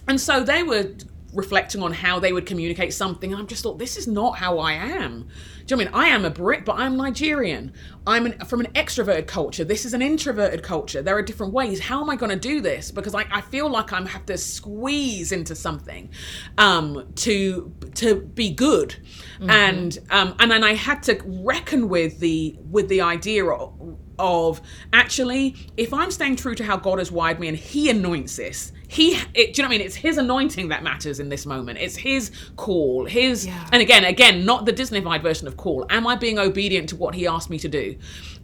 and 0.07 0.21
so 0.21 0.45
they 0.45 0.63
were 0.63 0.93
reflecting 1.33 1.83
on 1.83 1.93
how 1.93 2.19
they 2.19 2.33
would 2.33 2.47
communicate 2.47 2.93
something, 2.93 3.33
and 3.33 3.43
I 3.43 3.45
just 3.47 3.63
thought 3.63 3.79
this 3.79 3.97
is 3.97 4.07
not 4.07 4.37
how 4.39 4.59
I 4.59 4.73
am. 4.73 5.29
Do 5.67 5.75
you 5.75 5.85
know 5.85 5.91
what 5.91 5.95
I 5.95 6.01
mean? 6.01 6.13
I 6.13 6.15
am 6.15 6.25
a 6.25 6.31
Brit, 6.31 6.65
but 6.65 6.77
I'm 6.77 6.97
Nigerian. 6.97 7.73
I'm 8.07 8.27
an, 8.27 8.39
from 8.41 8.61
an 8.61 8.67
extroverted 8.73 9.27
culture. 9.27 9.65
This 9.65 9.85
is 9.85 9.95
an 9.95 10.03
introverted 10.03 10.63
culture. 10.63 11.03
There 11.03 11.17
are 11.17 11.23
different 11.23 11.53
ways. 11.53 11.81
How 11.81 12.03
am 12.03 12.11
I 12.11 12.17
going 12.17 12.31
to 12.31 12.39
do 12.39 12.61
this? 12.61 12.91
Because 12.91 13.15
I, 13.15 13.25
I 13.31 13.41
feel 13.41 13.71
like 13.71 13.93
I 13.93 14.07
have 14.09 14.27
to 14.27 14.37
squeeze 14.37 15.33
into 15.33 15.55
something 15.55 16.11
um, 16.59 17.13
to 17.17 17.73
to 17.95 18.21
be 18.21 18.51
good, 18.51 18.97
and 19.41 19.99
um, 20.11 20.35
and 20.39 20.51
then 20.51 20.65
I 20.65 20.75
had 20.75 21.03
to 21.05 21.21
reckon 21.25 21.89
with 21.89 22.19
the 22.21 22.57
with 22.71 22.89
the 22.89 23.01
idea 23.03 23.45
of, 23.47 23.99
of 24.23 24.63
actually 24.93 25.57
if 25.77 25.93
I'm 25.93 26.11
staying 26.11 26.37
true 26.37 26.55
to 26.55 26.65
how 26.65 26.77
God 26.79 26.99
has 26.99 27.13
wired 27.13 27.39
me 27.41 27.49
and 27.49 27.57
He 27.57 27.91
anoints 27.91 28.37
this. 28.37 28.73
He, 28.89 29.15
it, 29.33 29.55
do 29.55 29.63
you 29.63 29.63
know 29.63 29.69
what 29.69 29.75
I 29.75 29.79
mean? 29.79 29.81
It's 29.87 29.95
his 29.95 30.19
anointing 30.19 30.69
that 30.69 30.83
matters 30.83 31.19
in 31.19 31.31
this 31.31 31.47
moment. 31.47 31.79
It's 31.79 31.97
his 31.97 32.31
call, 32.57 33.07
his, 33.07 33.47
Yeah. 33.47 33.67
and 33.73 33.81
again, 33.81 34.05
again, 34.05 34.45
not 34.45 34.67
the 34.67 34.73
Disneyfied 34.73 35.23
version 35.23 35.49
of 35.49 35.57
call. 35.57 35.87
Am 35.89 36.07
I 36.07 36.15
being 36.15 36.39
obedient 36.39 36.91
to 36.91 36.97
what 36.97 37.15
he 37.15 37.27
asked 37.27 37.49
me 37.49 37.59
to 37.61 37.69
do? 37.69 37.97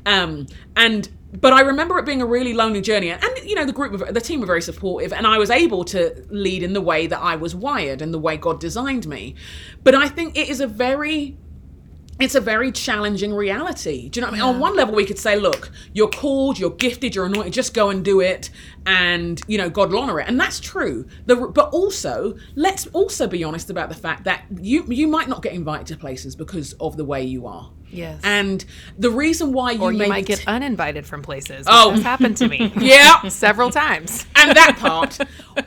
Um, 0.07 0.47
and 0.75 1.07
but 1.38 1.53
I 1.53 1.61
remember 1.61 1.99
it 1.99 2.07
being 2.07 2.23
a 2.23 2.27
really 2.27 2.55
lonely 2.55 2.81
journey, 2.81 3.11
and 3.11 3.23
you 3.45 3.55
know 3.55 3.67
the 3.67 3.73
group, 3.75 3.93
were, 3.93 4.11
the 4.11 4.23
team 4.23 4.41
were 4.41 4.47
very 4.47 4.62
supportive, 4.62 5.12
and 5.12 5.27
I 5.27 5.37
was 5.37 5.51
able 5.51 5.85
to 5.85 6.25
lead 6.31 6.62
in 6.62 6.73
the 6.73 6.81
way 6.81 7.07
that 7.07 7.21
I 7.21 7.37
was 7.37 7.55
wired 7.55 8.01
and 8.01 8.14
the 8.14 8.19
way 8.19 8.38
God 8.38 8.59
designed 8.59 9.07
me. 9.07 9.35
But 9.85 9.95
I 9.95 10.09
think 10.09 10.38
it 10.38 10.49
is 10.49 10.61
a 10.62 10.67
very 10.67 11.37
it's 12.21 12.35
a 12.35 12.41
very 12.41 12.73
challenging 12.73 13.33
reality. 13.33 14.09
Do 14.09 14.19
you 14.19 14.23
know 14.23 14.33
what 14.33 14.41
I 14.41 14.45
mean? 14.45 14.55
On 14.55 14.61
one 14.61 14.77
level, 14.77 14.95
we 14.95 15.05
could 15.05 15.19
say, 15.19 15.37
look, 15.37 15.71
you're 15.93 16.09
called, 16.09 16.59
you're 16.59 16.71
gifted, 16.71 17.15
you're 17.15 17.27
anointed, 17.27 17.53
just 17.53 17.75
go 17.75 17.91
and 17.91 18.05
do 18.05 18.21
it, 18.21 18.51
and 18.87 19.41
you 19.47 19.59
know 19.59 19.69
God 19.71 19.91
will 19.91 20.01
honor 20.01 20.21
it, 20.21 20.29
and 20.29 20.38
that's 20.41 20.61
true. 20.61 21.07
The, 21.27 21.37
but 21.37 21.71
also, 21.71 22.37
let's 22.55 22.87
also 22.88 23.27
be 23.27 23.45
honest 23.45 23.71
about 23.71 23.88
the 23.88 23.95
fact 23.95 24.25
that 24.25 24.45
you 24.61 24.85
you 24.87 25.07
might 25.09 25.29
not 25.29 25.43
get 25.43 25.53
invited 25.53 25.87
to 25.88 25.97
places 25.97 26.35
because 26.37 26.73
of 26.75 26.97
the 26.97 27.05
way 27.05 27.23
you 27.25 27.47
are. 27.47 27.71
Yes. 27.91 28.21
And 28.23 28.62
the 28.99 29.11
reason 29.11 29.53
why 29.53 29.73
you, 29.73 29.81
or 29.81 29.93
you 29.93 29.99
may 29.99 30.09
might 30.09 30.27
be 30.27 30.35
get 30.35 30.47
uninvited 30.47 31.07
from 31.07 31.23
places. 31.23 31.67
Oh. 31.69 31.93
That's 31.93 32.03
happened 32.03 32.37
to 32.38 32.49
me. 32.49 32.73
Yeah. 32.79 33.27
several 33.29 33.71
times. 33.71 34.27
and 34.37 34.55
that 34.57 34.77
part 34.79 35.19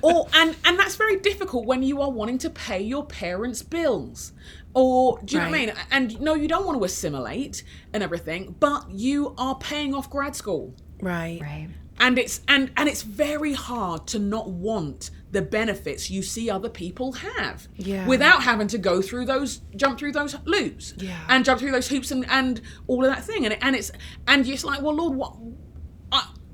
or 0.02 0.28
and 0.34 0.56
and 0.66 0.80
that's 0.80 0.96
very 0.96 1.18
difficult 1.18 1.66
when 1.66 1.84
you 1.84 2.02
are 2.02 2.10
wanting 2.10 2.38
to 2.40 2.50
pay 2.50 2.82
your 2.82 3.06
parents 3.06 3.62
bills 3.64 4.34
or 4.74 5.20
do 5.26 5.36
you 5.36 5.42
know 5.42 5.50
what 5.50 5.56
i 5.56 5.66
mean 5.66 5.74
and 5.92 6.22
no 6.22 6.34
you 6.34 6.48
don't 6.48 6.66
want 6.66 6.78
to 6.80 6.84
assimilate 6.84 7.64
and 7.94 8.02
everything 8.02 8.56
but 8.60 8.90
you 8.90 9.36
are 9.38 9.56
paying 9.56 9.94
off 9.94 10.10
grad 10.10 10.36
school 10.36 10.74
Right. 11.02 11.40
Right. 11.42 11.68
And 12.00 12.18
it's 12.18 12.42
and 12.48 12.72
and 12.78 12.88
it's 12.90 13.02
very 13.04 13.54
hard 13.54 14.08
to 14.08 14.20
not 14.20 14.50
want 14.50 15.12
the 15.32 15.42
benefits 15.42 16.10
you 16.12 16.22
see 16.22 16.50
other 16.50 16.70
people 16.70 17.14
have 17.14 17.68
Yeah. 17.78 18.06
without 18.08 18.44
having 18.44 18.68
to 18.70 18.78
go 18.78 19.02
through 19.02 19.26
those 19.26 19.62
jump 19.76 19.98
through 20.00 20.12
those 20.14 20.36
loops 20.46 20.94
Yeah. 20.98 21.18
and 21.30 21.46
jump 21.46 21.60
through 21.60 21.72
those 21.72 21.88
hoops 21.88 22.12
and 22.12 22.26
and 22.30 22.62
all 22.88 23.04
of 23.06 23.12
that 23.14 23.24
thing 23.24 23.46
and 23.46 23.54
it, 23.54 23.60
and 23.62 23.76
it's 23.76 23.92
and 24.28 24.46
you're 24.46 24.56
just 24.56 24.66
like 24.66 24.82
well 24.82 24.96
lord 24.96 25.16
what 25.16 25.36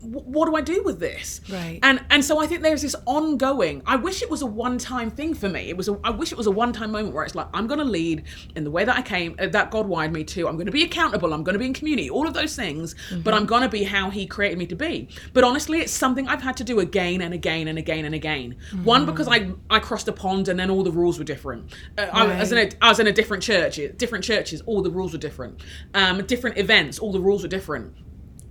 what 0.01 0.47
do 0.47 0.55
I 0.55 0.61
do 0.61 0.83
with 0.83 0.99
this? 0.99 1.41
Right. 1.49 1.79
And 1.83 2.03
and 2.09 2.23
so 2.23 2.39
I 2.39 2.47
think 2.47 2.61
there's 2.61 2.81
this 2.81 2.95
ongoing. 3.05 3.81
I 3.85 3.95
wish 3.95 4.21
it 4.21 4.29
was 4.29 4.41
a 4.41 4.45
one-time 4.45 5.09
thing 5.09 5.33
for 5.33 5.49
me. 5.49 5.69
It 5.69 5.77
was. 5.77 5.87
A, 5.87 5.99
I 6.03 6.11
wish 6.11 6.31
it 6.31 6.37
was 6.37 6.47
a 6.47 6.51
one-time 6.51 6.91
moment 6.91 7.13
where 7.13 7.23
it's 7.23 7.35
like 7.35 7.47
I'm 7.53 7.67
going 7.67 7.79
to 7.79 7.85
lead 7.85 8.23
in 8.55 8.63
the 8.63 8.71
way 8.71 8.85
that 8.85 8.95
I 8.95 9.01
came, 9.01 9.35
uh, 9.39 9.47
that 9.47 9.71
God 9.71 9.87
wired 9.87 10.13
me 10.13 10.23
to. 10.25 10.47
I'm 10.47 10.55
going 10.55 10.67
to 10.67 10.71
be 10.71 10.83
accountable. 10.83 11.33
I'm 11.33 11.43
going 11.43 11.53
to 11.53 11.59
be 11.59 11.65
in 11.65 11.73
community. 11.73 12.09
All 12.09 12.27
of 12.27 12.33
those 12.33 12.55
things. 12.55 12.95
But 13.23 13.33
I'm 13.33 13.45
going 13.45 13.63
to 13.63 13.69
be 13.69 13.83
how 13.83 14.09
He 14.09 14.25
created 14.25 14.57
me 14.57 14.65
to 14.67 14.75
be. 14.75 15.09
But 15.33 15.43
honestly, 15.43 15.79
it's 15.79 15.91
something 15.91 16.27
I've 16.27 16.41
had 16.41 16.57
to 16.57 16.63
do 16.63 16.79
again 16.79 17.21
and 17.21 17.33
again 17.33 17.67
and 17.67 17.77
again 17.77 18.05
and 18.05 18.15
again. 18.15 18.55
One 18.83 19.05
because 19.05 19.27
I 19.27 19.51
I 19.69 19.79
crossed 19.79 20.07
a 20.07 20.13
pond 20.13 20.47
and 20.47 20.59
then 20.59 20.69
all 20.69 20.83
the 20.83 20.91
rules 20.91 21.17
were 21.17 21.25
different. 21.25 21.73
Uh, 21.97 22.07
I, 22.11 22.39
was 22.39 22.51
in 22.51 22.57
a, 22.57 22.69
I 22.81 22.89
was 22.89 22.99
in 22.99 23.07
a 23.07 23.11
different 23.11 23.43
church. 23.43 23.79
Different 23.97 24.23
churches. 24.23 24.61
All 24.65 24.81
the 24.81 24.91
rules 24.91 25.13
were 25.13 25.19
different. 25.19 25.61
Um, 25.93 26.25
different 26.25 26.57
events. 26.57 26.99
All 26.99 27.11
the 27.11 27.19
rules 27.19 27.43
were 27.43 27.49
different 27.49 27.95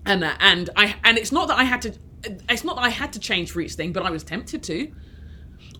and 0.06 0.24
uh, 0.24 0.34
and 0.40 0.70
I 0.76 0.94
and 1.04 1.18
it's 1.18 1.32
not 1.32 1.48
that 1.48 1.58
I 1.58 1.64
had 1.64 1.82
to 1.82 1.92
it's 2.48 2.64
not 2.64 2.76
that 2.76 2.82
I 2.82 2.88
had 2.88 3.12
to 3.12 3.20
change 3.20 3.50
for 3.52 3.60
each 3.60 3.74
thing, 3.74 3.92
but 3.92 4.02
I 4.04 4.10
was 4.10 4.24
tempted 4.24 4.62
to. 4.64 4.92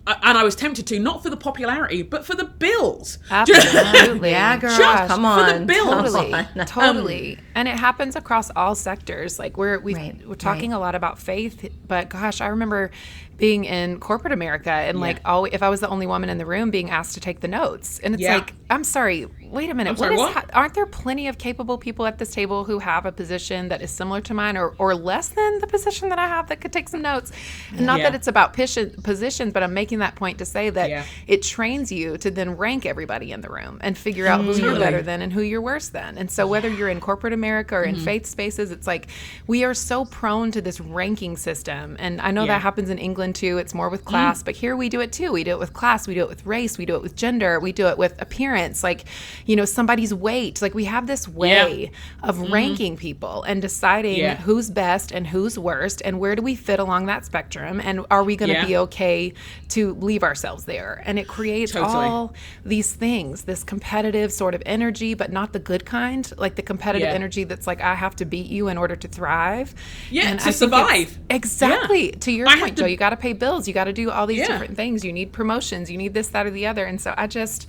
I- 0.05 0.17
And 0.23 0.37
I 0.37 0.43
was 0.43 0.55
tempted 0.55 0.87
to, 0.87 0.99
not 0.99 1.21
for 1.21 1.29
the 1.29 1.35
popularity, 1.35 2.01
but 2.01 2.25
for 2.25 2.33
the 2.35 2.45
bills. 2.45 3.17
Absolutely. 3.29 4.29
Yeah, 4.31 4.55
girl. 4.57 4.69
Just 4.77 5.07
come 5.09 5.21
for 5.23 5.45
the 5.51 5.55
on. 5.59 5.65
bills. 5.65 5.89
come 5.89 6.65
Totally, 6.65 7.35
on. 7.37 7.43
Totally, 7.57 7.71
and 7.71 7.77
it 7.77 7.79
happens 7.79 8.15
across 8.15 8.49
all 8.55 8.75
sectors. 8.75 9.39
Like 9.39 9.57
we're 9.57 9.79
we, 9.79 9.95
Right, 9.95 10.27
we're 10.27 10.35
talking 10.35 10.73
a 10.73 10.79
lot 10.79 10.95
about 10.95 11.19
faith, 11.19 11.69
but 11.87 12.09
gosh, 12.09 12.41
I 12.41 12.47
remember 12.47 12.91
being 13.37 13.65
in 13.65 13.99
corporate 13.99 14.33
America 14.33 14.71
and 14.71 14.99
like, 14.99 15.19
oh, 15.23 15.45
if 15.45 15.61
I 15.61 15.69
was 15.69 15.79
the 15.79 15.89
only 15.89 16.07
woman 16.07 16.29
in 16.29 16.39
the 16.39 16.45
room, 16.45 16.71
being 16.71 16.89
asked 16.89 17.13
to 17.13 17.19
take 17.19 17.39
the 17.39 17.47
notes, 17.47 17.99
and 17.99 18.15
it's 18.15 18.23
Yeah. 18.23 18.33
like, 18.35 18.53
I'm 18.69 18.83
sorry, 18.83 19.27
wait 19.43 19.69
a 19.69 19.75
minute, 19.75 19.97
sorry, 19.97 20.15
is 20.15 20.19
what? 20.19 20.49
aren't 20.55 20.73
there 20.73 20.87
plenty 20.87 21.27
of 21.27 21.37
capable 21.37 21.77
people 21.77 22.07
at 22.07 22.17
this 22.17 22.31
table 22.31 22.63
who 22.63 22.79
have 22.79 23.05
a 23.05 23.11
position 23.11 23.69
that 23.69 23.81
is 23.81 23.91
similar 23.91 24.21
to 24.21 24.33
mine, 24.33 24.57
or 24.57 24.73
or 24.79 24.95
less 24.95 25.29
than 25.29 25.59
the 25.59 25.67
position 25.67 26.09
that 26.09 26.19
I 26.19 26.27
have 26.27 26.47
that 26.47 26.61
could 26.61 26.73
take 26.73 26.89
some 26.89 27.01
notes? 27.01 27.31
And 27.71 27.85
not 27.85 27.99
Yeah. 27.99 28.05
that 28.05 28.15
it's 28.15 28.27
about 28.27 28.53
position, 28.53 28.89
positions, 29.03 29.53
but 29.53 29.61
I'm 29.61 29.73
making 29.73 29.99
that 29.99 30.15
point 30.15 30.39
to 30.39 30.45
say 30.45 30.69
that 30.71 30.89
Yeah. 30.89 31.03
it 31.27 31.43
trains 31.43 31.91
you 31.91 32.17
to 32.17 32.31
then 32.31 32.57
rank 32.57 32.85
everybody 32.87 33.31
in 33.31 33.41
the 33.41 33.49
room 33.49 33.77
and 33.81 33.97
figure 33.97 34.25
out 34.27 34.41
who 34.43 34.53
mm. 34.53 34.59
you're 34.59 34.79
better 34.79 35.03
than 35.03 35.21
and 35.21 35.31
who 35.31 35.41
you're 35.41 35.61
worse 35.61 35.89
than. 35.89 36.17
And 36.17 36.31
so 36.31 36.47
whether 36.47 36.69
you're 36.69 36.89
in 36.89 36.99
corporate 36.99 37.33
America 37.33 37.46
or 37.47 37.83
in 37.83 37.95
Mm-hmm. 37.95 38.03
faith 38.05 38.25
spaces, 38.25 38.71
it's 38.71 38.85
like 38.87 39.07
we 39.47 39.63
are 39.63 39.73
so 39.73 40.05
prone 40.05 40.51
to 40.51 40.61
this 40.61 40.79
ranking 40.79 41.35
system. 41.37 41.95
And 41.99 42.19
I 42.21 42.31
know 42.31 42.41
Yeah. 42.43 42.47
Mm. 42.47 42.55
that 42.55 42.61
happens 42.61 42.89
in 42.89 42.97
England 42.97 43.35
too. 43.35 43.57
It's 43.57 43.73
more 43.73 43.89
with 43.89 44.03
class, 44.05 44.43
but 44.43 44.55
here 44.55 44.75
we 44.75 44.89
do 44.89 44.99
it 45.01 45.11
too. 45.11 45.31
We 45.31 45.43
do 45.43 45.51
it 45.51 45.59
with 45.59 45.73
class, 45.73 46.07
we 46.07 46.13
do 46.13 46.21
it 46.21 46.29
with 46.29 46.45
race, 46.45 46.77
we 46.77 46.85
do 46.85 46.95
it 46.95 47.01
with 47.01 47.15
gender, 47.15 47.59
we 47.59 47.71
do 47.71 47.87
it 47.87 47.97
with 47.97 48.21
appearance, 48.21 48.83
like, 48.83 49.05
you 49.45 49.55
know, 49.55 49.65
somebody's 49.65 50.13
weight. 50.13 50.61
Like 50.61 50.73
we 50.75 50.85
have 50.85 51.07
this 51.07 51.27
way 51.27 51.91
of 52.23 52.39
ranking 52.51 52.97
people 52.97 53.43
and 53.43 53.61
deciding 53.61 53.97
Mm-hmm. 53.97 54.21
Yeah. 54.21 54.35
who's 54.37 54.69
best 54.69 55.11
and 55.11 55.25
who's 55.27 55.57
worst 55.59 56.01
and 56.05 56.19
where 56.19 56.35
do 56.35 56.41
we 56.41 56.55
fit 56.55 56.79
along 56.79 57.07
that 57.07 57.25
spectrum 57.25 57.79
and 57.83 58.05
are 58.11 58.23
we 58.23 58.35
going 58.35 58.49
to 58.49 58.55
Yeah. 58.55 58.65
be 58.65 58.77
okay 58.77 59.33
to 59.69 59.93
leave 59.95 60.23
ourselves 60.23 60.65
there? 60.65 61.01
And 61.05 61.17
it 61.19 61.27
creates 61.27 61.71
Totally. 61.71 62.05
all 62.05 62.33
these 62.65 62.91
things, 62.93 63.43
this 63.43 63.63
competitive 63.63 64.31
sort 64.31 64.53
of 64.55 64.61
energy, 64.65 65.13
but 65.13 65.31
not 65.31 65.53
the 65.53 65.59
good 65.59 65.85
kind, 65.85 66.31
like 66.37 66.55
the 66.55 66.61
competitive 66.61 67.09
Yeah. 67.09 67.15
Energy 67.37 67.43
that's 67.47 67.67
like, 67.67 67.81
I 67.81 67.95
have 67.95 68.15
to 68.17 68.25
beat 68.25 68.47
you 68.47 68.67
in 68.67 68.77
order 68.77 68.95
to 68.95 69.07
thrive. 69.07 69.73
Yeah, 70.09 70.29
And 70.29 70.39
to 70.39 70.47
I 70.47 70.51
survive. 70.51 71.17
Exactly. 71.29 72.09
Yeah. 72.09 72.19
To 72.19 72.31
your 72.31 72.47
I 72.47 72.59
point, 72.59 72.77
to- 72.77 72.83
Jo, 72.83 72.87
you 72.87 72.97
got 72.97 73.11
to 73.11 73.17
pay 73.17 73.33
bills, 73.33 73.67
you 73.67 73.73
got 73.73 73.85
to 73.85 73.93
do 73.93 74.09
all 74.09 74.25
these 74.27 74.39
Yeah. 74.39 74.47
different 74.47 74.75
things. 74.75 75.03
You 75.05 75.13
need 75.13 75.31
promotions, 75.31 75.89
you 75.91 75.97
need 75.97 76.13
this, 76.13 76.29
that, 76.29 76.45
or 76.45 76.51
the 76.51 76.65
other. 76.67 76.85
And 76.85 76.99
so 76.99 77.13
I 77.17 77.27
just, 77.27 77.67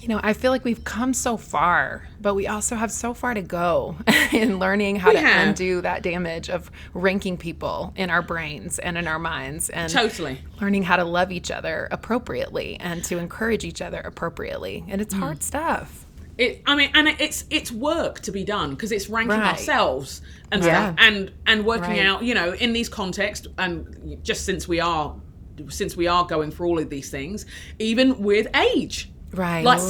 you 0.00 0.08
know, 0.08 0.20
I 0.22 0.32
feel 0.32 0.50
like 0.50 0.64
we've 0.64 0.82
come 0.84 1.14
so 1.14 1.36
far, 1.36 2.08
but 2.20 2.34
we 2.34 2.46
also 2.48 2.74
have 2.76 2.90
so 2.90 3.14
far 3.14 3.34
to 3.34 3.42
go 3.42 3.96
in 4.32 4.58
learning 4.58 4.96
how 4.96 5.10
We 5.10 5.16
to 5.16 5.20
have. 5.22 5.48
undo 5.48 5.80
that 5.82 6.02
damage 6.02 6.50
of 6.50 6.70
ranking 6.92 7.36
people 7.36 7.92
in 7.96 8.10
our 8.10 8.22
brains 8.22 8.78
and 8.80 8.98
in 8.98 9.06
our 9.06 9.18
minds 9.20 9.70
and 9.70 9.90
Totally. 9.92 10.40
learning 10.60 10.82
how 10.82 10.96
to 10.96 11.04
love 11.04 11.30
each 11.30 11.50
other 11.50 11.86
appropriately 11.92 12.76
and 12.80 13.04
to 13.04 13.18
encourage 13.18 13.64
each 13.64 13.80
other 13.80 14.00
appropriately. 14.00 14.84
And 14.88 15.00
it's 15.00 15.14
mm. 15.14 15.20
hard 15.20 15.42
stuff. 15.42 16.03
It, 16.36 16.62
I 16.66 16.74
mean, 16.74 16.90
and 16.94 17.08
it's 17.20 17.44
it's 17.50 17.70
work 17.70 18.20
to 18.22 18.32
be 18.32 18.44
done 18.44 18.70
because 18.70 18.90
it's 18.92 19.08
ranking 19.08 19.38
Right. 19.38 19.52
ourselves 19.52 20.20
and 20.50 20.62
Yeah. 20.64 20.94
stuff, 20.94 20.96
and 21.06 21.30
and 21.46 21.64
working 21.64 21.90
Right. 21.90 22.06
out, 22.06 22.24
you 22.24 22.34
know, 22.34 22.52
in 22.52 22.72
these 22.72 22.88
contexts, 22.88 23.46
and 23.58 24.18
just 24.22 24.44
since 24.44 24.66
we 24.66 24.80
are 24.80 25.14
since 25.68 25.96
we 25.96 26.08
are 26.08 26.26
going 26.26 26.50
through 26.50 26.66
all 26.66 26.78
of 26.80 26.90
these 26.90 27.10
things, 27.10 27.46
even 27.78 28.20
with 28.20 28.48
age, 28.56 29.10
Right. 29.32 29.64
Like, 29.64 29.80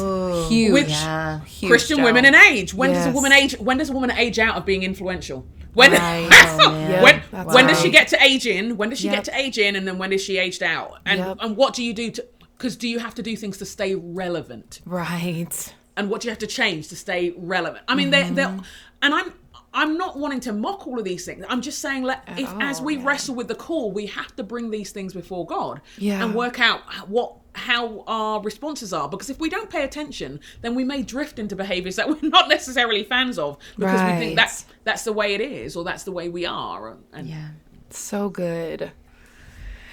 huge. 0.51 0.73
which 0.73 0.89
Yeah. 0.91 1.41
Huge, 1.45 1.71
Christian 1.71 1.99
Jo. 1.99 2.05
women 2.05 2.25
in 2.27 2.35
age. 2.35 2.75
When 2.75 2.93
does 2.93 3.07
a 3.07 3.11
woman 3.11 3.33
age? 3.33 3.55
When 3.59 3.79
does 3.79 3.89
a 3.91 3.93
woman 3.95 4.11
age 4.11 4.39
out 4.39 4.57
of 4.57 4.67
being 4.67 4.83
influential? 4.83 5.47
When 5.75 5.93
Right. 5.93 6.29
Oh, 6.61 7.03
when 7.03 7.23
That's 7.31 7.55
when 7.55 7.67
does 7.67 7.81
she 7.81 7.91
get 7.91 8.09
to 8.09 8.23
age 8.23 8.47
in? 8.47 8.77
When 8.77 8.91
does 8.91 9.01
she 9.01 9.07
Yep. 9.07 9.15
get 9.17 9.25
to 9.25 9.39
age 9.39 9.59
in? 9.59 9.75
And 9.77 9.87
then 9.89 9.97
when 9.99 10.13
is 10.13 10.23
she 10.23 10.37
aged 10.39 10.63
out? 10.63 10.99
And 11.07 11.19
Yep. 11.21 11.37
and 11.41 11.57
what 11.57 11.73
do 11.75 11.83
you 11.83 11.93
do 11.95 12.11
to? 12.13 12.25
Because 12.57 12.77
do 12.77 12.87
you 12.89 12.99
have 13.01 13.15
to 13.17 13.23
do 13.23 13.35
things 13.37 13.57
to 13.59 13.65
stay 13.67 13.95
relevant? 13.95 14.81
Right. 14.87 15.73
And 15.97 16.11
what 16.11 16.21
do 16.21 16.27
you 16.27 16.31
have 16.31 16.39
to 16.41 16.47
change 16.47 16.89
to 16.89 16.97
stay 16.97 17.35
relevant? 17.37 17.85
I 17.89 17.95
mean, 17.95 18.11
they're, 18.11 18.31
they're 18.31 18.49
Mm-hmm. 18.49 18.61
and 19.03 19.15
I'm. 19.15 19.33
I'm 19.77 19.99
not 19.99 20.17
wanting 20.17 20.39
to 20.43 20.53
mock 20.53 20.87
all 20.87 21.01
of 21.01 21.05
these 21.05 21.25
things. 21.25 21.45
I'm 21.49 21.61
just 21.61 21.81
saying, 21.81 22.05
let 22.05 22.23
if 22.39 22.49
as 22.61 22.81
we 22.81 22.95
yeah. 22.97 23.03
wrestle 23.07 23.35
with 23.35 23.49
the 23.49 23.57
call, 23.57 23.91
we 23.91 24.07
have 24.07 24.37
to 24.37 24.45
bring 24.45 24.71
these 24.71 24.93
things 24.93 25.13
before 25.13 25.45
God 25.45 25.81
Yeah. 25.99 26.23
and 26.23 26.33
work 26.33 26.61
out 26.61 26.83
what 27.09 27.35
how 27.57 28.05
our 28.07 28.41
responses 28.41 28.93
are. 28.93 29.09
Because 29.09 29.31
if 29.31 29.41
we 29.41 29.49
don't 29.51 29.69
pay 29.69 29.83
attention, 29.83 30.39
then 30.63 30.77
we 30.77 30.85
may 30.85 31.03
drift 31.03 31.41
into 31.41 31.57
behaviors 31.57 31.97
that 31.97 32.09
we're 32.23 32.29
not 32.29 32.49
necessarily 32.49 33.03
fans 33.03 33.37
of 33.37 33.59
because 33.77 34.01
we 34.01 34.17
think 34.21 34.37
that's 34.37 34.65
that's 34.85 35.03
the 35.03 35.13
way 35.13 35.35
it 35.35 35.41
is 35.41 35.75
or 35.75 35.83
that's 35.83 36.05
the 36.05 36.13
way 36.13 36.29
we 36.29 36.47
are. 36.47 36.97
And 37.13 37.29
Yeah. 37.29 37.49
So 37.91 38.29
good. 38.29 38.93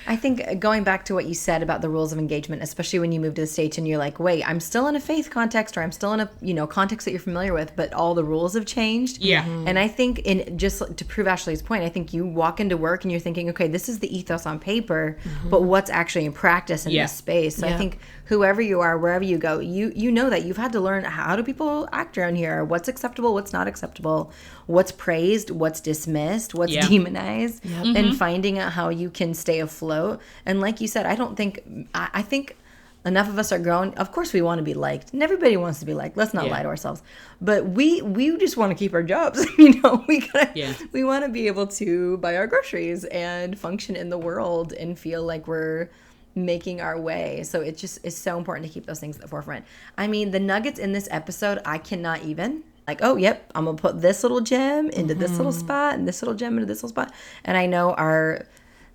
I 0.07 0.15
think 0.15 0.41
uh, 0.47 0.53
going 0.55 0.83
back 0.83 1.05
to 1.05 1.13
what 1.13 1.25
you 1.25 1.33
said 1.33 1.61
about 1.63 1.81
the 1.81 1.89
rules 1.89 2.11
of 2.11 2.19
engagement, 2.19 2.63
especially 2.63 2.99
when 2.99 3.11
you 3.11 3.19
move 3.19 3.35
to 3.35 3.41
the 3.41 3.47
states 3.47 3.77
and 3.77 3.87
you're 3.87 3.97
like, 3.97 4.19
wait, 4.19 4.47
I'm 4.47 4.59
still 4.59 4.87
in 4.87 4.95
a 4.95 4.99
faith 4.99 5.29
context 5.29 5.77
or 5.77 5.81
I'm 5.83 5.91
still 5.91 6.13
in 6.13 6.19
a 6.21 6.29
you 6.41 6.53
know 6.53 6.65
context 6.67 7.05
that 7.05 7.11
you're 7.11 7.19
familiar 7.19 7.53
with, 7.53 7.75
but 7.75 7.93
all 7.93 8.13
the 8.15 8.23
rules 8.23 8.53
have 8.55 8.65
changed. 8.65 9.19
Yeah. 9.19 9.43
Mhm. 9.43 9.67
And 9.67 9.77
I 9.79 9.87
think 9.87 10.19
in 10.19 10.57
just 10.57 10.81
to 10.97 11.05
prove 11.05 11.27
Ashley's 11.27 11.61
point, 11.61 11.83
I 11.83 11.89
think 11.89 12.13
you 12.13 12.25
walk 12.25 12.59
into 12.59 12.77
work 12.77 13.03
and 13.03 13.11
you're 13.11 13.19
thinking, 13.21 13.49
okay, 13.49 13.67
this 13.67 13.87
is 13.89 13.99
the 13.99 14.15
ethos 14.15 14.45
on 14.45 14.59
paper, 14.59 15.17
but 15.49 15.63
what's 15.63 15.89
actually 15.89 16.25
in 16.25 16.33
practice 16.33 16.85
in 16.85 16.91
Yeah. 16.93 17.03
this 17.03 17.11
space. 17.13 17.55
So 17.57 17.67
I 17.67 17.77
think 17.77 17.99
whoever 18.25 18.61
you 18.61 18.79
are, 18.81 18.97
wherever 18.97 19.23
you 19.23 19.37
go, 19.37 19.59
you 19.59 19.91
you 19.95 20.11
know 20.11 20.29
that 20.29 20.45
you've 20.45 20.57
had 20.57 20.71
to 20.73 20.79
learn 20.79 21.03
how 21.03 21.35
do 21.35 21.43
people 21.43 21.87
act 21.91 22.17
around 22.17 22.35
here, 22.37 22.63
what's 22.63 22.87
acceptable, 22.87 23.33
what's 23.33 23.53
not 23.53 23.67
acceptable, 23.67 24.31
what's 24.65 24.91
praised, 24.91 25.51
what's 25.51 25.79
dismissed, 25.81 26.55
what's 26.55 26.71
Yeah. 26.73 26.87
demonized, 26.87 27.61
and 27.97 28.15
finding 28.15 28.57
out 28.57 28.71
how 28.71 28.89
you 28.89 29.09
can 29.09 29.33
stay 29.33 29.59
afloat. 29.59 29.90
And 30.45 30.61
like 30.61 30.81
you 30.81 30.87
said, 30.87 31.05
I 31.05 31.15
don't 31.15 31.35
think 31.35 31.61
I, 31.93 32.09
I 32.13 32.21
think 32.21 32.57
enough 33.05 33.27
of 33.27 33.39
us 33.39 33.51
are 33.51 33.59
grown. 33.59 33.93
Of 33.95 34.11
course, 34.11 34.31
we 34.33 34.41
want 34.41 34.59
to 34.59 34.63
be 34.63 34.73
liked, 34.73 35.13
and 35.13 35.23
everybody 35.23 35.57
wants 35.57 35.79
to 35.79 35.85
be 35.85 35.93
liked. 35.93 36.17
Let's 36.17 36.33
not 36.33 36.45
Yeah. 36.45 36.51
lie 36.51 36.63
to 36.63 36.67
ourselves. 36.67 37.01
But 37.39 37.65
we 37.65 38.01
we 38.01 38.37
just 38.37 38.57
want 38.57 38.71
to 38.71 38.75
keep 38.75 38.93
our 38.93 39.03
jobs. 39.03 39.45
you 39.57 39.81
know, 39.81 40.03
we 40.07 40.19
gotta, 40.19 40.51
Yeah. 40.55 40.73
we 40.91 41.03
want 41.03 41.25
to 41.25 41.29
be 41.29 41.47
able 41.47 41.67
to 41.67 42.17
buy 42.17 42.35
our 42.37 42.47
groceries 42.47 43.05
and 43.05 43.57
function 43.57 43.95
in 43.95 44.09
the 44.09 44.17
world 44.17 44.73
and 44.73 44.97
feel 44.97 45.23
like 45.23 45.47
we're 45.47 45.89
making 46.33 46.79
our 46.79 46.99
way. 46.99 47.43
So 47.43 47.59
it 47.61 47.77
just 47.77 48.05
is 48.05 48.15
so 48.15 48.37
important 48.37 48.65
to 48.67 48.71
keep 48.71 48.85
those 48.85 48.99
things 48.99 49.17
at 49.17 49.21
the 49.21 49.27
forefront. 49.27 49.65
I 49.97 50.07
mean, 50.07 50.31
the 50.31 50.39
nuggets 50.39 50.79
in 50.79 50.93
this 50.93 51.07
episode, 51.11 51.59
I 51.65 51.77
cannot 51.77 52.23
even 52.23 52.63
like, 52.87 52.99
oh, 53.03 53.15
yep, 53.15 53.51
I'm 53.55 53.65
gonna 53.65 53.77
put 53.77 54.01
this 54.01 54.23
little 54.23 54.41
gem 54.41 54.89
into 54.89 55.13
this 55.13 55.31
little 55.37 55.51
mm-hmm. 55.51 55.59
spot 55.59 55.93
and 55.95 56.07
this 56.07 56.21
little 56.21 56.35
gem 56.35 56.53
into 56.53 56.65
this 56.65 56.79
little 56.79 56.89
spot. 56.89 57.13
And 57.43 57.57
I 57.57 57.65
know 57.65 57.93
our 57.93 58.47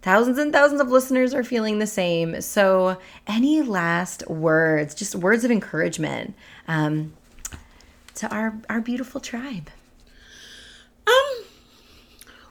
thousands 0.06 0.38
and 0.38 0.52
thousands 0.52 0.80
of 0.80 0.88
listeners 0.88 1.34
are 1.34 1.42
feeling 1.42 1.80
the 1.80 1.86
same. 1.86 2.40
So, 2.40 2.96
any 3.26 3.60
last 3.60 4.24
words, 4.30 4.94
just 4.94 5.16
words 5.16 5.44
of 5.44 5.50
encouragement 5.50 6.36
um, 6.68 7.14
to 8.14 8.32
our 8.32 8.56
our 8.70 8.80
beautiful 8.80 9.20
tribe? 9.20 9.68
Um, 11.08 11.44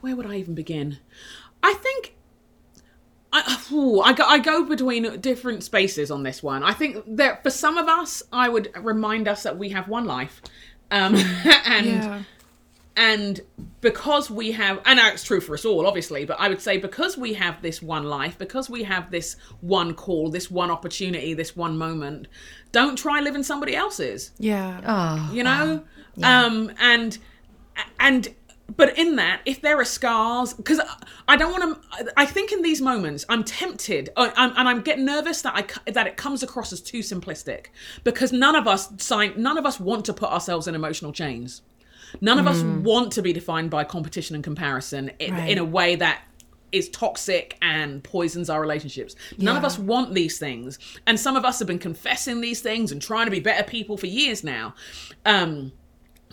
where 0.02 0.18
would 0.18 0.26
I 0.26 0.36
even 0.36 0.54
begin? 0.54 0.98
I 1.64 1.74
think 1.76 2.16
I, 3.32 3.66
ooh, 3.72 4.02
I, 4.02 4.12
go, 4.12 4.26
I 4.26 4.40
go 4.40 4.66
between 4.66 5.22
different 5.22 5.64
spaces 5.64 6.12
on 6.12 6.24
this 6.24 6.44
one. 6.44 6.62
I 6.62 6.74
think 6.74 7.04
that 7.16 7.42
for 7.42 7.50
some 7.50 7.78
of 7.78 7.88
us, 7.88 8.22
I 8.34 8.50
would 8.50 8.70
remind 8.78 9.30
us 9.30 9.44
that 9.44 9.58
we 9.58 9.70
have 9.70 9.88
one 9.88 10.06
life, 10.06 10.42
um, 10.92 11.16
and 11.66 11.86
Yeah. 11.86 12.24
And 12.98 13.42
because 13.82 14.32
we 14.32 14.52
have 14.52 14.80
and 14.86 15.00
it's 15.00 15.24
true 15.24 15.42
for 15.42 15.54
us 15.54 15.66
all 15.66 15.86
obviously 15.86 16.24
but 16.24 16.40
i 16.40 16.48
would 16.48 16.62
say 16.62 16.78
because 16.78 17.18
we 17.18 17.34
have 17.34 17.62
this 17.62 17.82
one 17.82 18.04
life 18.04 18.38
because 18.38 18.70
we 18.70 18.84
have 18.84 19.12
this 19.12 19.36
one 19.62 19.94
call 19.94 20.30
this 20.30 20.50
one 20.50 20.72
opportunity 20.72 21.34
this 21.34 21.56
one 21.56 21.78
moment 21.78 22.28
don't 22.76 22.98
try 22.98 23.22
living 23.22 23.42
somebody 23.42 23.74
else's. 23.74 24.32
Yeah. 24.38 24.82
Oh, 24.86 25.34
you 25.34 25.44
know? 25.44 25.86
um 26.24 26.72
and 26.80 27.18
and 28.00 28.34
but 28.76 28.98
in 28.98 29.16
that 29.18 29.42
if 29.46 29.62
there 29.62 29.78
are 29.80 29.86
scars 29.86 30.54
because 30.54 30.80
i 31.28 31.36
don't 31.36 31.52
want 31.52 31.84
to 31.98 32.14
i 32.18 32.26
think 32.26 32.54
in 32.54 32.62
these 32.62 32.82
moments 32.82 33.26
i'm 33.28 33.44
tempted 33.44 34.10
uh, 34.16 34.32
I'm, 34.38 34.54
and 34.58 34.70
i'm 34.70 34.82
getting 34.82 35.04
nervous 35.04 35.42
that 35.42 35.54
i 35.56 35.92
that 35.92 36.08
it 36.08 36.16
comes 36.16 36.42
across 36.42 36.72
as 36.72 36.82
too 36.82 37.00
simplistic 37.00 37.68
because 38.06 38.32
none 38.32 38.56
of 38.56 38.66
us 38.66 38.90
sign 38.98 39.34
none 39.36 39.58
of 39.58 39.66
us 39.66 39.78
want 39.78 40.06
to 40.06 40.14
put 40.14 40.32
ourselves 40.32 40.68
in 40.68 40.74
emotional 40.74 41.12
chains 41.12 41.62
none 42.22 42.40
of 42.40 42.48
us 42.48 42.62
want 42.62 43.12
to 43.14 43.22
be 43.22 43.34
defined 43.34 43.70
by 43.70 43.84
competition 43.84 44.36
and 44.36 44.44
comparison 44.44 45.12
in, 45.20 45.34
Right. 45.34 45.50
in 45.50 45.58
a 45.58 45.66
way 45.66 45.96
that 45.96 46.22
is 46.72 46.90
toxic 46.90 47.58
and 47.62 48.04
poisons 48.04 48.50
our 48.50 48.60
relationships. 48.60 49.16
None 49.38 49.56
of 49.56 49.64
us 49.64 49.80
want 49.80 50.14
these 50.14 50.38
things. 50.38 50.78
And 51.08 51.18
some 51.20 51.36
of 51.38 51.46
us 51.46 51.60
have 51.60 51.68
been 51.68 51.80
confessing 51.80 52.42
these 52.42 52.60
things 52.60 52.92
and 52.92 53.02
trying 53.02 53.26
to 53.26 53.32
be 53.32 53.40
better 53.40 53.64
people 53.64 53.96
for 53.98 54.08
years 54.08 54.44
now. 54.44 54.76
Um, 55.26 55.72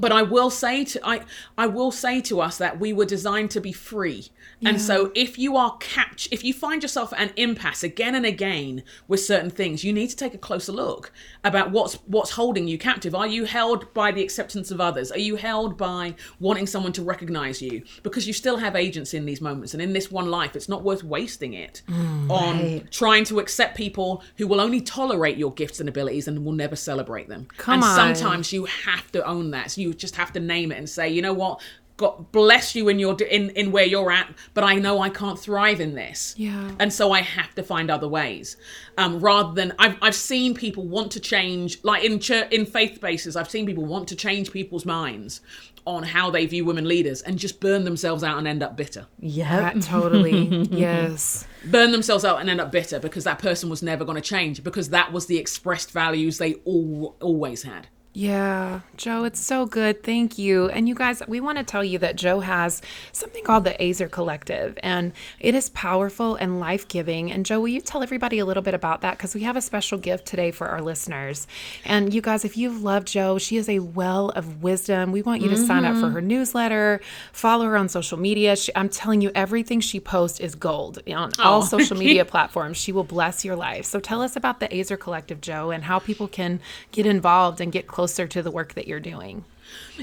but 0.03 0.11
I 0.11 0.23
will 0.23 0.51
say 0.51 0.85
to 0.85 1.01
I 1.07 1.21
I 1.57 1.69
will 1.69 1.93
say 1.93 2.21
to 2.23 2.41
us 2.41 2.59
that 2.59 2.81
we 2.81 2.93
were 2.93 3.05
designed 3.05 3.53
to 3.53 3.61
be 3.61 3.73
free. 3.73 4.31
And 4.65 4.81
so 4.81 5.11
if 5.15 5.39
you 5.39 5.57
are 5.57 5.77
catch 5.79 6.29
if 6.31 6.45
you 6.45 6.53
find 6.53 6.83
yourself 6.83 7.13
at 7.13 7.21
an 7.21 7.31
impasse 7.37 7.83
again 7.83 8.15
and 8.15 8.27
again 8.27 8.83
with 9.09 9.21
certain 9.21 9.51
things, 9.51 9.83
you 9.85 9.93
need 9.93 10.09
to 10.09 10.17
take 10.17 10.35
a 10.35 10.39
closer 10.39 10.73
look 10.73 11.13
about 11.45 11.71
what's 11.71 11.95
what's 12.07 12.33
holding 12.33 12.67
you 12.69 12.79
captive. 12.79 13.15
Are 13.15 13.27
you 13.27 13.45
held 13.45 13.93
by 13.95 14.11
the 14.11 14.23
acceptance 14.23 14.71
of 14.73 14.81
others? 14.81 15.13
Are 15.13 15.19
you 15.19 15.37
held 15.37 15.77
by 15.77 16.15
wanting 16.41 16.67
someone 16.67 16.93
to 16.95 17.03
recognize 17.03 17.63
you? 17.63 17.83
Because 18.03 18.27
you 18.27 18.33
still 18.33 18.57
have 18.57 18.75
agency 18.75 19.17
in 19.17 19.25
these 19.25 19.41
moments 19.41 19.73
and 19.73 19.83
in 19.83 19.93
this 19.93 20.11
one 20.11 20.31
life, 20.31 20.57
it's 20.57 20.69
not 20.69 20.83
worth 20.83 21.05
wasting 21.05 21.55
it 21.55 21.83
mm, 21.87 22.31
on 22.31 22.59
right. 22.59 22.91
trying 22.91 23.25
to 23.25 23.39
accept 23.39 23.77
people 23.77 24.23
who 24.37 24.49
will 24.49 24.61
only 24.61 24.81
tolerate 24.81 25.37
your 25.37 25.53
gifts 25.53 25.79
and 25.79 25.89
abilities 25.89 26.27
and 26.27 26.45
will 26.45 26.53
never 26.53 26.77
celebrate 26.77 27.29
them. 27.29 27.47
Come 27.57 27.75
and 27.75 27.85
on. 27.85 27.95
sometimes 27.95 28.53
you 28.53 28.65
have 28.65 29.11
to 29.13 29.25
own 29.25 29.53
that. 29.53 29.71
So 29.71 29.81
you 29.81 29.92
just 29.95 30.17
have 30.17 30.33
to 30.33 30.41
name 30.41 30.73
it 30.73 30.79
and 30.79 30.89
say, 30.89 31.09
you 31.09 31.23
know 31.23 31.33
what? 31.33 31.61
God 31.99 32.33
bless 32.33 32.75
you 32.75 32.89
in 32.89 32.99
your 32.99 33.15
in 33.23 33.51
in 33.51 33.71
where 33.71 33.85
you're 33.85 34.11
at, 34.11 34.35
but 34.55 34.65
I 34.65 34.77
know 34.77 35.01
I 35.01 35.11
can't 35.11 35.39
thrive 35.39 35.81
in 35.81 35.95
this. 35.95 36.35
Yeah. 36.37 36.71
And 36.81 36.93
so 36.93 37.13
I 37.13 37.21
have 37.21 37.55
to 37.55 37.63
find 37.63 37.91
other 37.91 38.09
ways. 38.09 38.57
Um, 38.97 39.21
rather 39.21 39.53
than 39.53 39.75
I've 39.79 39.97
I've 40.01 40.15
seen 40.15 40.55
people 40.55 40.85
want 40.85 41.13
to 41.13 41.21
change, 41.21 41.79
like 41.85 42.03
in 42.03 42.19
church, 42.19 42.51
in 42.51 42.65
faith 42.65 43.01
bases, 43.01 43.37
I've 43.37 43.51
seen 43.51 43.67
people 43.67 43.85
want 43.85 44.09
to 44.09 44.17
change 44.17 44.51
people's 44.53 44.87
minds 44.87 45.43
on 45.85 46.03
how 46.03 46.31
they 46.31 46.47
view 46.47 46.65
women 46.65 46.87
leaders 46.87 47.23
and 47.23 47.39
just 47.39 47.61
burn 47.61 47.85
themselves 47.85 48.23
out 48.23 48.39
and 48.39 48.47
end 48.47 48.63
up 48.63 48.77
bitter. 48.77 49.07
Yeah, 49.19 49.73
totally. 49.81 50.47
yes. 50.71 51.47
Burn 51.65 51.91
themselves 51.93 52.25
out 52.25 52.41
and 52.41 52.49
end 52.49 52.61
up 52.61 52.71
bitter 52.71 53.01
because 53.01 53.25
that 53.25 53.39
person 53.39 53.69
was 53.69 53.83
never 53.83 54.05
going 54.05 54.17
to 54.17 54.23
change 54.23 54.63
because 54.63 54.91
that 54.91 55.13
was 55.13 55.27
the 55.27 55.39
expressed 55.39 55.91
values 55.91 56.39
they 56.39 56.55
all 56.65 57.17
always 57.21 57.65
had. 57.65 57.89
Yeah, 58.15 58.81
Jo, 58.99 59.25
it's 59.25 59.41
so 59.41 59.65
good. 59.65 60.03
Thank 60.03 60.37
you. 60.37 60.69
And 60.69 60.87
you 60.87 60.95
guys, 60.95 61.23
we 61.27 61.41
want 61.41 61.57
to 61.57 61.65
tell 61.65 61.83
you 61.83 61.99
that 62.01 62.15
Jo 62.15 62.41
has 62.41 62.83
something 63.11 63.43
called 63.43 63.65
the 63.65 63.71
Aza 63.81 64.11
Collective, 64.11 64.79
and 64.83 65.13
it 65.41 65.55
is 65.55 65.71
powerful 65.71 66.35
and 66.35 66.61
life 66.61 66.87
giving. 66.89 67.33
And 67.33 67.47
Jo, 67.47 67.61
will 67.61 67.69
you 67.69 67.81
tell 67.81 68.03
everybody 68.03 68.39
a 68.39 68.45
little 68.45 68.63
bit 68.63 68.75
about 68.75 69.01
that? 69.01 69.17
Because 69.17 69.35
we 69.35 69.45
have 69.45 69.57
a 69.57 69.63
special 69.63 69.97
gift 69.97 70.27
today 70.27 70.51
for 70.51 70.69
our 70.69 70.83
listeners. 70.83 71.47
And 71.87 72.13
you 72.13 72.21
guys, 72.21 72.45
if 72.45 72.55
you've 72.55 72.83
loved 72.83 73.09
Jo, 73.09 73.39
she 73.39 73.57
is 73.57 73.67
a 73.67 73.79
well 73.79 74.29
of 74.31 74.63
wisdom. 74.63 75.11
We 75.11 75.23
want 75.23 75.41
you 75.41 75.49
to 75.49 75.57
sign 75.57 75.87
up 75.87 75.95
for 75.95 76.11
her 76.11 76.19
mm-hmm. 76.19 76.29
newsletter, 76.29 77.01
follow 77.33 77.65
her 77.65 77.79
on 77.79 77.89
social 77.89 78.19
media. 78.19 78.57
She, 78.57 78.73
I'm 78.77 78.91
telling 78.91 79.23
you, 79.23 79.31
everything 79.35 79.81
she 79.81 80.01
posts 80.01 80.39
is 80.39 80.55
gold 80.55 80.99
on 81.09 81.33
oh, 81.39 81.43
all 81.43 81.63
Oh, 81.63 81.65
social 81.65 81.97
media 81.97 82.25
platforms. 82.27 82.77
She 82.77 82.93
will 82.93 83.05
bless 83.05 83.43
your 83.43 83.57
life. 83.57 83.87
So 83.87 84.01
tell 84.01 84.21
us 84.21 84.37
about 84.37 84.61
the 84.61 84.69
Aza 84.69 85.01
Collective, 85.01 85.41
Jo, 85.41 85.71
and 85.71 85.85
how 85.85 85.99
people 85.99 86.29
can 86.29 86.61
get 86.91 87.07
involved 87.07 87.59
and 87.59 87.73
get 87.73 87.87
closer 88.03 88.27
to 88.27 88.43
the 88.43 88.51
work 88.51 88.75
that 88.75 88.89
you're 88.89 88.99
doing. 88.99 89.45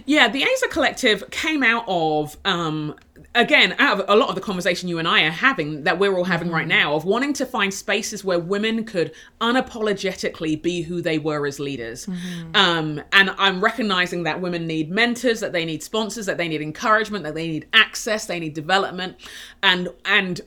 Yeah, 0.06 0.30
the 0.30 0.42
Aza 0.44 0.70
Collective 0.72 1.30
came 1.32 1.64
out 1.64 1.84
of, 1.86 2.38
um, 2.46 2.96
again, 3.36 3.76
out 3.78 4.00
of 4.00 4.06
a 4.08 4.16
lot 4.16 4.30
of 4.30 4.36
the 4.36 4.42
conversation 4.42 4.88
you 4.88 5.00
and 5.00 5.08
I 5.08 5.24
are 5.24 5.32
having, 5.32 5.84
that 5.84 6.00
we're 6.00 6.18
all 6.18 6.24
having 6.24 6.50
right 6.50 6.66
now, 6.66 6.96
of 6.96 7.04
wanting 7.04 7.34
to 7.34 7.46
find 7.46 7.74
spaces 7.74 8.24
where 8.24 8.40
women 8.40 8.86
could 8.86 9.12
unapologetically 9.42 10.62
be 10.62 10.82
who 10.82 11.02
they 11.02 11.20
were 11.20 11.46
as 11.46 11.60
leaders. 11.60 12.08
Um, 12.54 13.02
and 13.12 13.32
I'm 13.38 13.62
recognizing 13.62 14.24
that 14.24 14.40
women 14.40 14.66
need 14.66 14.90
mentors, 14.90 15.42
that 15.42 15.52
they 15.52 15.66
need 15.66 15.84
sponsors, 15.84 16.26
that 16.26 16.38
they 16.38 16.48
need 16.48 16.62
encouragement, 16.62 17.26
that 17.26 17.36
they 17.36 17.50
need 17.50 17.68
access, 17.74 18.28
they 18.28 18.40
need 18.40 18.54
development, 18.54 19.18
and 19.62 19.90
and 20.06 20.40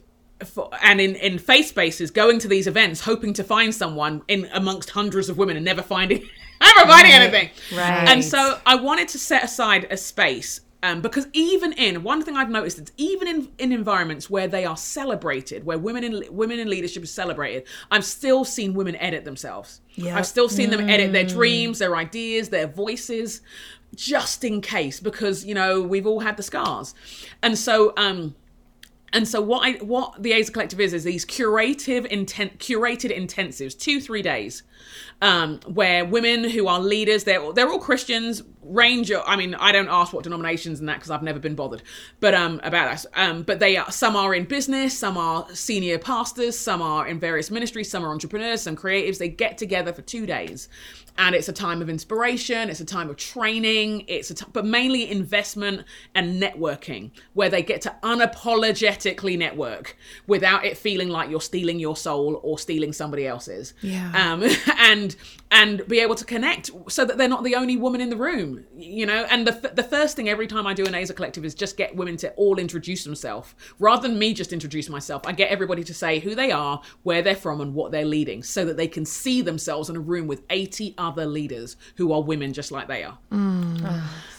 for, 0.42 0.70
and 0.82 1.00
in 1.02 1.14
in 1.16 1.38
faith 1.38 1.66
spaces, 1.66 2.10
going 2.10 2.38
to 2.38 2.48
these 2.48 2.66
events, 2.66 3.02
hoping 3.02 3.34
to 3.34 3.44
find 3.44 3.74
someone 3.74 4.22
in 4.26 4.48
amongst 4.54 4.90
hundreds 4.90 5.28
of 5.28 5.36
women 5.36 5.56
and 5.56 5.64
never 5.66 5.82
finding 5.82 6.22
I'm 6.64 6.86
providing 6.86 7.12
anything. 7.12 7.50
Right. 7.76 8.08
And 8.08 8.24
so 8.24 8.60
I 8.64 8.76
wanted 8.76 9.08
to 9.08 9.18
set 9.18 9.44
aside 9.44 9.86
a 9.90 9.96
space 9.96 10.60
um, 10.84 11.00
because 11.00 11.28
even 11.32 11.72
in 11.74 12.02
one 12.02 12.22
thing 12.22 12.36
I've 12.36 12.50
noticed 12.50 12.78
is 12.78 12.92
even 12.96 13.28
in, 13.28 13.48
in 13.58 13.72
environments 13.72 14.28
where 14.28 14.48
they 14.48 14.64
are 14.64 14.76
celebrated, 14.76 15.64
where 15.64 15.78
women 15.78 16.02
in 16.02 16.24
women 16.30 16.58
in 16.58 16.68
leadership 16.68 17.04
is 17.04 17.10
celebrated, 17.12 17.64
I've 17.90 18.04
still 18.04 18.44
seen 18.44 18.74
women 18.74 18.96
edit 18.96 19.24
themselves. 19.24 19.80
Yep. 19.94 20.16
I've 20.16 20.26
still 20.26 20.48
seen 20.48 20.70
them 20.70 20.90
edit 20.90 21.12
their 21.12 21.24
dreams, 21.24 21.78
their 21.78 21.94
ideas, 21.94 22.48
their 22.48 22.66
voices, 22.66 23.42
just 23.94 24.42
in 24.42 24.60
case 24.60 24.98
because 24.98 25.44
you 25.44 25.54
know 25.54 25.82
we've 25.82 26.06
all 26.06 26.20
had 26.20 26.36
the 26.36 26.42
scars, 26.42 26.94
and 27.42 27.56
so 27.56 27.92
um, 27.96 28.34
and 29.12 29.28
so 29.28 29.40
what 29.40 29.66
I 29.66 29.72
what 29.84 30.22
the 30.22 30.32
Aza 30.32 30.52
Collective 30.52 30.80
is 30.80 30.94
is 30.94 31.04
these 31.04 31.24
curative 31.24 32.06
intent 32.06 32.58
curated 32.58 33.16
intensives, 33.16 33.78
two 33.78 34.00
three 34.00 34.22
days, 34.22 34.62
um, 35.20 35.60
where 35.66 36.04
women 36.04 36.48
who 36.48 36.66
are 36.66 36.80
leaders, 36.80 37.24
they're 37.24 37.52
they're 37.52 37.70
all 37.70 37.78
Christians. 37.78 38.42
Range, 38.62 39.10
of- 39.10 39.24
I 39.26 39.34
mean, 39.36 39.54
I 39.56 39.72
don't 39.72 39.88
ask 39.88 40.12
what 40.12 40.22
denominations 40.24 40.78
and 40.80 40.88
that 40.88 40.94
because 40.96 41.10
I've 41.10 41.22
never 41.22 41.38
been 41.40 41.54
bothered, 41.56 41.82
but 42.20 42.32
um 42.34 42.60
about 42.62 42.96
that. 42.96 43.06
Um, 43.14 43.42
but 43.42 43.58
they 43.58 43.76
are 43.76 43.90
some 43.90 44.14
are 44.14 44.34
in 44.34 44.44
business, 44.44 44.96
some 44.96 45.18
are 45.18 45.46
senior 45.52 45.98
pastors, 45.98 46.56
some 46.58 46.80
are 46.80 47.06
in 47.06 47.18
various 47.18 47.50
ministries, 47.50 47.90
some 47.90 48.04
are 48.04 48.10
entrepreneurs, 48.10 48.62
some 48.62 48.76
creatives. 48.76 49.18
They 49.18 49.28
get 49.28 49.58
together 49.58 49.92
for 49.92 50.02
two 50.02 50.26
days, 50.26 50.68
and 51.18 51.34
it's 51.34 51.48
a 51.48 51.52
time 51.52 51.82
of 51.82 51.90
inspiration. 51.90 52.70
It's 52.70 52.80
a 52.80 52.84
time 52.84 53.10
of 53.10 53.16
training. 53.16 54.04
It's 54.06 54.30
a 54.30 54.34
t- 54.34 54.46
but 54.52 54.64
mainly 54.64 55.10
investment 55.10 55.84
and 56.14 56.40
networking 56.40 57.10
where 57.34 57.48
they 57.48 57.62
get 57.62 57.82
to 57.82 57.94
unapologetically 58.02 59.36
network 59.36 59.96
without 60.26 60.64
it 60.64 60.76
feeling 60.76 61.08
like 61.08 61.30
you're 61.30 61.40
stealing 61.40 61.78
your 61.78 61.96
soul 61.96 62.40
or 62.42 62.58
stealing 62.58 62.92
somebody 62.92 63.26
else's. 63.26 63.74
Yeah. 63.82 64.10
Um, 64.14 64.44
and 64.78 65.14
and 65.52 65.86
be 65.86 66.00
able 66.00 66.14
to 66.14 66.24
connect 66.24 66.70
so 66.88 67.04
that 67.04 67.18
they're 67.18 67.28
not 67.28 67.44
the 67.44 67.54
only 67.54 67.76
woman 67.76 68.00
in 68.00 68.08
the 68.08 68.16
room, 68.16 68.64
you 68.74 69.04
know. 69.04 69.26
And 69.30 69.46
the 69.46 69.52
f- 69.52 69.74
the 69.76 69.82
first 69.82 70.16
thing 70.16 70.28
every 70.28 70.46
time 70.46 70.66
I 70.66 70.72
do 70.72 70.86
an 70.86 70.94
Aza 70.94 71.14
collective 71.14 71.44
is 71.44 71.54
just 71.54 71.76
get 71.76 71.94
women 71.94 72.16
to 72.18 72.32
all 72.32 72.58
introduce 72.58 73.04
themselves 73.04 73.54
rather 73.78 74.08
than 74.08 74.18
me 74.18 74.32
just 74.32 74.52
introduce 74.52 74.88
myself. 74.88 75.22
I 75.26 75.32
get 75.32 75.50
everybody 75.50 75.84
to 75.84 75.94
say 75.94 76.18
who 76.18 76.34
they 76.34 76.50
are, 76.50 76.80
where 77.02 77.20
they're 77.20 77.36
from, 77.36 77.60
and 77.60 77.74
what 77.74 77.92
they're 77.92 78.06
leading, 78.06 78.42
so 78.42 78.64
that 78.64 78.78
they 78.78 78.88
can 78.88 79.04
see 79.04 79.42
themselves 79.42 79.90
in 79.90 79.96
a 79.96 80.00
room 80.00 80.26
with 80.26 80.42
eighty 80.48 80.94
other 80.96 81.26
leaders 81.26 81.76
who 81.96 82.12
are 82.12 82.22
women 82.22 82.54
just 82.54 82.72
like 82.72 82.88
they 82.88 83.04
are. 83.04 83.18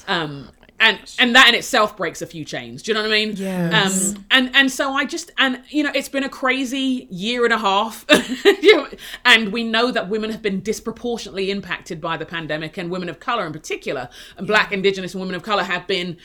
Um, 0.08 0.50
and 0.84 1.16
and 1.18 1.36
that 1.36 1.48
in 1.48 1.56
itself 1.56 1.96
breaks 1.96 2.22
a 2.22 2.28
few 2.28 2.44
chains. 2.44 2.84
Do 2.84 2.92
you 2.92 2.96
know 2.96 3.02
what 3.02 3.12
I 3.12 3.26
mean? 3.26 3.36
Yes. 3.38 4.12
Um, 4.16 4.26
and 4.30 4.56
and 4.56 4.72
so 4.72 4.94
I 4.94 5.06
just 5.06 5.32
and 5.38 5.62
you 5.70 5.82
know 5.82 5.92
it's 5.96 6.10
been 6.10 6.24
a 6.24 6.30
crazy 6.30 7.08
year 7.10 7.46
and 7.46 7.54
a 7.54 7.58
half, 7.58 8.06
You 8.62 8.76
know, 8.78 8.88
and 9.24 9.54
we 9.54 9.64
know 9.64 9.92
that 9.92 10.10
women 10.10 10.30
have 10.30 10.42
been 10.42 10.62
disproportionately 10.62 11.50
impacted 11.50 12.02
by 12.02 12.18
the 12.18 12.26
pandemic, 12.26 12.78
and 12.78 12.92
women 12.92 13.08
of 13.08 13.20
color 13.20 13.46
in 13.46 13.54
particular, 13.54 14.10
and 14.38 14.46
Black, 14.46 14.72
Indigenous, 14.72 15.14
and 15.14 15.22
women 15.22 15.36
of 15.36 15.44
color 15.44 15.64
have 15.64 15.88
been 15.88 16.18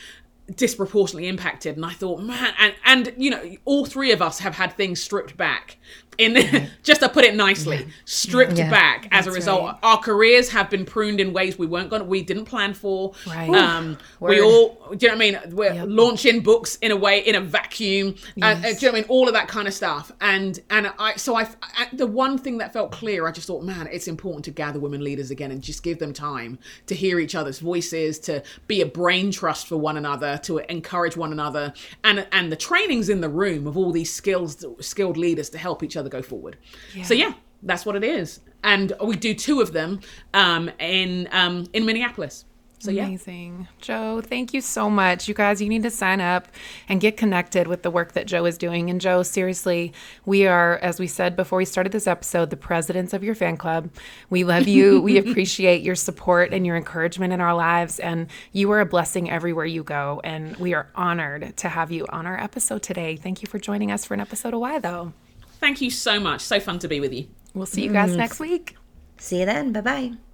disproportionately 0.55 1.27
impacted. 1.27 1.75
And 1.75 1.85
I 1.85 1.91
thought, 1.91 2.21
man, 2.21 2.53
and 2.59 2.73
and 2.85 3.13
you 3.17 3.29
know, 3.31 3.43
all 3.65 3.85
three 3.85 4.11
of 4.11 4.21
us 4.21 4.39
have 4.39 4.55
had 4.55 4.73
things 4.73 5.01
stripped 5.01 5.37
back. 5.37 5.77
In 6.17 6.67
just 6.83 6.99
to 6.99 7.07
put 7.07 7.23
it 7.23 7.33
nicely, 7.33 7.87
stripped 8.03 8.57
Yeah. 8.57 8.69
back 8.69 9.07
as 9.09 9.25
a 9.25 9.31
result. 9.31 9.61
right. 9.63 9.75
Our 9.83 9.97
careers 9.99 10.49
have 10.49 10.69
been 10.69 10.83
pruned 10.83 11.21
in 11.21 11.31
ways 11.31 11.57
we 11.57 11.65
weren't 11.65 11.89
going, 11.89 12.01
to 12.01 12.05
we 12.09 12.21
didn't 12.23 12.43
plan 12.43 12.73
for. 12.73 13.13
Right. 13.25 13.49
Um, 13.49 13.97
we 14.19 14.41
all, 14.41 14.77
do 14.97 15.05
you 15.05 15.07
know 15.07 15.15
what 15.15 15.25
I 15.25 15.45
mean? 15.45 15.55
We're 15.55 15.73
Yep. 15.75 15.85
launching 15.87 16.41
books 16.41 16.75
in 16.81 16.91
a 16.91 16.97
way 16.97 17.19
in 17.19 17.35
a 17.35 17.39
vacuum. 17.39 18.15
Uh, 18.41 18.47
uh, 18.47 18.53
do 18.55 18.67
you 18.67 18.73
know 18.73 18.73
what 18.73 18.83
I 18.89 18.91
mean? 18.95 19.05
All 19.07 19.27
of 19.29 19.33
that 19.33 19.47
kind 19.47 19.65
of 19.65 19.73
stuff. 19.73 20.11
And 20.19 20.59
and 20.69 20.91
I 20.99 21.15
so 21.15 21.35
I, 21.37 21.43
I 21.61 21.87
the 21.93 22.05
one 22.07 22.37
thing 22.37 22.57
that 22.57 22.73
felt 22.73 22.91
clear, 22.91 23.25
I 23.25 23.31
just 23.31 23.47
thought, 23.47 23.63
man, 23.63 23.87
it's 23.89 24.09
important 24.09 24.43
to 24.45 24.51
gather 24.51 24.77
women 24.77 25.01
leaders 25.01 25.31
again 25.31 25.51
and 25.51 25.61
just 25.61 25.83
give 25.83 25.99
them 25.99 26.11
time 26.11 26.59
to 26.87 26.95
hear 26.95 27.19
each 27.21 27.33
other's 27.33 27.59
voices, 27.59 28.19
to 28.19 28.43
be 28.67 28.81
a 28.81 28.85
brain 28.85 29.31
trust 29.31 29.67
for 29.67 29.77
one 29.77 29.95
another, 29.95 30.37
to 30.43 30.59
encourage 30.71 31.17
one 31.17 31.31
another, 31.31 31.73
and 32.03 32.27
and 32.31 32.51
the 32.51 32.55
trainings 32.55 33.09
in 33.09 33.21
the 33.21 33.29
room 33.29 33.67
of 33.67 33.77
all 33.77 33.91
these 33.91 34.13
skills 34.13 34.65
skilled 34.79 35.17
leaders 35.17 35.49
to 35.49 35.57
help 35.57 35.83
each 35.83 35.97
other 35.97 36.09
go 36.09 36.21
forward. 36.21 36.57
So 37.03 37.13
yeah. 37.13 37.33
That's 37.61 37.85
what 37.85 37.97
it 37.97 38.05
is, 38.05 38.39
and 38.63 38.93
we 39.03 39.17
do 39.17 39.33
two 39.33 39.59
of 39.59 39.73
them 39.73 39.99
um, 40.33 40.71
in 40.79 41.27
um, 41.33 41.65
in 41.73 41.85
Minneapolis. 41.85 42.45
So 42.79 42.91
yeah, 42.91 43.07
Amazing. 43.07 43.67
Jo, 43.81 44.21
thank 44.21 44.53
you 44.53 44.61
so 44.61 44.89
much. 44.89 45.27
You 45.27 45.33
guys, 45.33 45.61
you 45.61 45.67
need 45.67 45.83
to 45.83 45.89
sign 45.89 46.21
up 46.21 46.47
and 46.87 47.01
get 47.01 47.17
connected 47.17 47.67
with 47.67 47.83
the 47.83 47.91
work 47.91 48.13
that 48.13 48.25
Jo 48.25 48.45
is 48.45 48.57
doing. 48.57 48.89
And 48.89 49.01
Jo, 49.01 49.21
seriously, 49.21 49.91
we 50.25 50.47
are, 50.47 50.77
as 50.77 50.97
we 50.97 51.05
said 51.05 51.35
before 51.35 51.57
we 51.57 51.65
started 51.65 51.91
this 51.91 52.07
episode, 52.07 52.51
the 52.51 52.57
presidents 52.57 53.13
of 53.13 53.21
your 53.21 53.35
fan 53.35 53.57
club. 53.57 53.89
We 54.29 54.45
love 54.45 54.65
you. 54.67 55.01
we 55.09 55.17
appreciate 55.17 55.81
your 55.81 55.95
support 55.95 56.53
and 56.53 56.65
your 56.65 56.77
encouragement 56.77 57.33
in 57.33 57.41
our 57.41 57.53
lives. 57.53 57.99
And 57.99 58.27
you 58.53 58.71
are 58.71 58.79
a 58.79 58.85
blessing 58.85 59.29
everywhere 59.29 59.65
you 59.65 59.83
go. 59.83 60.21
And 60.23 60.55
we 60.55 60.73
are 60.73 60.87
honored 60.95 61.57
to 61.57 61.67
have 61.67 61.91
you 61.91 62.05
on 62.09 62.25
our 62.25 62.41
episode 62.41 62.81
today. 62.81 63.17
Thank 63.17 63.41
you 63.41 63.47
for 63.49 63.59
joining 63.59 63.91
us 63.91 64.05
for 64.05 64.13
an 64.13 64.21
episode 64.21 64.53
of 64.53 64.61
Why 64.61 64.79
Though. 64.79 65.11
thank 65.59 65.81
you 65.81 65.91
so 65.91 66.17
much. 66.17 66.39
So 66.41 66.61
fun 66.61 66.79
to 66.79 66.87
be 66.87 67.01
with 67.01 67.11
you. 67.11 67.27
We'll 67.53 67.65
see 67.65 67.83
you 67.83 67.91
guys 67.91 68.15
next 68.15 68.39
week. 68.39 68.77
See 69.17 69.39
you 69.41 69.45
then. 69.45 69.73
Bye 69.73 69.81
bye. 69.81 70.28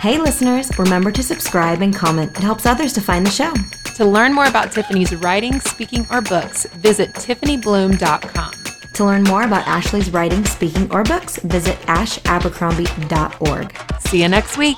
Hey, 0.00 0.18
listeners, 0.18 0.70
remember 0.78 1.12
to 1.12 1.22
subscribe 1.22 1.82
and 1.82 1.94
comment. 1.94 2.36
It 2.36 2.42
helps 2.42 2.64
others 2.64 2.92
to 2.94 3.00
find 3.00 3.26
the 3.26 3.30
show. 3.30 3.52
To 3.96 4.06
learn 4.06 4.32
more 4.32 4.46
about 4.46 4.72
Tiffany's 4.72 5.14
writing, 5.16 5.60
speaking, 5.60 6.06
or 6.10 6.22
books, 6.22 6.64
visit 6.76 7.12
TiffanyBluhm.com. 7.14 8.52
To 8.94 9.04
learn 9.04 9.24
more 9.24 9.42
about 9.42 9.66
Ashley's 9.66 10.10
writing, 10.10 10.44
speaking, 10.44 10.90
or 10.90 11.04
books, 11.04 11.36
visit 11.38 11.76
ashabercrombie.org. 11.80 14.00
See 14.00 14.22
you 14.22 14.28
next 14.28 14.56
week. 14.56 14.76